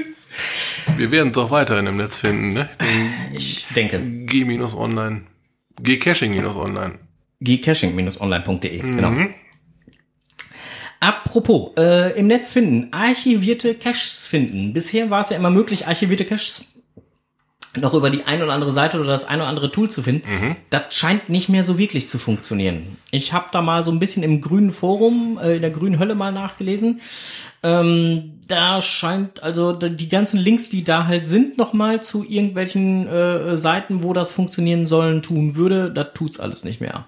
[0.98, 2.70] Wir werden es auch weiterhin im Netz finden, ne?
[3.34, 4.00] Ich denke.
[4.00, 5.24] G-Online.
[5.82, 7.00] G-Caching-Online.
[7.40, 8.78] gcaching-online.de.
[8.78, 9.12] Genau.
[9.12, 9.34] Mhm.
[11.00, 14.74] Apropos, äh, im Netz finden, archivierte Caches finden.
[14.74, 16.66] Bisher war es ja immer möglich, archivierte Caches
[17.80, 20.28] noch über die ein oder andere Seite oder das ein oder andere Tool zu finden.
[20.70, 22.98] Das scheint nicht mehr so wirklich zu funktionieren.
[23.12, 26.16] Ich habe da mal so ein bisschen im grünen Forum, äh, in der grünen Hölle
[26.16, 27.00] mal nachgelesen.
[27.64, 33.56] Ähm, da scheint also die ganzen Links, die da halt sind, nochmal zu irgendwelchen äh,
[33.56, 37.06] Seiten, wo das funktionieren sollen, tun würde, das tut's alles nicht mehr.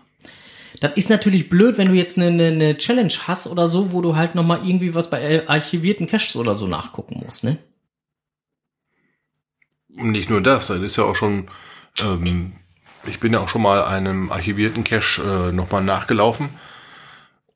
[0.80, 4.02] Das ist natürlich blöd, wenn du jetzt eine, eine, eine Challenge hast oder so, wo
[4.02, 7.58] du halt nochmal irgendwie was bei äh, archivierten Caches oder so nachgucken musst, ne?
[9.96, 11.48] Nicht nur das, das ist ja auch schon,
[12.02, 12.54] ähm,
[13.06, 16.50] ich bin ja auch schon mal einem archivierten Cache äh, nochmal nachgelaufen,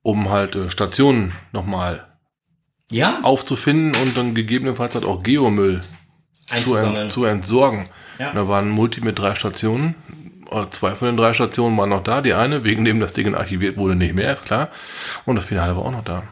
[0.03, 2.05] um halt äh, Stationen nochmal
[2.91, 3.19] Ja?
[3.23, 5.81] aufzufinden und dann gegebenenfalls halt auch Geomüll
[6.63, 7.87] zu, ent, zu entsorgen.
[8.19, 8.33] Ja.
[8.33, 9.95] Da war ein Multi mit drei Stationen.
[10.51, 12.21] Äh, Zwei von den drei Stationen waren noch da.
[12.21, 14.69] Die eine, wegen dem das Ding archiviert wurde, nicht mehr, ist klar.
[15.25, 16.23] Und das Finale war auch noch da.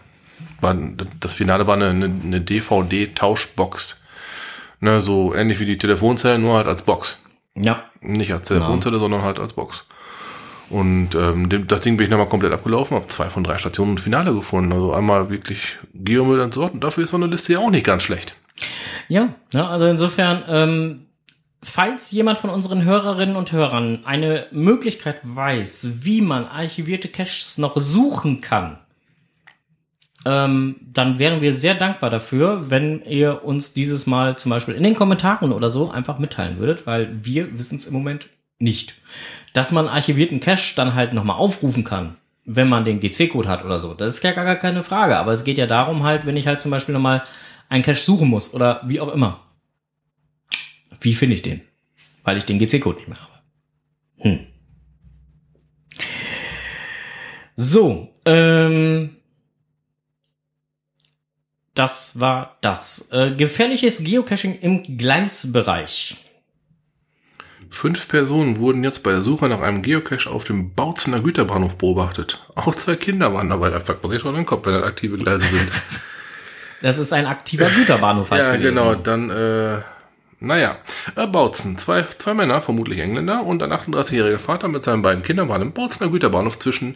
[0.61, 0.75] War,
[1.19, 4.01] das Finale war eine, eine, eine DVD-Tauschbox.
[4.79, 7.19] Ne, so ähnlich wie die Telefonzelle, nur halt als Box.
[7.55, 7.85] Ja.
[8.01, 9.85] Nicht als Telefonzelle, sondern halt als Box.
[10.69, 13.91] Und ähm, dem, das Ding bin ich nochmal komplett abgelaufen, habe zwei von drei Stationen
[13.91, 14.73] und Finale gefunden.
[14.73, 18.03] Also einmal wirklich Geomüll entsorgt und dafür ist so eine Liste ja auch nicht ganz
[18.03, 18.35] schlecht.
[19.07, 21.05] Ja, ja also insofern, ähm,
[21.61, 27.77] falls jemand von unseren Hörerinnen und Hörern eine Möglichkeit weiß, wie man archivierte Caches noch
[27.77, 28.79] suchen kann,
[30.25, 34.83] ähm, dann wären wir sehr dankbar dafür, wenn ihr uns dieses Mal zum Beispiel in
[34.83, 38.95] den Kommentaren oder so einfach mitteilen würdet, weil wir wissen es im Moment nicht.
[39.53, 43.79] Dass man archivierten Cache dann halt nochmal aufrufen kann, wenn man den GC-Code hat oder
[43.79, 45.17] so, das ist ja gar keine Frage.
[45.17, 47.23] Aber es geht ja darum halt, wenn ich halt zum Beispiel nochmal
[47.69, 49.41] einen Cache suchen muss oder wie auch immer.
[51.01, 51.61] Wie finde ich den?
[52.23, 53.33] Weil ich den GC-Code nicht mehr habe.
[54.17, 54.39] Hm.
[57.55, 59.14] So, ähm,
[61.75, 63.09] das war das.
[63.11, 66.17] Äh, gefährliches Geocaching im Gleisbereich.
[67.69, 72.41] Fünf Personen wurden jetzt bei der Suche nach einem Geocache auf dem Bautzener Güterbahnhof beobachtet.
[72.55, 73.69] Auch zwei Kinder waren dabei.
[73.69, 75.71] Da packt man sich schon den Kopf, wenn das aktive Gleise sind.
[76.81, 78.29] Das ist ein aktiver Güterbahnhof.
[78.29, 78.75] halt ja, gewesen.
[78.75, 78.93] genau.
[78.93, 79.79] Dann, äh,
[80.39, 80.77] naja.
[81.15, 81.79] Äh, Bautzen.
[81.79, 85.71] Zwei, zwei Männer, vermutlich Engländer, und ein 38-jähriger Vater mit seinen beiden Kindern waren im
[85.71, 86.95] Bautzener Güterbahnhof zwischen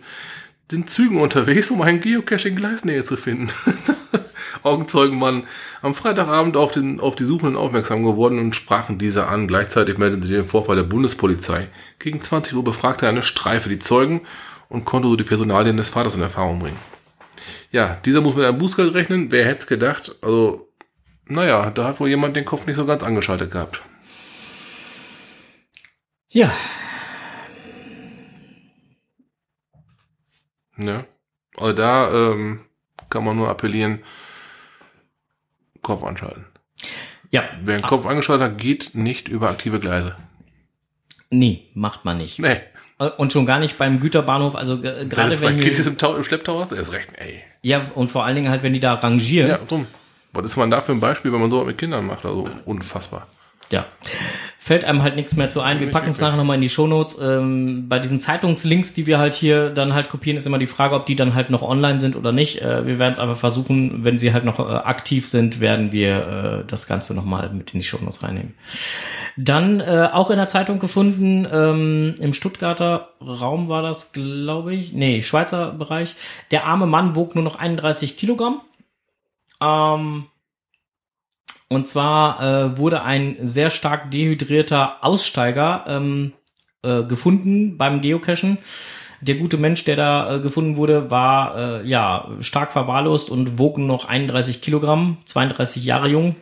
[0.72, 3.50] den Zügen unterwegs, um einen Geocache Gleisnähe zu finden.
[4.64, 5.44] Augenzeugen
[5.82, 9.48] am Freitagabend auf, den, auf die Suchenden aufmerksam geworden und sprachen diese an.
[9.48, 11.68] Gleichzeitig meldeten sie den Vorfall der Bundespolizei.
[11.98, 14.22] Gegen 20 Uhr befragte eine Streife die Zeugen
[14.68, 16.78] und konnte so die Personalien des Vaters in Erfahrung bringen.
[17.72, 19.32] Ja, dieser muss mit einem Bußgeld rechnen.
[19.32, 20.16] Wer hätte es gedacht?
[20.22, 20.70] Also,
[21.26, 23.82] naja, da hat wohl jemand den Kopf nicht so ganz angeschaltet gehabt.
[26.30, 26.52] Ja,
[30.80, 31.06] Ne?
[31.58, 32.62] Also da ähm,
[33.10, 34.00] kann man nur appellieren,
[35.82, 36.46] Kopf anschalten.
[37.32, 37.44] ja.
[37.62, 40.16] Wer den Kopf angeschaltet hat, geht nicht über aktive Gleise.
[41.30, 42.40] Nee, macht man nicht.
[42.40, 42.58] Nee.
[43.18, 46.24] Und schon gar nicht beim Güterbahnhof, also Gerade gerade zwei wenn die, im, Tau, im
[46.26, 47.42] Schlepptau hast, erst recht, ey.
[47.62, 49.48] ja und vor allen Dingen halt, wenn die da rangieren.
[49.50, 49.88] Ja, drum.
[50.34, 52.26] Was ist man da für ein Beispiel, wenn man so was mit Kindern macht?
[52.26, 53.28] Also unfassbar.
[53.72, 53.86] Ja.
[54.62, 55.80] Fällt einem halt nichts mehr zu ein.
[55.80, 57.18] Wir packen es nachher nochmal in die Shownotes.
[57.22, 60.96] Ähm, bei diesen Zeitungslinks, die wir halt hier dann halt kopieren, ist immer die Frage,
[60.96, 62.62] ob die dann halt noch online sind oder nicht.
[62.62, 66.64] Äh, wir werden es einfach versuchen, wenn sie halt noch äh, aktiv sind, werden wir
[66.64, 68.54] äh, das Ganze nochmal mit in die Shownotes reinnehmen.
[69.38, 74.92] Dann äh, auch in der Zeitung gefunden, ähm, im Stuttgarter Raum war das, glaube ich,
[74.92, 76.16] nee, Schweizer Bereich.
[76.52, 78.60] Der arme Mann wog nur noch 31 Kilogramm.
[79.62, 80.26] Ähm,
[81.70, 86.34] und zwar äh, wurde ein sehr stark dehydrierter Aussteiger ähm,
[86.84, 88.58] äh, gefunden beim Geocachen.
[89.22, 93.78] Der gute Mensch, der da äh, gefunden wurde, war äh, ja stark verwahrlost und wog
[93.78, 96.36] noch 31 Kilogramm, 32 Jahre jung.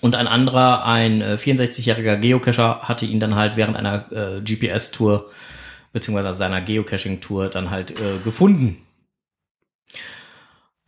[0.00, 5.30] Und ein anderer, ein äh, 64-jähriger Geocacher, hatte ihn dann halt während einer äh, GPS-Tour
[5.92, 8.86] beziehungsweise seiner Geocaching-Tour dann halt äh, gefunden.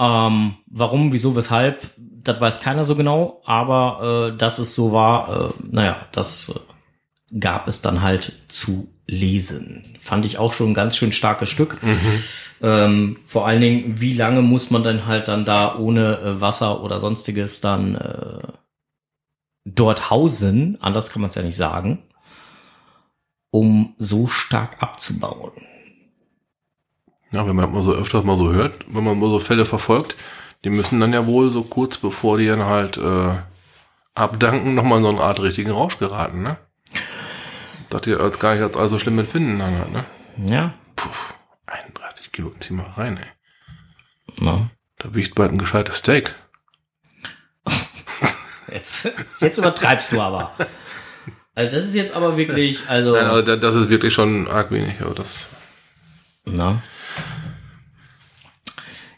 [0.01, 1.91] Ähm, warum, wieso, weshalb,
[2.25, 7.39] das weiß keiner so genau, aber äh, dass es so war, äh, naja, das äh,
[7.39, 9.97] gab es dann halt zu lesen.
[9.99, 11.79] Fand ich auch schon ein ganz schön starkes Stück.
[12.62, 16.83] Ähm, vor allen Dingen, wie lange muss man dann halt dann da ohne äh, Wasser
[16.85, 18.53] oder sonstiges dann äh,
[19.64, 22.05] dort hausen, anders kann man es ja nicht sagen,
[23.51, 25.53] um so stark abzubauen.
[27.33, 30.16] Ja, wenn man mal so öfters mal so hört, wenn man mal so Fälle verfolgt,
[30.64, 33.34] die müssen dann ja wohl so kurz bevor die dann halt äh,
[34.14, 36.58] abdanken, nochmal in so eine Art richtigen Rausch geraten, ne?
[37.90, 40.04] Dass die das gar nicht als allzu schlimm empfinden dann halt, ne?
[40.36, 41.08] Ja, Puh,
[41.66, 43.26] 31 Kilo, zieh mal rein, ey.
[44.40, 44.70] na.
[44.98, 46.34] Da wiegt bald ein gescheites Steak.
[48.72, 49.10] Jetzt,
[49.40, 50.52] jetzt übertreibst du aber.
[51.54, 53.12] Also das ist jetzt aber wirklich, also.
[53.14, 55.48] Nein, aber da- das ist wirklich schon arg wenig, aber das.
[56.46, 56.82] Na.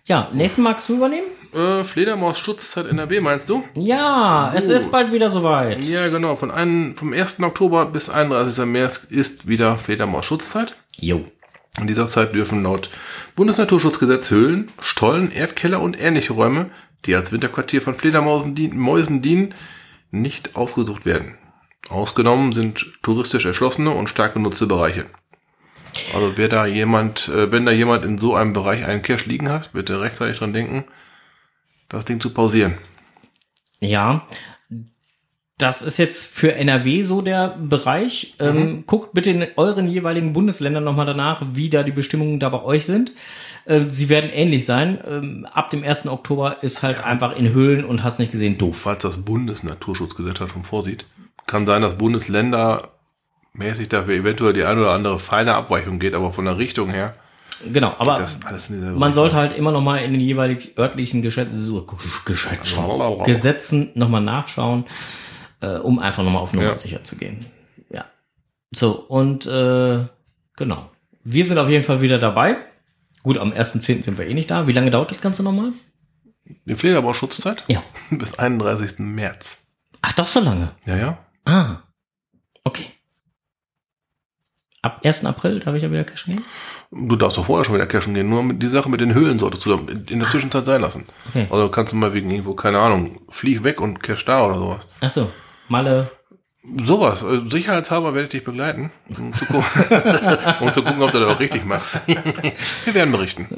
[0.07, 1.29] Ja, nächsten magst du übernehmen?
[1.55, 3.63] Äh, Fledermaus Schutzzeit NRW, meinst du?
[3.75, 5.85] Ja, es ist bald wieder soweit.
[5.85, 6.35] Ja, genau.
[6.35, 7.41] Von einem, vom 1.
[7.41, 8.65] Oktober bis 31.
[8.67, 10.77] März ist wieder Fledermaus Schutzzeit.
[10.97, 11.25] Jo.
[11.79, 12.91] In dieser Zeit dürfen laut
[13.37, 16.71] Bundesnaturschutzgesetz Höhlen, Stollen, Erdkeller und ähnliche Räume,
[17.05, 19.55] die als Winterquartier von Fledermausen dien, Mäusen dienen,
[20.11, 21.37] nicht aufgesucht werden.
[21.89, 25.07] Ausgenommen sind touristisch erschlossene und stark genutzte Bereiche.
[26.15, 29.49] Also wer da jemand, äh, wenn da jemand in so einem Bereich einen Cache liegen
[29.51, 30.85] hat, bitte rechtzeitig dran denken,
[31.89, 32.75] das Ding zu pausieren.
[33.81, 34.27] Ja.
[35.57, 38.35] Das ist jetzt für NRW so der Bereich.
[38.41, 42.63] Ähm, guckt bitte in euren jeweiligen Bundesländern nochmal danach, wie da die Bestimmungen da bei
[42.63, 43.13] euch sind.
[43.67, 44.99] Ähm, sie werden ähnlich sein.
[45.07, 46.09] Ähm, ab dem 1.
[46.09, 48.79] Oktober ist halt einfach in Höhlen und hast nicht gesehen doof.
[48.79, 51.07] Falls das Bundesnaturschutzgesetz das schon vorsieht,
[51.47, 52.91] kann sein, dass Bundesländer
[53.53, 57.15] mäßig dafür eventuell die eine oder andere feine Abweichung geht, aber von der Richtung her,
[57.73, 58.27] Genau, aber
[58.95, 61.83] man sollte halt immer noch mal in den jeweiligen örtlichen Geschätzen,
[63.25, 64.85] Gesetzen noch mal nachschauen,
[65.61, 66.79] äh, um einfach noch mal auf Nummer Ja.
[66.79, 67.47] sicher zu gehen.
[67.91, 68.05] Ja.
[68.75, 70.05] So, und äh,
[70.57, 70.91] genau.
[71.23, 72.57] Wir sind auf jeden Fall wieder dabei.
[73.23, 74.03] Gut, am 1.10.
[74.03, 74.67] sind wir eh nicht da.
[74.67, 75.73] Wie lange dauert das Ganze nochmal?
[76.67, 77.65] Die Fledermaus-Schutzzeit?
[77.69, 77.83] Ja.
[78.11, 78.99] Bis 31.
[78.99, 79.67] März.
[80.03, 80.73] Ach, doch so lange.
[80.85, 81.19] Ja, ja.
[81.47, 81.77] Ah.
[82.65, 82.87] Okay.
[84.85, 85.25] Ab 1.
[85.25, 86.45] April darf ich ja wieder cashen gehen?
[86.91, 88.29] Du darfst doch vorher schon wieder cashen gehen.
[88.29, 91.07] Nur die Sache mit den Höhlen solltest du in der Zwischenzeit sein lassen.
[91.31, 91.47] Okay.
[91.49, 94.81] Also kannst du mal wegen irgendwo, keine Ahnung, flieg weg und cash da oder sowas.
[95.01, 95.31] Ach so.
[95.69, 96.11] Malle.
[96.83, 97.25] Sowas.
[97.25, 99.57] Also sicherheitshalber werde ich dich begleiten, um zu, gu
[100.61, 102.01] um zu gucken, ob du das auch richtig machst.
[102.07, 103.49] Wir werden berichten.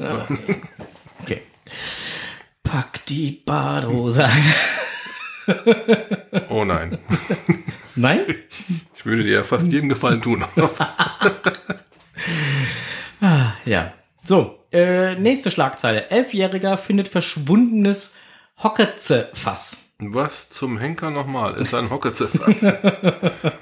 [1.23, 1.41] Okay.
[2.63, 4.53] Pack die Badehose ein.
[6.47, 6.99] Oh nein.
[7.97, 8.21] Nein?
[8.97, 10.43] Ich würde dir ja fast jeden Gefallen tun.
[13.65, 13.93] Ja.
[14.23, 16.09] So, äh, nächste Schlagzeile.
[16.09, 18.15] Elfjähriger findet verschwundenes
[18.61, 19.86] Hocketze-Fass.
[19.99, 21.55] Was zum Henker nochmal?
[21.55, 22.65] Ist ein Hockezefass.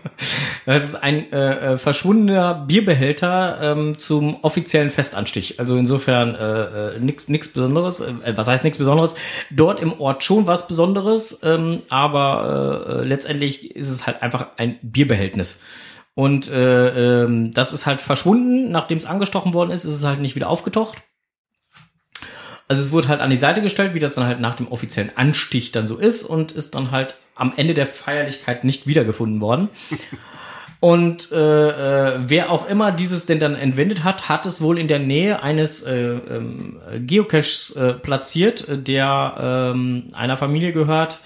[0.65, 5.59] Das ist ein äh, äh, verschwundener Bierbehälter ähm, zum offiziellen Festanstich.
[5.59, 7.99] Also insofern äh, äh, nichts Besonderes.
[7.99, 9.15] Äh, was heißt nichts Besonderes?
[9.51, 14.47] Dort im Ort schon was Besonderes, ähm, aber äh, äh, letztendlich ist es halt einfach
[14.57, 15.61] ein Bierbehältnis.
[16.15, 20.21] Und äh, ähm, das ist halt verschwunden, nachdem es angestochen worden ist, ist es halt
[20.21, 21.03] nicht wieder aufgetaucht.
[22.67, 25.11] Also es wurde halt an die Seite gestellt, wie das dann halt nach dem offiziellen
[25.15, 29.69] Anstich dann so ist und ist dann halt am Ende der Feierlichkeit nicht wiedergefunden worden.
[30.81, 34.87] Und äh, äh, wer auch immer dieses denn dann entwendet hat, hat es wohl in
[34.87, 41.21] der Nähe eines äh, ähm, Geocaches äh, platziert, der ähm, einer Familie gehört.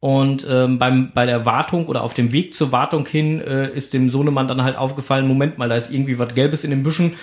[0.00, 3.94] Und ähm, beim, bei der Wartung oder auf dem Weg zur Wartung hin äh, ist
[3.94, 7.14] dem Sohnemann dann halt aufgefallen, Moment mal, da ist irgendwie was Gelbes in den Büschen.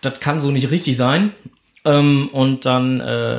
[0.00, 1.32] Das kann so nicht richtig sein.
[1.86, 3.38] Ähm, und dann äh,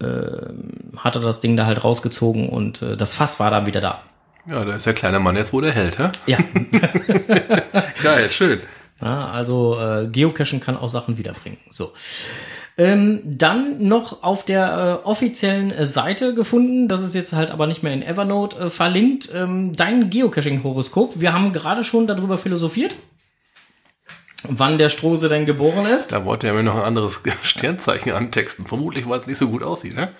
[0.00, 0.52] äh,
[0.96, 4.02] hat er das Ding da halt rausgezogen und äh, das Fass war dann wieder da.
[4.46, 6.08] Ja, da ist der kleine Mann jetzt wohl der Held, hä?
[6.26, 6.38] Ja,
[8.02, 8.60] Geil, schön.
[9.00, 11.58] ja also äh, Geocachen kann auch Sachen wiederbringen.
[11.70, 11.92] So.
[12.78, 17.66] Ähm, dann noch auf der äh, offiziellen äh, Seite gefunden, das ist jetzt halt aber
[17.66, 21.20] nicht mehr in Evernote äh, verlinkt, ähm, dein Geocaching-Horoskop.
[21.20, 22.96] Wir haben gerade schon darüber philosophiert,
[24.48, 26.12] wann der Strose denn geboren ist.
[26.12, 28.66] Da wollte er mir noch ein anderes Sternzeichen antexten.
[28.66, 30.12] Vermutlich, weil es nicht so gut aussieht, ne?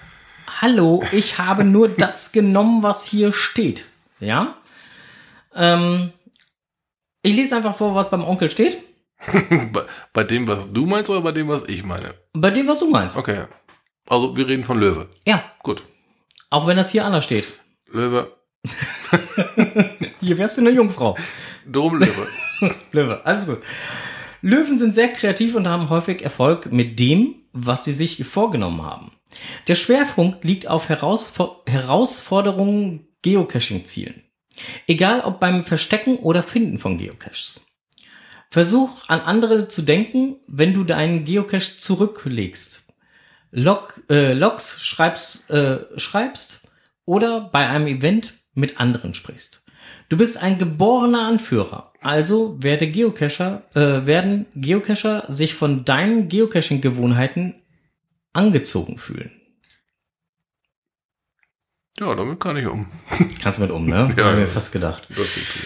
[0.61, 3.85] Hallo, ich habe nur das genommen, was hier steht.
[4.19, 4.57] Ja?
[5.55, 6.13] Ähm,
[7.23, 8.79] ich lese einfach vor, was beim Onkel steht.
[9.73, 12.15] bei, bei dem, was du meinst oder bei dem, was ich meine?
[12.33, 13.17] Bei dem, was du meinst.
[13.17, 13.45] Okay.
[14.09, 15.09] Also, wir reden von Löwe.
[15.27, 15.85] Ja, Gut.
[16.49, 17.49] auch wenn das hier anders steht.
[17.93, 18.33] Löwe.
[20.21, 21.17] Hier wärst du eine Jungfrau.
[21.65, 22.29] Dom Löwe.
[22.93, 23.63] Löwe, alles gut.
[24.43, 29.13] Löwen sind sehr kreativ und haben häufig Erfolg mit dem, was sie sich vorgenommen haben.
[29.69, 34.23] Der Schwerpunkt liegt auf Herausfor Herausforderungen Geocaching-Zielen.
[34.87, 37.67] Egal ob beim Verstecken oder Finden von Geocaches.
[38.51, 42.89] Versuch an andere zu denken, wenn du deinen Geocache zurücklegst.
[43.53, 46.69] Log, äh, Logs schreibst, äh, schreibst
[47.05, 49.60] oder bei einem Event mit anderen sprichst.
[50.11, 57.55] Du bist ein geborener Anführer, also werde Geocacher, äh, werden Geocacher sich von deinen Geocaching-Gewohnheiten
[58.33, 59.31] angezogen fühlen.
[61.97, 62.89] Ja, damit kann ich um.
[63.41, 64.13] Kannst du mit um, ne?
[64.17, 64.47] Ja, Hab mir ja.
[64.47, 65.09] fast gedacht.
[65.11, 65.65] Ist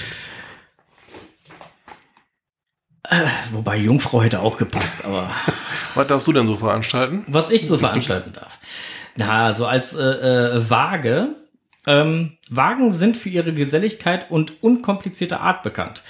[3.52, 5.30] Wobei Jungfrau hätte auch gepasst, aber
[5.94, 7.24] Was darfst du denn so veranstalten?
[7.28, 8.58] was ich so veranstalten darf.
[9.16, 11.36] Na, so als äh, äh, Waage.
[11.86, 16.02] Ähm, Wagen sind für ihre Geselligkeit und unkomplizierte Art bekannt.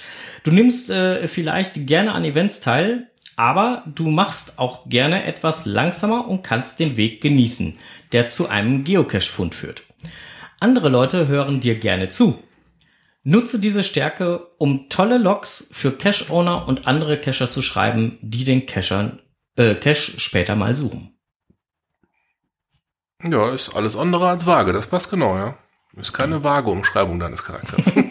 [0.43, 6.27] Du nimmst äh, vielleicht gerne an Events teil, aber du machst auch gerne etwas langsamer
[6.27, 7.77] und kannst den Weg genießen,
[8.13, 9.83] der zu einem Geocache-Fund führt.
[10.59, 12.41] Andere Leute hören dir gerne zu.
[13.23, 18.65] Nutze diese Stärke, um tolle Logs für Cache-Owner und andere Cacher zu schreiben, die den
[18.65, 19.19] Cachern,
[19.55, 21.17] äh, Cache später mal suchen.
[23.23, 24.73] Ja, ist alles andere als vage.
[24.73, 25.57] Das passt genau, ja.
[25.99, 27.91] Ist keine vage Umschreibung deines Charakters.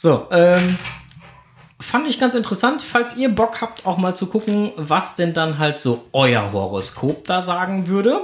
[0.00, 0.76] So, ähm,
[1.80, 5.58] fand ich ganz interessant, falls ihr Bock habt, auch mal zu gucken, was denn dann
[5.58, 8.20] halt so euer Horoskop da sagen würde.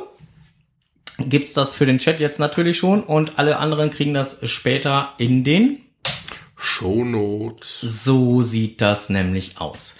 [1.19, 5.43] Gibt's das für den Chat jetzt natürlich schon und alle anderen kriegen das später in
[5.43, 5.81] den
[6.57, 7.81] Shownotes.
[7.81, 9.97] So sieht das nämlich aus.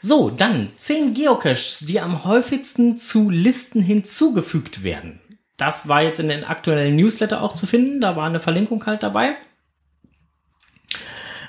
[0.00, 5.18] So, dann 10 Geocaches, die am häufigsten zu Listen hinzugefügt werden.
[5.56, 8.00] Das war jetzt in den aktuellen Newsletter auch zu finden.
[8.00, 9.36] Da war eine Verlinkung halt dabei.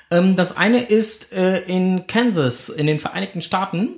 [0.09, 3.89] Ähm, das eine ist äh, in Kansas, in den Vereinigten Staaten.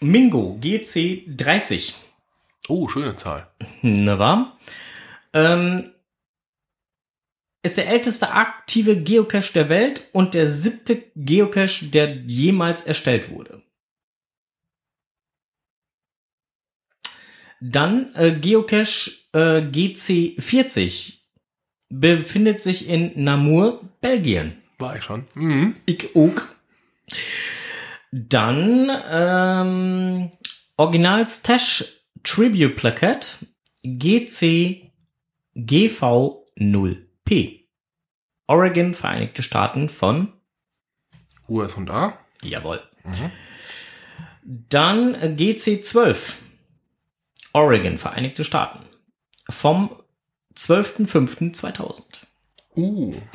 [0.00, 1.94] Mingo GC30.
[2.68, 3.48] Oh, schöne Zahl.
[3.82, 4.58] Ne wahr?
[5.32, 5.90] Ähm,
[7.62, 13.62] ist der älteste aktive Geocache der Welt und der siebte Geocache, der jemals erstellt wurde.
[17.64, 21.18] Dann äh, Geocache äh, GC40
[21.90, 24.60] befindet sich in Namur, Belgien.
[24.78, 25.26] War ich schon.
[25.34, 25.76] Mhm.
[25.86, 26.42] Ich auch.
[28.10, 30.30] Dann ähm,
[30.76, 31.84] Original Stash
[32.24, 33.46] Tribute Plakat
[33.84, 34.90] GC
[35.54, 37.60] GV0P.
[38.48, 40.32] Oregon, Vereinigte Staaten von
[41.48, 42.18] US und A.
[42.42, 42.82] Jawohl.
[44.42, 46.41] Dann äh, GC12.
[47.52, 48.80] Oregon, Vereinigte Staaten.
[49.50, 49.90] Vom
[50.56, 52.02] 12.05.2000.
[52.74, 53.14] Uh.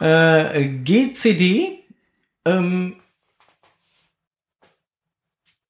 [0.00, 1.84] Äh, GCD,
[2.46, 2.96] ähm,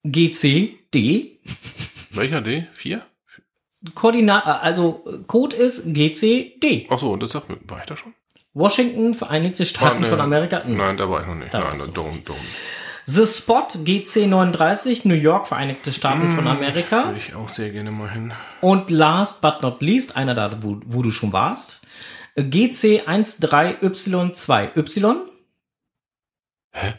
[0.05, 1.41] GCD,
[2.11, 2.67] Welcher D?
[2.71, 3.03] Vier?
[3.97, 6.87] Koordinat, also Code ist GCD.
[6.91, 8.15] Ach so, und das sagt mir, war ich da schon?
[8.55, 10.07] Washington, Vereinigte Staaten Ah, nee.
[10.07, 10.63] von Amerika.
[10.65, 11.53] Nein, da war ich noch nicht.
[11.53, 12.41] Da Nein, warst du darum, darum.
[13.11, 17.07] The Spot, GC39, New York, Vereinigte Staaten von Amerika.
[17.07, 18.33] Würde ich auch sehr gerne mal hin.
[18.61, 21.85] Und last but not least, einer da, wo, wo du schon warst,
[22.37, 25.17] GC13Y2Y.
[26.71, 26.95] Hä?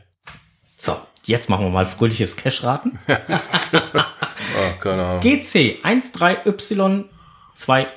[0.75, 2.99] So, jetzt machen wir mal fröhliches Cash-Raten.
[4.53, 5.21] Ah, keine Ahnung.
[5.21, 7.87] GC13Y2Y.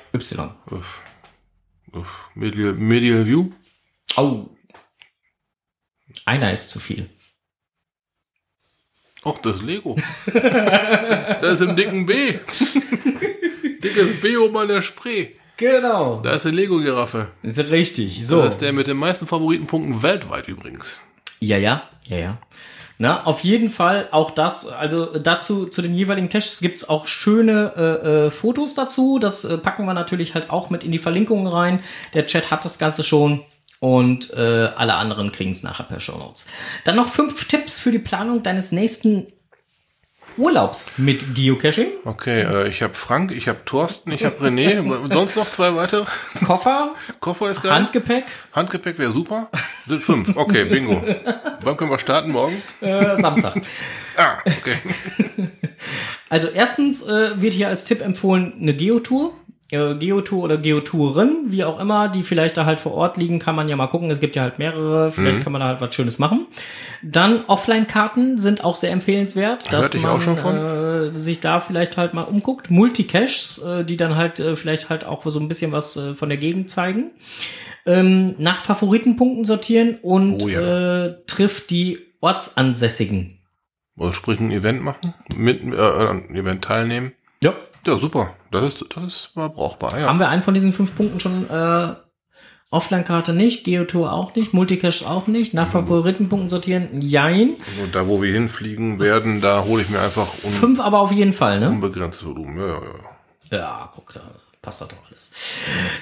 [0.71, 1.01] Uff.
[1.91, 2.29] Uff.
[2.33, 3.51] Medial, Medial View?
[4.15, 4.45] Oh.
[6.23, 7.09] Einer ist zu viel.
[9.25, 9.95] Ach, das ist Lego.
[10.33, 12.33] das ist im dicken B.
[13.83, 15.29] Dickes B oben an der Spree.
[15.57, 16.21] Genau.
[16.21, 17.29] Da ist eine Lego-Giraffe.
[17.41, 18.25] Ist richtig.
[18.25, 18.43] So.
[18.43, 20.99] Das ist der mit den meisten Favoritenpunkten weltweit übrigens.
[21.39, 22.37] Ja, ja, ja, ja.
[22.97, 27.73] Na, auf jeden Fall auch das, also dazu, zu den jeweiligen Caches gibt's auch schöne
[27.75, 29.19] äh, äh, Fotos dazu.
[29.19, 31.81] Das äh, packen wir natürlich halt auch mit in die Verlinkungen rein.
[32.13, 33.41] Der Chat hat das Ganze schon
[33.79, 36.45] und äh, alle anderen kriegen es nachher per Show Notes.
[36.83, 39.27] Dann noch fünf Tipps für die Planung deines nächsten
[40.37, 41.87] Urlaubs mit Geocaching.
[42.03, 44.83] Okay, äh, ich habe Frank, ich habe Thorsten, ich habe René.
[45.13, 46.05] Sonst noch zwei weitere?
[46.45, 47.71] Koffer, Koffer ist geil.
[47.71, 49.49] Handgepäck, Handgepäck wäre super.
[49.87, 50.35] Sind fünf.
[50.35, 51.01] Okay, bingo.
[51.61, 52.31] Wann können wir starten?
[52.31, 52.61] Morgen?
[52.81, 53.61] äh, Samstag.
[54.17, 54.75] Ah, okay.
[56.29, 59.33] Also erstens äh, wird hier als Tipp empfohlen eine Geotour.
[59.71, 63.55] Äh, Geotour oder Geotouren, wie auch immer, die vielleicht da halt vor Ort liegen, kann
[63.55, 64.11] man ja mal gucken.
[64.11, 66.45] Es gibt ja halt mehrere, vielleicht kann man da halt was Schönes machen.
[67.01, 70.55] Dann Offline-Karten sind auch sehr empfehlenswert, dass man auch schon von.
[70.55, 72.69] Äh, sich da vielleicht halt mal umguckt.
[72.69, 76.29] Multicaches, äh, die dann halt äh, vielleicht halt auch so ein bisschen was äh, von
[76.29, 77.11] der Gegend zeigen.
[77.85, 81.05] Ähm, nach Favoritenpunkten sortieren und Oh ja.
[81.05, 83.39] äh, trifft die Ortsansässigen.
[83.97, 87.13] Also sprich ein Event machen, mit äh, an einem Event teilnehmen.
[87.85, 87.97] Ja.
[87.97, 88.33] Super.
[88.51, 90.07] Das ist, das mal brauchbar, ja.
[90.07, 91.95] Haben wir einen von diesen fünf Punkten schon äh,
[92.71, 97.51] Offline-Karte nicht, Geotour auch nicht, Multicache auch nicht, nach Favoritenpunkten sortieren, jein.
[97.81, 101.11] Und da, wo wir hinfliegen werden, da hole ich mir einfach un Fünf aber auf
[101.11, 101.69] jeden Fall, ne?
[101.69, 102.57] unbegrenztes Volumen.
[102.57, 103.57] Ja, ja, ja.
[103.57, 104.21] Ja, guck, da
[104.61, 105.31] passt das doch alles.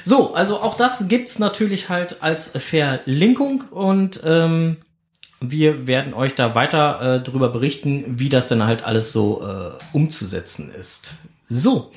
[0.03, 4.77] So, also auch das gibt's natürlich halt als Verlinkung und ähm,
[5.41, 9.71] wir werden euch da weiter äh, drüber berichten, wie das denn halt alles so äh,
[9.91, 11.17] umzusetzen ist.
[11.53, 11.91] So.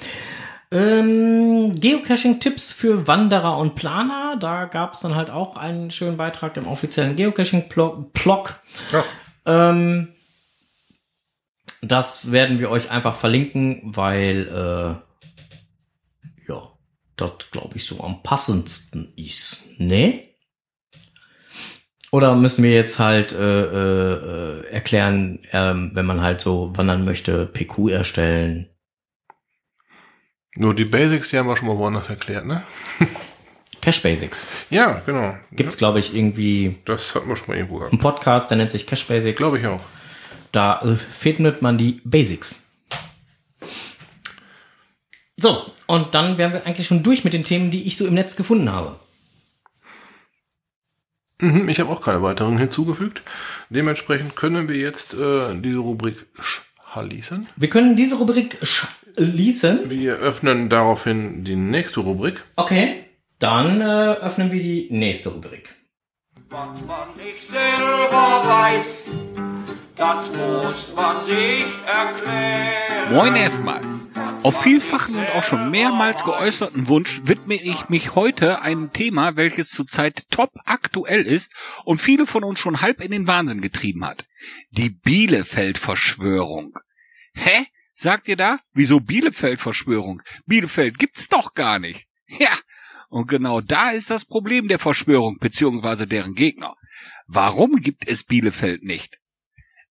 [0.71, 4.37] Ähm, Geocaching-Tipps für Wanderer und Planer.
[4.39, 8.61] Da gab's dann halt auch einen schönen Beitrag im offiziellen Geocaching-Blog.
[8.93, 9.05] ja.
[9.47, 10.09] Ähm,
[11.83, 14.95] das werden wir euch einfach verlinken, weil äh,
[16.49, 16.73] ja,
[17.17, 20.23] das glaube ich so am passendsten ist, ne?
[22.11, 27.05] Oder müssen wir jetzt halt äh, äh, äh, erklären, ähm, wenn man halt so wandern
[27.05, 28.71] möchte, PQ erstellen?
[30.57, 32.65] Nur die Basics, die haben wir schon mal woanders erklärt, ne?
[33.83, 34.49] Cache Basics.
[34.71, 35.37] Ja, genau.
[35.53, 37.93] Gibt's, glaube ich, irgendwie Das hatten wir schon mal irgendwo gehabt.
[37.93, 39.39] einen Podcast, der nennt sich Cache Basics.
[39.39, 39.81] Glaube ich auch.
[40.51, 42.67] Da äh, findet man die Basics.
[45.37, 48.15] So, und dann wären wir eigentlich schon durch mit den Themen, die ich so im
[48.15, 48.99] Netz gefunden habe.
[51.41, 53.23] Mhm, ich habe auch keine weiteren hinzugefügt.
[53.69, 57.47] Dementsprechend können wir jetzt äh, diese Rubrik schließen.
[57.57, 58.57] Wir können diese Rubrik
[59.17, 59.91] schließen.
[59.91, 62.45] Wir öffnen daraufhin die nächste Rubrik.
[62.57, 63.05] Okay,
[63.39, 63.85] dann äh,
[64.21, 65.75] öffnen wir die nächste Rubrik.
[66.49, 69.11] Was man nicht selber weiß,
[69.97, 73.13] das muss man sich erklären.
[73.15, 73.83] Moin erstmal.
[74.43, 79.71] Auf vielfachen und auch schon mehrmals geäußerten Wunsch widme ich mich heute einem Thema, welches
[79.71, 81.53] zurzeit top aktuell ist
[81.85, 84.25] und viele von uns schon halb in den Wahnsinn getrieben hat.
[84.71, 86.75] Die Bielefeld-Verschwörung.
[87.35, 87.67] Hä?
[87.99, 88.59] Sagt ihr da?
[88.75, 90.23] Wieso Bielefeld-Verschwörung?
[90.45, 92.07] Bielefeld gibt's doch gar nicht.
[92.29, 92.53] Ja.
[93.09, 96.05] Und genau da ist das Problem der Verschwörung bzw.
[96.05, 96.75] deren Gegner.
[97.27, 99.19] Warum gibt es Bielefeld nicht?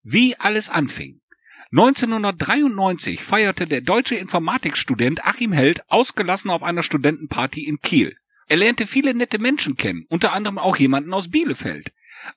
[0.02, 1.22] Wie alles anfing.
[1.70, 8.16] 1993 feierte der deutsche Informatikstudent Achim Held ausgelassen auf einer Studentenparty in Kiel.
[8.46, 11.92] Er lernte viele nette Menschen kennen, unter anderem auch jemanden aus Bielefeld.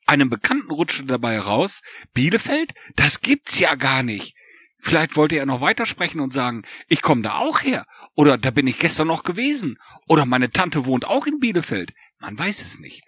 [0.06, 1.82] Einem Bekannten rutschte dabei heraus,
[2.14, 2.74] Bielefeld?
[2.96, 4.37] Das gibt's ja gar nicht.
[4.80, 7.86] Vielleicht wollte er noch weitersprechen und sagen, ich komme da auch her.
[8.16, 9.78] Oder da bin ich gestern noch gewesen.
[10.08, 11.94] Oder meine Tante wohnt auch in Bielefeld.
[12.20, 13.04] Man weiß es nicht.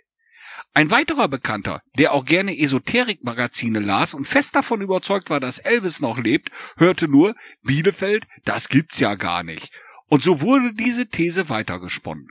[0.74, 6.00] Ein weiterer Bekannter, der auch gerne Esoterikmagazine las und fest davon überzeugt war, dass Elvis
[6.00, 9.72] noch lebt, hörte nur, Bielefeld, das gibt's ja gar nicht.
[10.08, 12.28] Und so wurde diese These weitergesponnen.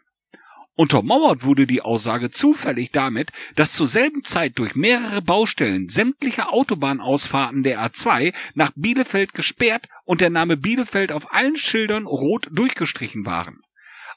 [0.81, 7.65] Untermauert wurde die Aussage zufällig damit, dass zur selben Zeit durch mehrere Baustellen sämtliche Autobahnausfahrten
[7.65, 13.59] der A2 nach Bielefeld gesperrt und der Name Bielefeld auf allen Schildern rot durchgestrichen waren.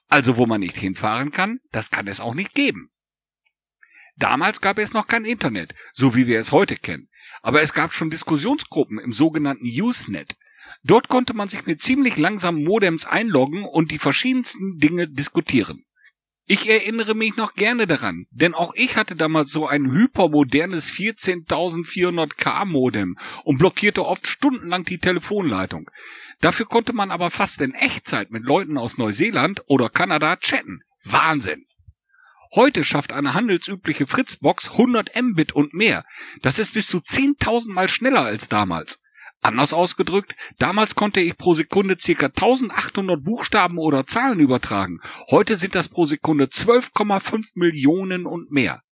[0.08, 2.92] Also wo man nicht hinfahren kann, das kann es auch nicht geben.
[4.18, 7.10] Damals gab es noch kein Internet, so wie wir es heute kennen,
[7.42, 10.38] aber es gab schon Diskussionsgruppen im sogenannten Usenet.
[10.84, 15.86] Dort konnte man sich mit ziemlich langsamen Modems einloggen und die verschiedensten Dinge diskutieren.
[16.46, 22.66] Ich erinnere mich noch gerne daran, denn auch ich hatte damals so ein hypermodernes 14400K
[22.66, 25.90] Modem und blockierte oft stundenlang die Telefonleitung.
[26.40, 30.82] Dafür konnte man aber fast in Echtzeit mit Leuten aus Neuseeland oder Kanada chatten.
[31.04, 31.66] Wahnsinn!
[32.54, 36.04] Heute schafft eine handelsübliche Fritzbox 100 Mbit und mehr.
[36.42, 39.01] Das ist bis zu 10.000 mal schneller als damals.
[39.42, 42.28] Anders ausgedrückt, damals konnte ich pro Sekunde ca.
[42.28, 45.00] 1800 Buchstaben oder Zahlen übertragen.
[45.32, 48.84] Heute sind das pro Sekunde 12,5 Millionen und mehr.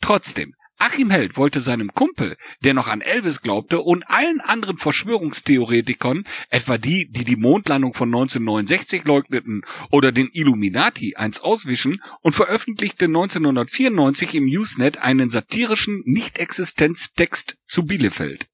[0.00, 6.24] Trotzdem, Achim Held wollte seinem Kumpel, der noch an Elvis glaubte, und allen anderen Verschwörungstheoretikern,
[6.48, 13.06] etwa die, die die Mondlandung von 1969 leugneten oder den Illuminati, eins auswischen und veröffentlichte
[13.06, 18.46] 1994 im Usenet einen satirischen Nicht-Existenz-Text zu Bielefeld.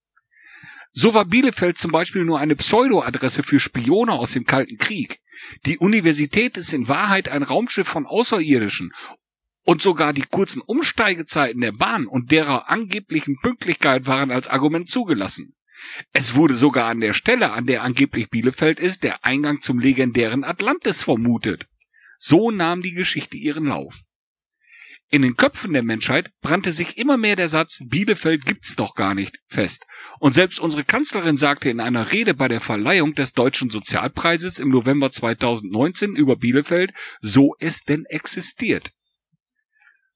[0.93, 5.21] So war Bielefeld zum Beispiel nur eine Pseudo-Adresse für Spione aus dem Kalten Krieg.
[5.65, 8.93] Die Universität ist in Wahrheit ein Raumschiff von Außerirdischen
[9.65, 15.55] und sogar die kurzen Umsteigezeiten der Bahn und derer angeblichen Pünktlichkeit waren als Argument zugelassen.
[16.13, 20.45] Es wurde sogar an der Stelle, an der angeblich Bielefeld ist, der Eingang zum legendären
[20.45, 21.67] Atlantis vermutet.
[22.19, 24.03] So nahm die Geschichte ihren Lauf.
[25.15, 29.15] In den Köpfen der Menschheit brannte sich immer mehr der Satz Bielefeld gibt's doch gar
[29.15, 29.85] nicht fest.
[30.21, 34.71] Und selbst unsere Kanzlerin sagte in einer Rede bei der Verleihung des Deutschen Sozialpreises im
[34.71, 38.93] November 2019 über Bielefeld, so es denn existiert.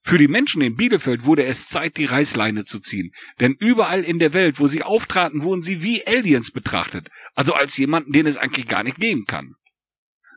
[0.01, 3.11] Für die Menschen in Bielefeld wurde es Zeit, die Reißleine zu ziehen.
[3.39, 7.09] Denn überall in der Welt, wo sie auftraten, wurden sie wie Aliens betrachtet.
[7.35, 9.53] Also als jemanden, den es eigentlich gar nicht geben kann.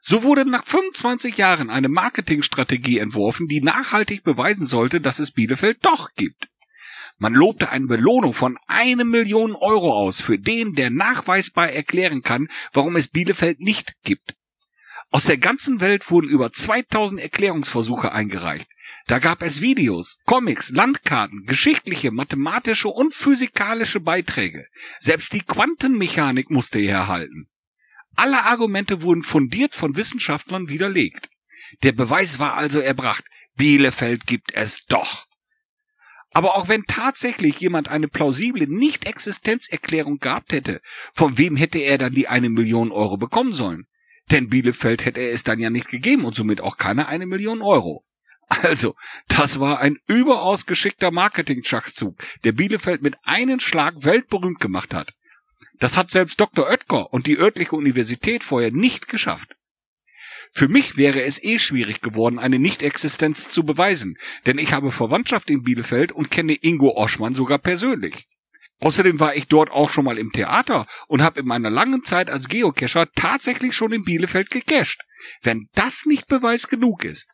[0.02, 5.78] So wurde nach 25 Jahren eine Marketingstrategie entworfen, die nachhaltig beweisen sollte, dass es Bielefeld
[5.82, 6.48] doch gibt.
[7.18, 12.48] Man lobte eine Belohnung von eine Million Euro aus für den, der nachweisbar erklären kann,
[12.72, 14.36] warum es Bielefeld nicht gibt.
[15.10, 18.68] Aus der ganzen Welt wurden über 2000 Erklärungsversuche eingereicht.
[19.06, 24.66] Da gab es Videos, Comics, Landkarten, geschichtliche, mathematische und physikalische Beiträge.
[25.00, 27.48] Selbst die Quantenmechanik musste er erhalten.
[28.16, 31.28] Alle Argumente wurden fundiert von Wissenschaftlern widerlegt.
[31.82, 33.24] Der Beweis war also erbracht.
[33.56, 35.26] Bielefeld gibt es doch.
[36.32, 40.80] Aber auch wenn tatsächlich jemand eine plausible Nicht-Existenzerklärung gehabt hätte,
[41.12, 43.86] von wem hätte er dann die eine Million Euro bekommen sollen?
[44.30, 47.62] Denn Bielefeld hätte er es dann ja nicht gegeben und somit auch keine eine Million
[47.62, 48.04] Euro.
[48.62, 48.96] Also,
[49.28, 55.14] das war ein überaus geschickter Marketing-Schachzug, der Bielefeld mit einem Schlag weltberühmt gemacht hat.
[55.80, 56.68] Das hat selbst Dr.
[56.68, 59.56] Oetker und die örtliche Universität vorher nicht geschafft.
[60.52, 64.16] Für mich wäre es eh schwierig geworden, eine Nichtexistenz zu beweisen,
[64.46, 68.26] denn ich habe Verwandtschaft in Bielefeld und kenne Ingo Oschmann sogar persönlich.
[68.80, 72.30] Außerdem war ich dort auch schon mal im Theater und habe in meiner langen Zeit
[72.30, 75.00] als Geocacher tatsächlich schon in Bielefeld gecached.
[75.42, 77.30] Wenn das nicht Beweis genug ist,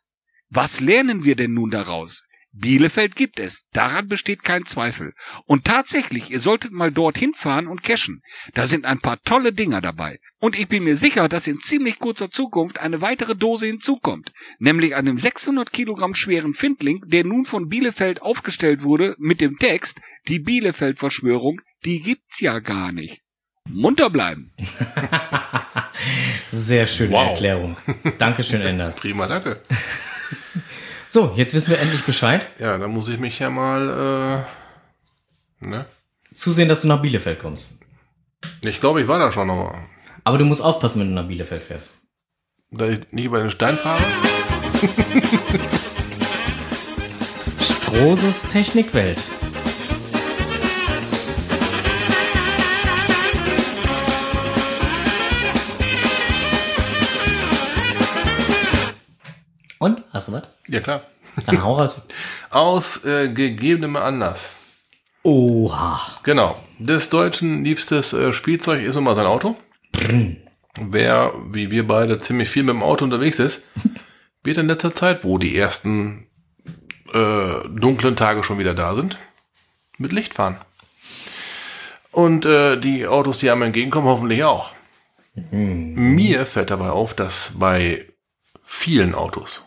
[0.49, 2.25] was lernen wir denn nun daraus?
[2.53, 5.13] Bielefeld gibt es, daran besteht kein Zweifel.
[5.45, 8.21] Und tatsächlich, ihr solltet mal dorthin fahren und cashen.
[8.53, 10.17] Da sind ein paar tolle Dinger dabei.
[10.39, 14.31] Und ich bin mir sicher, dass in ziemlich kurzer Zukunft eine weitere Dose hinzukommt.
[14.59, 19.99] Nämlich einem 600 Kilogramm schweren Findling, der nun von Bielefeld aufgestellt wurde mit dem Text,
[20.27, 23.21] die Bielefeld-Verschwörung, die gibt's ja gar nicht.
[23.69, 24.53] Munter bleiben.
[26.49, 27.31] Sehr schöne Wow.
[27.31, 27.77] Erklärung.
[28.17, 28.99] Dankeschön, Enders.
[28.99, 29.61] Prima, danke.
[31.07, 32.47] So, jetzt wissen wir endlich Bescheid.
[32.59, 34.45] Ja, dann muss ich mich ja mal,
[35.61, 35.85] äh, ne?
[36.33, 37.79] Zusehen, dass du nach Bielefeld kommst.
[38.61, 39.75] Ich glaube, ich war da schon nochmal.
[40.23, 41.93] Aber du musst aufpassen, wenn du nach Bielefeld fährst.
[42.69, 44.03] Da ich nicht über den Stein fahre.
[47.61, 49.23] Strohses Technikwelt.
[59.79, 60.43] Hast du was?
[60.67, 61.01] Ja, klar.
[61.45, 62.01] Dann hau raus.
[62.49, 64.55] Aus äh, gegebenem Anlass.
[65.23, 66.19] Oha.
[66.23, 66.57] Genau.
[66.79, 69.55] Des Deutschen liebstes äh, Spielzeug ist nun mal sein Auto.
[70.79, 73.63] Wer, wie wir beide, ziemlich viel mit dem Auto unterwegs ist,
[74.43, 76.27] wird in letzter Zeit, wo die ersten
[77.13, 79.17] äh, dunklen Tage schon wieder da sind,
[79.97, 80.57] mit Licht fahren.
[82.11, 84.71] Und äh, die Autos, die einem entgegenkommen, hoffentlich auch.
[85.51, 88.05] Mir fällt dabei auf, dass bei
[88.63, 89.66] vielen Autos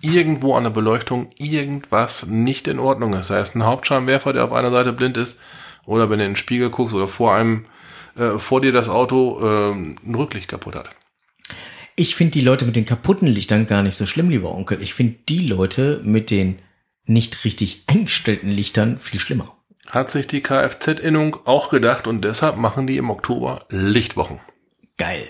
[0.00, 3.28] irgendwo an der Beleuchtung irgendwas nicht in Ordnung ist.
[3.28, 5.38] Sei es ein Hauptscheinwerfer, der auf einer Seite blind ist,
[5.86, 7.66] oder wenn du in den Spiegel guckst oder vor einem,
[8.16, 10.90] äh, vor dir das Auto äh, ein Rücklicht kaputt hat.
[11.96, 14.80] Ich finde die Leute mit den kaputten Lichtern gar nicht so schlimm, lieber Onkel.
[14.80, 16.60] Ich finde die Leute mit den
[17.04, 19.56] nicht richtig eingestellten Lichtern viel schlimmer.
[19.88, 24.38] Hat sich die Kfz-Innung auch gedacht und deshalb machen die im Oktober Lichtwochen.
[24.96, 25.28] Geil.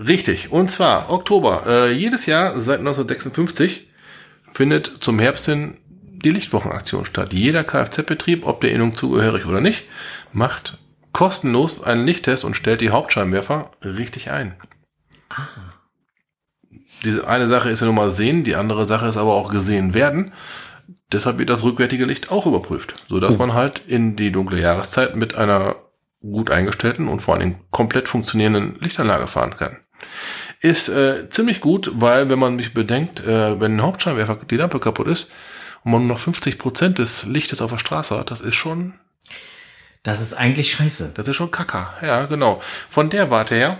[0.00, 0.50] Richtig.
[0.50, 1.64] Und zwar Oktober.
[1.66, 3.88] Äh, jedes Jahr seit 1956
[4.50, 5.76] findet zum Herbst hin
[6.24, 7.32] die Lichtwochenaktion statt.
[7.32, 9.84] Jeder Kfz-Betrieb, ob der Innung zugehörig oder nicht,
[10.32, 10.78] macht
[11.12, 14.54] kostenlos einen Lichttest und stellt die Hauptscheinwerfer richtig ein.
[17.04, 19.92] Diese eine Sache ist ja nun mal sehen, die andere Sache ist aber auch gesehen
[19.94, 20.32] werden.
[21.12, 25.16] Deshalb wird das rückwärtige Licht auch überprüft, so dass man halt in die dunkle Jahreszeit
[25.16, 25.76] mit einer
[26.20, 29.78] gut eingestellten und vor allen Dingen komplett funktionierenden Lichtanlage fahren kann.
[30.60, 34.78] Ist äh, ziemlich gut, weil wenn man mich bedenkt, äh, wenn ein Hauptscheinwerfer die Lampe
[34.78, 35.30] kaputt ist
[35.84, 38.94] und man nur noch 50 Prozent des Lichtes auf der Straße hat, das ist schon,
[40.02, 41.12] Das ist eigentlich scheiße.
[41.14, 41.94] das ist schon Kacker.
[42.02, 42.60] Ja, genau.
[42.88, 43.78] Von der Warte her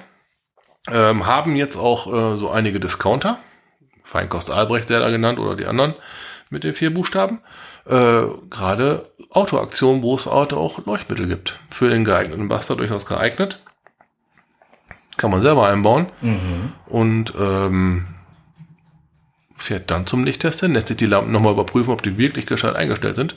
[0.88, 3.38] ähm, haben jetzt auch äh, so einige Discounter,
[4.02, 5.94] Feinkost Albrecht der da genannt oder die anderen
[6.48, 7.40] mit den vier Buchstaben,
[7.86, 11.60] äh, gerade Autoaktionen, wo es Auto auch Leuchtmittel gibt.
[11.70, 13.60] Für den geeigneten Buster durchaus geeignet.
[15.20, 16.06] Kann man selber einbauen.
[16.86, 18.06] Und ähm,
[19.58, 22.74] fährt dann zum Lichttest hin, lässt sich die Lampen nochmal überprüfen, ob die wirklich gescheit
[22.74, 23.36] eingestellt sind.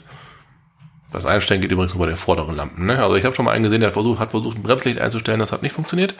[1.12, 2.86] Das Einstellen geht übrigens nur bei den vorderen Lampen.
[2.86, 3.02] Ne?
[3.02, 5.40] Also ich habe schon mal einen gesehen, der hat versucht, hat versucht, ein Bremslicht einzustellen,
[5.40, 6.14] das hat nicht funktioniert.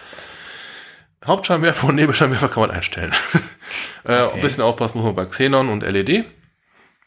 [1.25, 3.15] Hauptscheinwerfer und Nebelscheinwerfer kann man einstellen.
[4.05, 6.27] äh, Ein bisschen aufpassen muss man bei Xenon und LED.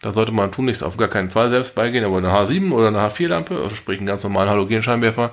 [0.01, 2.97] Da sollte man tunlichst auf gar keinen Fall selbst beigehen, aber eine H7 oder eine
[3.01, 5.31] H4-Lampe, also sprich einen ganz normalen Halogenscheinwerfer,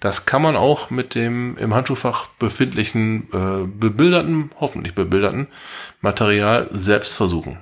[0.00, 5.48] das kann man auch mit dem im Handschuhfach befindlichen, äh, bebilderten, hoffentlich bebilderten
[6.00, 7.58] Material selbst versuchen.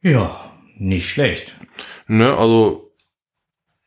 [0.00, 1.56] Ja, nicht schlecht.
[2.06, 2.92] Ne, also,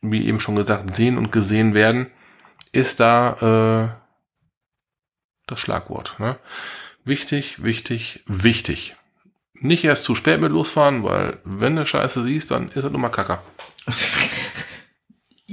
[0.00, 2.10] wie eben schon gesagt, sehen und gesehen werden,
[2.72, 4.06] ist da äh,
[5.46, 6.18] das Schlagwort.
[6.18, 6.38] Ne?
[7.04, 8.96] Wichtig, wichtig, wichtig.
[9.54, 13.00] Nicht erst zu spät mit losfahren, weil wenn du Scheiße siehst, dann ist es nur
[13.00, 13.42] mal Kacker.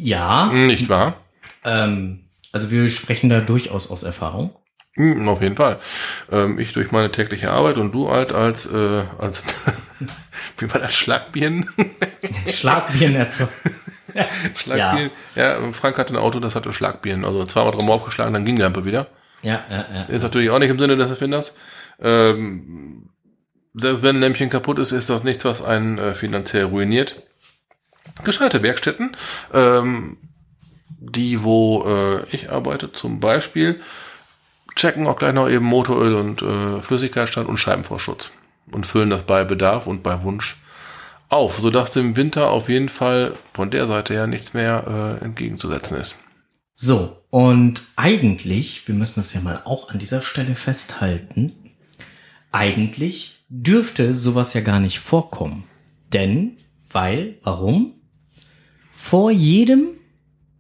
[0.04, 1.16] ja, Nicht wahr?
[1.64, 4.52] ähm, also wir sprechen da durchaus aus Erfahrung.
[4.96, 5.80] Mm, Auf jeden Fall.
[6.32, 9.44] Ähm, ich durch meine tägliche Arbeit und du halt als, äh, als
[10.60, 11.70] wie war das, Schlagbieren?
[12.52, 13.52] Schlagbieren erzeugt.
[14.56, 15.10] Schlagbieren.
[15.36, 15.58] Ja.
[15.72, 17.26] Frank hatte ein Auto, das hatte Schlagbieren.
[17.26, 19.08] Also zweimal drum aufgeschlagen, dann ging die Lampe wieder.
[19.42, 20.04] Ja, ja, ja.
[20.04, 21.56] Ist natürlich auch nicht im Sinne des Erfinders.
[22.00, 23.10] Ähm,
[23.74, 27.24] selbst wenn ein Lämpchen kaputt ist, ist das nichts, was einen äh, finanziell ruiniert.
[28.23, 29.15] Gescheite Werkstätten,
[29.53, 30.18] ähm,
[30.99, 33.80] die, wo äh, ich arbeite zum Beispiel,
[34.76, 38.31] checken auch gleich noch eben Motoröl und äh, Flüssigkeitsstand und Scheibenvorschutz
[38.72, 40.57] und füllen das bei Bedarf und bei Wunsch
[41.30, 45.98] auf, sodass dem Winter auf jeden Fall von der Seite her nichts mehr äh, entgegenzusetzen
[45.98, 46.15] ist.
[46.76, 51.52] So, und eigentlich, wir müssen das ja mal auch an dieser Stelle festhalten,
[52.52, 55.64] eigentlich dürfte sowas ja gar nicht vorkommen.
[56.14, 56.57] Denn,
[56.91, 57.94] weil, warum?
[59.06, 59.90] Vor jedem,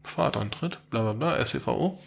[0.03, 1.97] Fahrtantritt, bla bla bla, SCVO,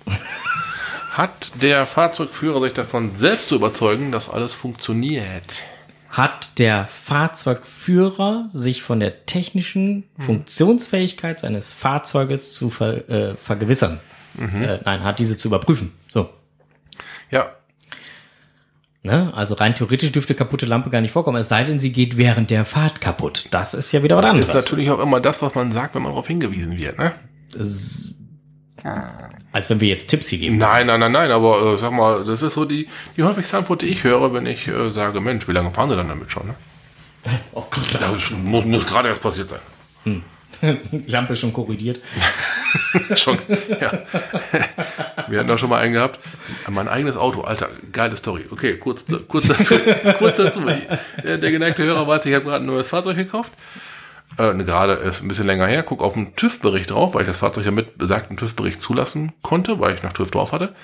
[1.13, 5.65] hat der Fahrzeugführer sich davon selbst zu überzeugen, dass alles funktioniert.
[6.11, 13.99] hat der Fahrzeugführer sich von der technischen Funktionsfähigkeit seines Fahrzeuges zu ver, äh, vergewissern.
[14.39, 15.93] Äh, nein, hat diese zu überprüfen.
[16.07, 16.29] So.
[17.31, 17.56] Ja,
[19.07, 19.33] Ne?
[19.35, 22.51] Also rein theoretisch dürfte kaputte Lampe gar nicht vorkommen, es sei denn, sie geht während
[22.51, 23.47] der Fahrt kaputt.
[23.53, 24.55] Das ist ja wieder was ist anderes.
[24.55, 26.99] natürlich auch immer das, was man sagt, wenn man darauf hingewiesen wird.
[26.99, 27.12] Ne?
[27.57, 28.12] Das-
[29.53, 30.59] als wenn wir jetzt Tipps hier geben.
[30.59, 33.83] Nein, nein, nein, nein, aber äh, sag mal, das ist so die, die häufigste Antwort,
[33.83, 36.47] die ich höre, wenn ich äh, sage, Mensch, wie lange fahren Sie dann damit schon?
[36.49, 36.55] Ne?
[37.53, 39.59] Oh Gott, Das muss, muss gerade erst passiert sein.
[40.05, 40.23] die
[41.07, 42.01] Lampe schon korrigiert.
[43.16, 43.39] schon,
[43.81, 43.93] ja.
[45.28, 46.20] Wir hatten auch schon mal einen gehabt.
[46.70, 48.47] Mein eigenes Auto, Alter, geile Story.
[48.51, 49.77] Okay, kurz, kurz dazu.
[50.19, 50.62] kurz dazu.
[51.24, 53.53] Der, der geneigte Hörer weiß, ich habe gerade ein neues Fahrzeug gekauft.
[54.39, 55.83] Äh, ne, gerade ist ein bisschen länger her.
[55.83, 59.81] Guck auf den TÜV-Bericht drauf, weil ich das Fahrzeug ja mit besagten TÜV-Bericht zulassen konnte,
[59.81, 60.74] weil ich nach TÜV drauf hatte.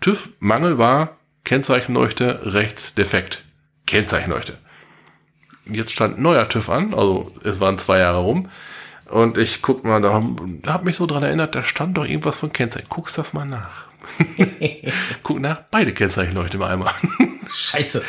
[0.00, 3.44] TÜV-Mangel war Kennzeichenleuchte rechts defekt.
[3.86, 4.58] Kennzeichenleuchte.
[5.70, 8.48] Jetzt stand neuer TÜV an, also es waren zwei Jahre rum.
[9.10, 10.22] Und ich guck mal, da
[10.66, 12.88] habe mich so dran erinnert, da stand doch irgendwas von Kennzeichen.
[12.88, 13.88] Guckst das mal nach.
[15.22, 16.92] Guck nach, beide Kennzeichenleuchte mal einmal.
[17.50, 18.02] Scheiße.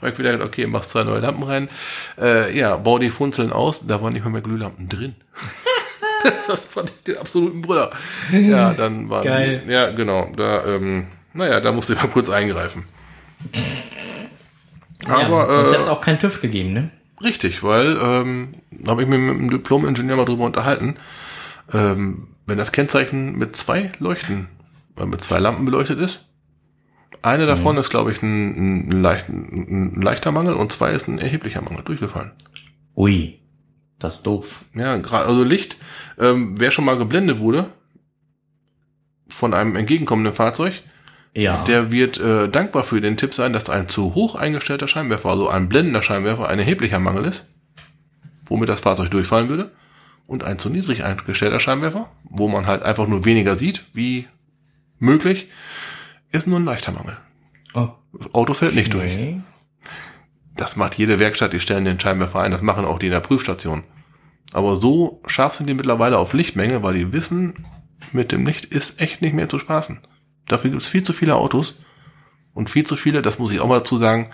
[0.00, 1.68] Hab ich wieder gedacht, okay, machst zwei neue Lampen rein.
[2.20, 5.14] Äh, ja, bau die Funzeln aus, da waren nicht mehr, mehr Glühlampen drin.
[6.22, 7.90] das, das fand ich den absoluten Brüller.
[8.32, 9.22] Ja, dann war.
[9.24, 9.62] Geil.
[9.68, 10.30] Ja, genau.
[10.36, 12.84] Da, ähm, naja, da musste ich mal kurz eingreifen.
[15.04, 16.90] Aber ja, sonst äh, hätte es auch keinen TÜV gegeben, ne?
[17.22, 18.54] Richtig, weil ähm,
[18.86, 20.96] habe ich mir mit einem Diplom-Ingenieur mal drüber unterhalten.
[21.72, 24.48] Ähm, wenn das Kennzeichen mit zwei Leuchten,
[24.96, 26.26] äh, mit zwei Lampen beleuchtet ist,
[27.22, 31.18] eine davon ist, glaube ich, ein, ein, leicht, ein leichter Mangel und zwei ist ein
[31.18, 32.32] erheblicher Mangel durchgefallen.
[32.94, 33.40] Ui,
[33.98, 34.64] das ist doof.
[34.74, 35.76] Ja, gerade also Licht,
[36.18, 37.70] ähm, wer schon mal geblendet wurde
[39.28, 40.82] von einem entgegenkommenden Fahrzeug,
[41.36, 41.64] Ja.
[41.64, 45.48] der wird äh, dankbar für den Tipp sein, dass ein zu hoch eingestellter Scheinwerfer, also
[45.50, 47.46] ein blendender Scheinwerfer, ein erheblicher Mangel ist,
[48.46, 49.70] womit das Fahrzeug durchfallen würde.
[50.26, 54.26] Und ein zu niedrig eingestellter Scheinwerfer, wo man halt einfach nur weniger sieht, wie
[54.98, 55.48] möglich,
[56.32, 57.16] ist nur ein leichter Mangel.
[57.74, 59.12] oh, Das Auto fällt nicht durch.
[59.12, 59.40] okay.
[60.56, 63.20] Das macht jede Werkstatt, die stellen den Scheinwerfer ein, das machen auch die in der
[63.20, 63.84] Prüfstation.
[64.52, 67.66] Aber so scharf sind die mittlerweile auf Lichtmenge, weil die wissen,
[68.12, 70.00] mit dem Licht ist echt nicht mehr zu spaßen.
[70.48, 71.80] Dafür gibt es viel zu viele Autos
[72.54, 74.30] und viel zu viele, das muss ich auch mal dazu sagen,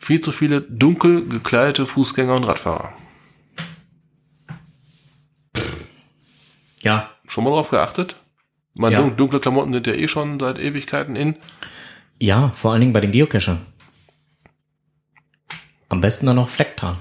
[0.00, 2.92] viel zu viele dunkel gekleidete Fußgänger und Radfahrer.
[6.82, 8.16] Ja, Schon mal drauf geachtet?
[8.74, 9.00] Meine Ja.
[9.00, 11.36] dun- dunkle Klamotten sind ja eh schon seit Ewigkeiten in.
[12.18, 13.64] ja, vor allen Dingen bei den Geocachern.
[15.88, 16.98] Am besten dann noch Flecktarn.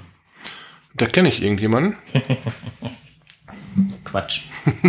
[0.93, 1.97] Da kenne ich irgendjemanden,
[4.05, 4.43] Quatsch.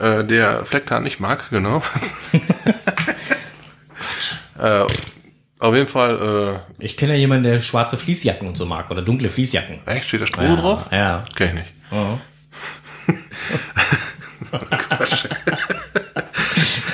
[0.00, 1.82] äh, der Flecktarn nicht mag, genau.
[4.58, 4.84] äh,
[5.58, 9.28] auf jeden Fall, Ich kenne ja jemanden, der schwarze Fließjacken und so mag oder dunkle
[9.28, 9.80] Fließjacken.
[9.86, 10.86] äh, echt, steht da Stroh Ja, drauf?
[10.90, 11.24] Ja.
[11.36, 11.66] Kenn ich nicht.
[11.92, 12.18] ja.
[14.88, 15.26] Quatsch.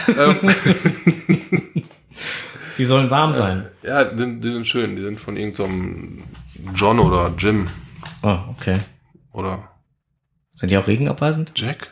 [2.79, 3.67] Die sollen warm sein.
[3.83, 4.97] Ja, die sind, die sind schön.
[4.97, 6.23] Die sind von irgendeinem
[6.75, 7.69] John oder Jim
[8.23, 8.77] Oh, okay.
[9.33, 9.69] oder
[10.55, 11.53] Sind die auch regenabweisend?
[11.57, 11.91] Jack.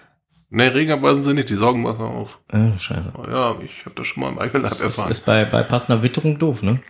[0.54, 2.38] Ne, Regenabweisen sind nicht, die saugen Wasser auf.
[2.52, 3.12] Oh, scheiße.
[3.28, 5.16] Ja, ich habe das schon mal im eigenen Leib Das ist, erfahren.
[5.26, 6.80] bei, bei passender Witterung doof, ne?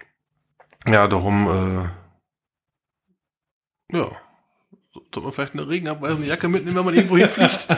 [0.87, 1.89] ja, darum,
[3.91, 4.07] äh, ja.
[4.93, 7.67] Sollte man vielleicht eine regenabweisende Jacke mitnehmen, wenn man irgendwo hinfliegt?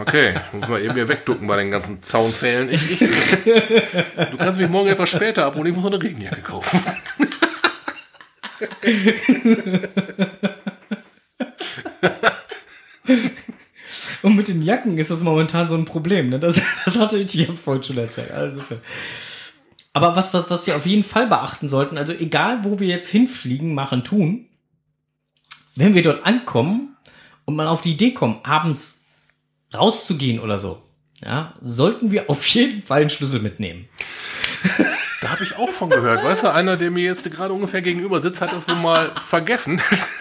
[0.00, 2.68] Okay, muss man eben hier wegducken bei den ganzen Zaunfällen.
[2.72, 6.80] Ich, ich, du kannst mich morgen etwas später abholen, ich muss noch eine Regenjacke kaufen.
[14.22, 16.38] Und mit den Jacken ist das momentan so ein Problem, ne?
[16.38, 18.30] Das, das hatte ich hier vorhin schon erzählt.
[18.30, 18.62] Also,
[19.92, 23.08] aber was, was, was wir auf jeden Fall beachten sollten, also egal wo wir jetzt
[23.08, 24.46] hinfliegen, machen, tun,
[25.74, 26.96] wenn wir dort ankommen
[27.44, 29.06] und man auf die Idee kommt, abends
[29.74, 30.82] rauszugehen oder so,
[31.24, 33.88] ja, sollten wir auf jeden Fall einen Schlüssel mitnehmen.
[35.20, 36.22] Da habe ich auch von gehört.
[36.22, 39.80] Weißt du, einer, der mir jetzt gerade ungefähr gegenüber sitzt, hat das wohl mal vergessen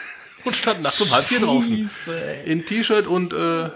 [0.47, 1.89] und stand nachts um halb vier draußen.
[2.45, 3.69] In T-Shirt und äh,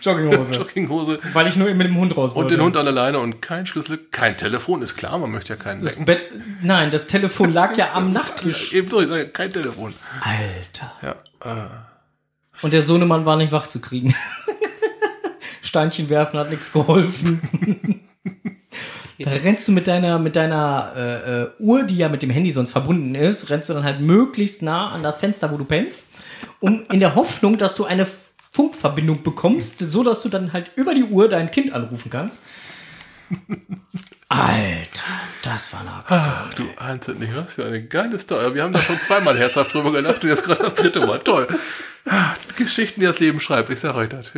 [0.00, 0.54] Jogginghose.
[0.58, 2.56] Jogginghose Weil ich nur mit dem Hund raus und wollte.
[2.56, 5.56] den Hund an der Leine und kein Schlüssel, kein Telefon, ist klar, man möchte ja
[5.56, 6.04] keinen Das.
[6.04, 6.20] Bett,
[6.62, 8.72] nein, das Telefon lag ja am Nachttisch.
[8.72, 9.92] Eben so, ich sage, kein Telefon.
[10.20, 10.92] Alter.
[11.42, 11.68] Ja, äh,
[12.62, 14.14] Und der Sohnemann war nicht wach zu kriegen.
[15.62, 17.95] Steinchen werfen hat nichts geholfen.
[19.24, 22.50] da rennst du mit deiner, mit deiner äh, äh, Uhr, die ja mit dem Handy
[22.50, 26.08] sonst verbunden ist, rennst du dann halt möglichst nah an das Fenster, wo du pennst,
[26.60, 28.06] um in der Hoffnung, dass du eine
[28.50, 32.42] Funkverbindung bekommst, so dass du dann halt über die Uhr dein Kind anrufen kannst.
[34.28, 35.04] Alter,
[35.42, 36.20] das war eine Aktion.
[36.20, 38.54] ach, du ahnst nicht, was für eine geile Story.
[38.54, 41.20] Wir haben da schon zweimal herzhaft drüber gelacht und jetzt gerade das dritte Mal.
[41.20, 41.46] Toll.
[42.06, 44.32] Ah, Geschichten, die das Leben schreibt, ich sag euch das.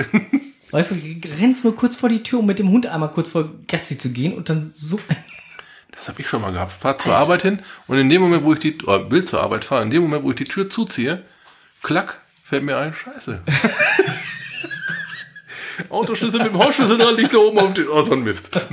[0.70, 0.96] Weißt du,
[1.40, 4.10] rennst nur kurz vor die Tür, um mit dem Hund einmal kurz vor Gassi zu
[4.10, 5.00] gehen und dann so
[5.92, 6.72] Das habe ich schon mal gehabt.
[6.72, 9.64] Fahr zur Arbeit hin und in dem Moment, wo ich die, oder will zur Arbeit
[9.64, 11.22] fahren, in dem Moment, wo ich die Tür zuziehe,
[11.82, 13.42] klack, fällt mir ein, scheiße.
[15.90, 18.50] Autoschlüssel mit dem Hausschlüssel dran liegt da oben auf dem, oh, so ein Mist.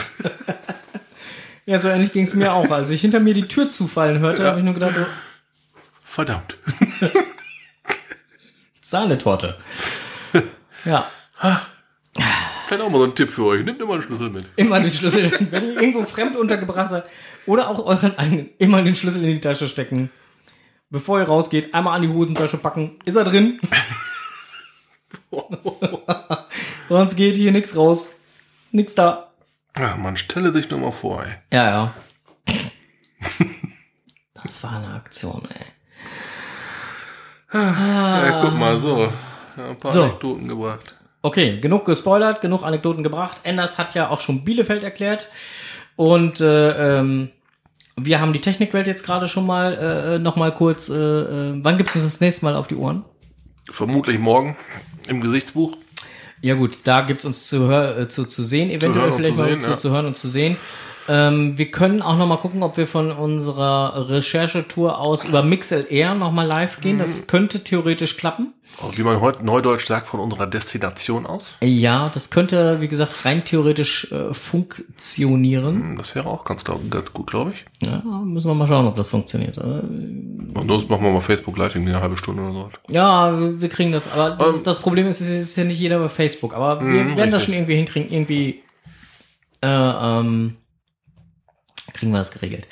[1.68, 2.70] Ja, so ähnlich ging es mir auch.
[2.70, 4.50] Als ich hinter mir die Tür zufallen hörte, Ja.
[4.50, 5.06] habe ich nur gedacht, oh,
[6.04, 6.60] Verdammt.
[8.82, 9.58] Sahnetorte.
[10.86, 11.10] Ja,
[12.68, 13.64] Vielleicht auch mal so ein Tipp für euch.
[13.64, 14.46] Nehmt immer einen Schlüssel mit.
[14.56, 17.04] immer den Schlüssel, wenn ihr irgendwo fremd untergebracht seid
[17.46, 20.10] oder auch euren eigenen, immer den Schlüssel in die Tasche stecken.
[20.90, 23.00] Bevor ihr rausgeht, einmal an die Hosentasche packen.
[23.06, 23.60] Ist er drin?
[26.88, 28.20] Sonst geht hier nichts raus.
[28.72, 29.32] Nix da.
[29.78, 31.34] Ja, man stelle sich nur mal vor, ey.
[31.52, 31.94] Ja, ja.
[34.44, 35.66] Das war eine Aktion, ey.
[37.52, 39.12] Ja, guck mal, so.
[39.58, 40.04] Ja, ein paar So.
[40.04, 41.00] Anekdoten gebracht.
[41.26, 43.42] Okay, genug gespoilert, genug Anekdoten gebracht.
[43.42, 45.28] Enders hat ja auch schon Bielefeld erklärt.
[45.96, 47.30] Und äh, ähm,
[47.96, 50.88] wir haben die Technikwelt jetzt gerade schon mal äh, noch mal kurz.
[50.88, 53.06] Äh, äh, wann gibt's uns das nächste Mal auf die Ohren?
[53.72, 54.56] Vermutlich morgen
[55.08, 55.76] im Gesichtsbuch.
[56.42, 59.50] Ja gut, da gibt's uns zu, hör, äh, zu, zu sehen, eventuell vielleicht zu mal
[59.50, 59.78] sehen, zu, ja.
[59.80, 60.58] zu hören und zu sehen.
[61.08, 66.16] Ähm, wir können auch noch mal gucken, ob wir von unserer Recherchetour aus über MixLR
[66.16, 66.96] noch mal live gehen.
[66.96, 67.00] Mhm.
[67.00, 68.54] Das könnte theoretisch klappen.
[68.96, 71.58] Wie man heute neudeutsch sagt, von unserer Destination aus.
[71.62, 75.76] Ja, das könnte, wie gesagt, rein theoretisch äh, funktionieren.
[75.92, 77.66] Hm, Das wäre auch ganz, ganz gut, glaube ich.
[77.88, 79.58] Ja, müssen wir mal schauen, ob das funktioniert.
[79.60, 82.70] Und sonst machen wir mal Facebook Live irgendwie eine halbe Stunde oder so.
[82.90, 84.12] Ja, wir kriegen das.
[84.12, 86.54] Aber das, Ähm, das Problem ist, es ist ja nicht jeder bei Facebook.
[86.56, 87.44] Aber wir Mhm, werden das richtig.
[87.44, 88.12] schon irgendwie hinkriegen.
[88.12, 88.62] Irgendwie
[89.62, 90.58] äh, ähm,
[91.96, 92.68] kriegen wir das geregelt.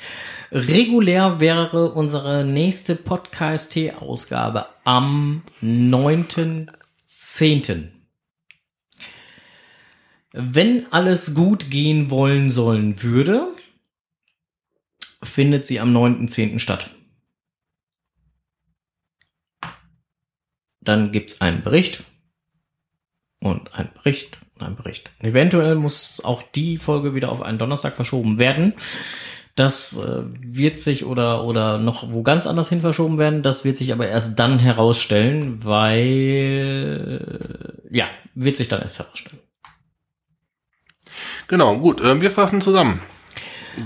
[0.52, 7.88] Regulär wäre unsere nächste Podcast-Ausgabe am 9.10.
[10.32, 13.48] Wenn alles gut gehen wollen sollen würde,
[15.22, 16.58] findet sie am 9.10.
[16.58, 16.90] statt.
[20.80, 22.02] Dann gibt's einen Bericht
[23.40, 25.10] und einen Bericht und einen Bericht.
[25.20, 28.74] Und eventuell muss auch die Folge wieder auf einen Donnerstag verschoben werden.
[29.56, 33.42] Das äh, wird sich oder oder noch wo ganz anders hin verschoben werden.
[33.42, 37.38] Das wird sich aber erst dann herausstellen, weil
[37.90, 39.38] ja wird sich dann erst herausstellen.
[41.46, 42.02] Genau, gut.
[42.02, 43.00] Ähm, wir fassen zusammen.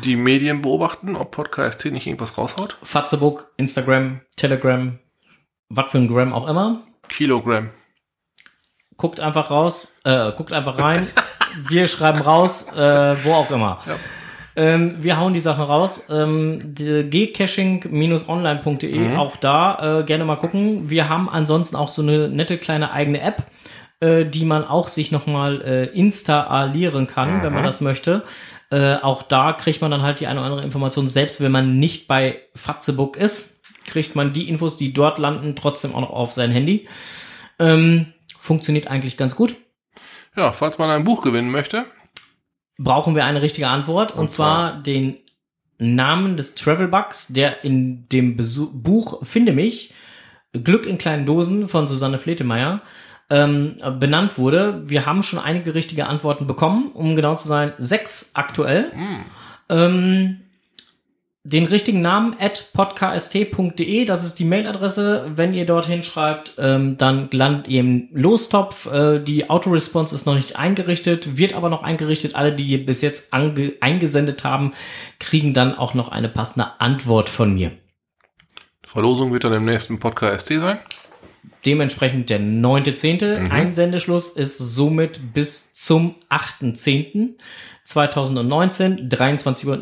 [0.05, 2.77] Die Medien beobachten, ob Podcast nicht irgendwas raushaut.
[2.83, 4.99] Fatzebook, Instagram, Telegram,
[5.69, 6.83] was für ein Gram auch immer.
[7.09, 7.71] Kilogramm.
[8.99, 11.07] Guckt einfach raus, äh, guckt einfach rein.
[11.69, 13.79] Wir schreiben raus, äh, wo auch immer.
[13.87, 13.95] Ja.
[14.57, 16.09] Ähm, wir hauen die Sachen raus.
[16.11, 20.91] Ähm, gcaching-online.de, auch da äh, gerne mal gucken.
[20.91, 23.45] Wir haben ansonsten auch so eine nette kleine eigene App,
[24.01, 28.25] äh, die man auch sich nochmal äh, installieren kann, wenn man das möchte.
[28.71, 31.79] Äh, auch da kriegt man dann halt die eine oder andere Information, selbst wenn man
[31.79, 36.33] nicht bei Fatzebook ist, kriegt man die Infos, die dort landen, trotzdem auch noch auf
[36.33, 36.89] sein Handy.
[37.61, 38.13] Ähm,
[38.49, 39.55] funktioniert eigentlich ganz gut.
[40.37, 41.85] Ja, falls man ein Buch gewinnen möchte,
[42.79, 44.83] brauchen wir eine richtige Antwort und, Und zwar, zwar?
[44.83, 45.19] den
[45.79, 49.93] Namen des Travelbugs, der in dem Besu Buch Finde mich
[50.53, 52.81] Glück in kleinen Dosen von Susanne Fletemeyer
[53.31, 54.83] ähm, benannt wurde.
[54.87, 58.91] Wir haben schon einige richtige Antworten bekommen, um genau zu sein, sechs aktuell.
[59.69, 60.41] Ähm,
[61.49, 65.33] den richtigen Namen at podcast.de, das ist die Mailadresse.
[65.35, 68.85] Wenn ihr dorthin schreibt, ähm, dann landet ihr im Lostopf.
[68.87, 72.35] Äh, die Autoresponse ist noch nicht eingerichtet, wird aber noch eingerichtet.
[72.35, 74.75] Alle, die bis jetzt eingesendet haben,
[75.19, 77.73] kriegen dann auch noch eine passende Antwort von mir.
[78.85, 80.79] Verlosung wird dann im nächsten Podcast sein.
[81.65, 83.51] Dementsprechend der 9.10.
[83.51, 89.79] Einsendeschluss ist somit bis zum 8.10.2019, 23.59 Uhr.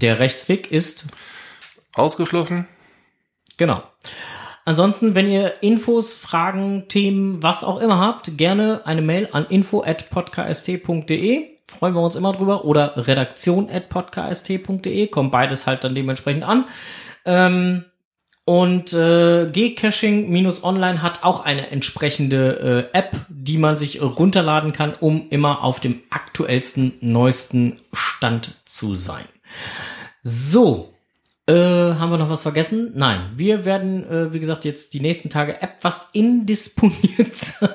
[0.00, 1.06] Der Rechtsweg ist
[1.94, 2.68] Ausgeschlossen.
[3.56, 3.82] Genau.
[4.64, 11.46] Ansonsten, wenn ihr Infos, Fragen, Themen, was auch immer habt, gerne eine Mail an info@podcast.de.
[11.66, 12.64] Freuen wir uns immer drüber.
[12.64, 15.08] Oder redaktion@podcast.de.
[15.08, 16.64] Kommt beides halt dann dementsprechend an.
[17.24, 17.84] Ähm,
[18.44, 25.28] und äh, Gcaching-Online hat auch eine entsprechende äh, App, die man sich runterladen kann, um
[25.28, 29.24] immer auf dem aktuellsten, neuesten Stand zu sein.
[30.22, 30.94] So,
[31.48, 32.92] äh, haben wir noch was vergessen?
[32.94, 37.70] Nein, wir werden, äh, wie gesagt, jetzt die nächsten Tage etwas indisponiert sein.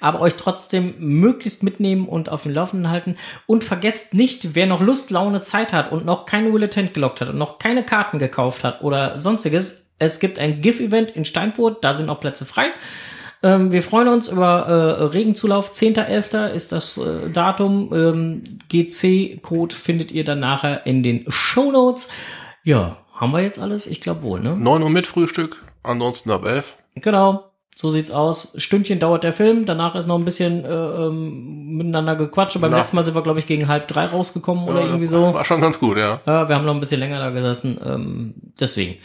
[0.00, 3.16] Aber euch trotzdem möglichst mitnehmen und auf dem Laufenden halten.
[3.46, 7.20] Und vergesst nicht, wer noch Lust, Laune, Zeit hat und noch keine Will Tent gelockt
[7.20, 9.92] hat und noch keine Karten gekauft hat oder sonstiges.
[9.98, 12.68] Es gibt ein GIF-Event in Steinfurt, da sind auch Plätze frei.
[13.44, 15.70] Ähm, wir freuen uns über äh, Regenzulauf.
[15.70, 16.48] 10.11.
[16.48, 17.90] ist das äh, Datum.
[17.92, 22.08] Ähm, GC-Code findet ihr dann nachher in den Show Notes.
[22.62, 23.86] Ja, haben wir jetzt alles?
[23.86, 24.56] Ich glaube wohl, ne?
[24.56, 26.78] 9 Uhr mit Frühstück, ansonsten ab 11.
[26.94, 28.54] Genau, so sieht's aus.
[28.56, 32.58] Stündchen dauert der Film, danach ist noch ein bisschen äh, ähm, miteinander gequatscht.
[32.62, 32.78] Beim Na.
[32.78, 35.34] letzten Mal sind wir, glaube ich, gegen halb drei rausgekommen oder irgendwie so.
[35.34, 36.22] War schon ganz gut, ja.
[36.24, 38.96] Ja, wir haben noch ein bisschen länger da gesessen, ähm, deswegen.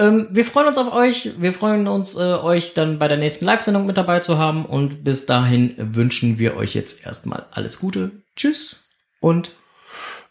[0.00, 1.32] Ähm, wir freuen uns auf euch.
[1.38, 4.64] Wir freuen uns, äh, euch dann bei der nächsten Live-Sendung mit dabei zu haben.
[4.64, 8.10] Und bis dahin wünschen wir euch jetzt erstmal alles Gute.
[8.34, 8.88] Tschüss.
[9.20, 9.50] Und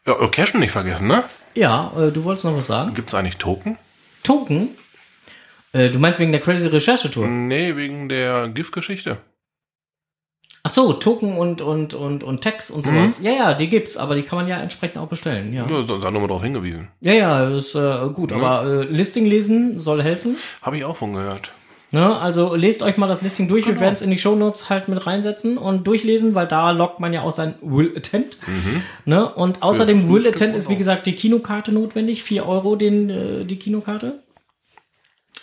[0.07, 1.23] Ja, äh, Cashen nicht vergessen, ne?
[1.53, 2.95] ja, äh, du wolltest noch was sagen?
[2.95, 3.77] Gibt's eigentlich Token?
[4.23, 4.69] Token?
[5.71, 7.27] Äh, du meinst wegen der Crazy Recherche-Tour?
[7.27, 9.17] Nee, wegen der GIF-Geschichte.
[10.63, 13.21] Ach so, Token und, und, und, und Tags und sowas.
[13.23, 15.65] Ja, ja, die gibt's, aber die kann man ja entsprechend auch bestellen, ja.
[15.69, 16.89] Ja, haben wir darauf hingewiesen.
[16.99, 20.35] Ja, ja, ist äh, gut, aber äh, Listing lesen soll helfen.
[20.61, 21.51] Habe ich auch von gehört.
[21.91, 22.17] Ne?
[22.19, 23.65] Also lest euch mal das Listing durch.
[23.65, 27.13] Wir werden es in die Shownotes halt mit reinsetzen und durchlesen, weil da lockt man
[27.13, 28.37] ja auch sein Will Attend.
[29.05, 29.33] Ne?
[29.33, 32.23] Und außerdem Will Attend ist wie gesagt die Kinokarte notwendig.
[32.23, 34.19] 4 Euro den, äh, die Kinokarte.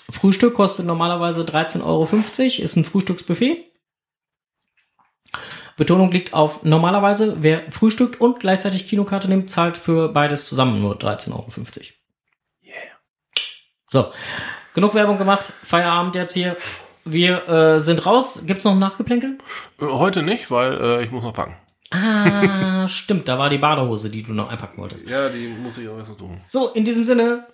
[0.09, 2.09] Frühstück kostet normalerweise 13,50 Euro,
[2.62, 3.64] ist ein Frühstücksbuffet.
[5.76, 10.96] Betonung liegt auf normalerweise, wer frühstückt und gleichzeitig Kinokarte nimmt, zahlt für beides zusammen nur
[10.96, 11.46] 13,50 Euro.
[13.88, 14.06] So,
[14.74, 15.52] genug Werbung gemacht.
[15.62, 16.56] Feierabend jetzt hier.
[17.04, 18.42] Wir äh, sind raus.
[18.46, 19.38] Gibt's noch ein Nachgeplänkel?
[19.80, 21.56] Heute nicht, weil äh, ich muss noch packen.
[21.90, 23.28] Ah, stimmt.
[23.28, 25.08] Da war die Badehose, die du noch einpacken wolltest.
[25.08, 26.40] Ja, die muss ich auch erst noch tun.
[26.48, 27.46] So, in diesem Sinne.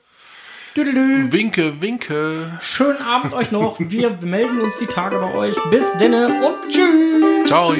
[0.76, 1.30] Düdelü.
[1.32, 2.58] Winke, winke.
[2.60, 3.76] Schönen Abend euch noch.
[3.78, 5.56] Wir melden uns die Tage bei euch.
[5.70, 7.46] Bis denne und tschüss.
[7.46, 7.74] Ciao.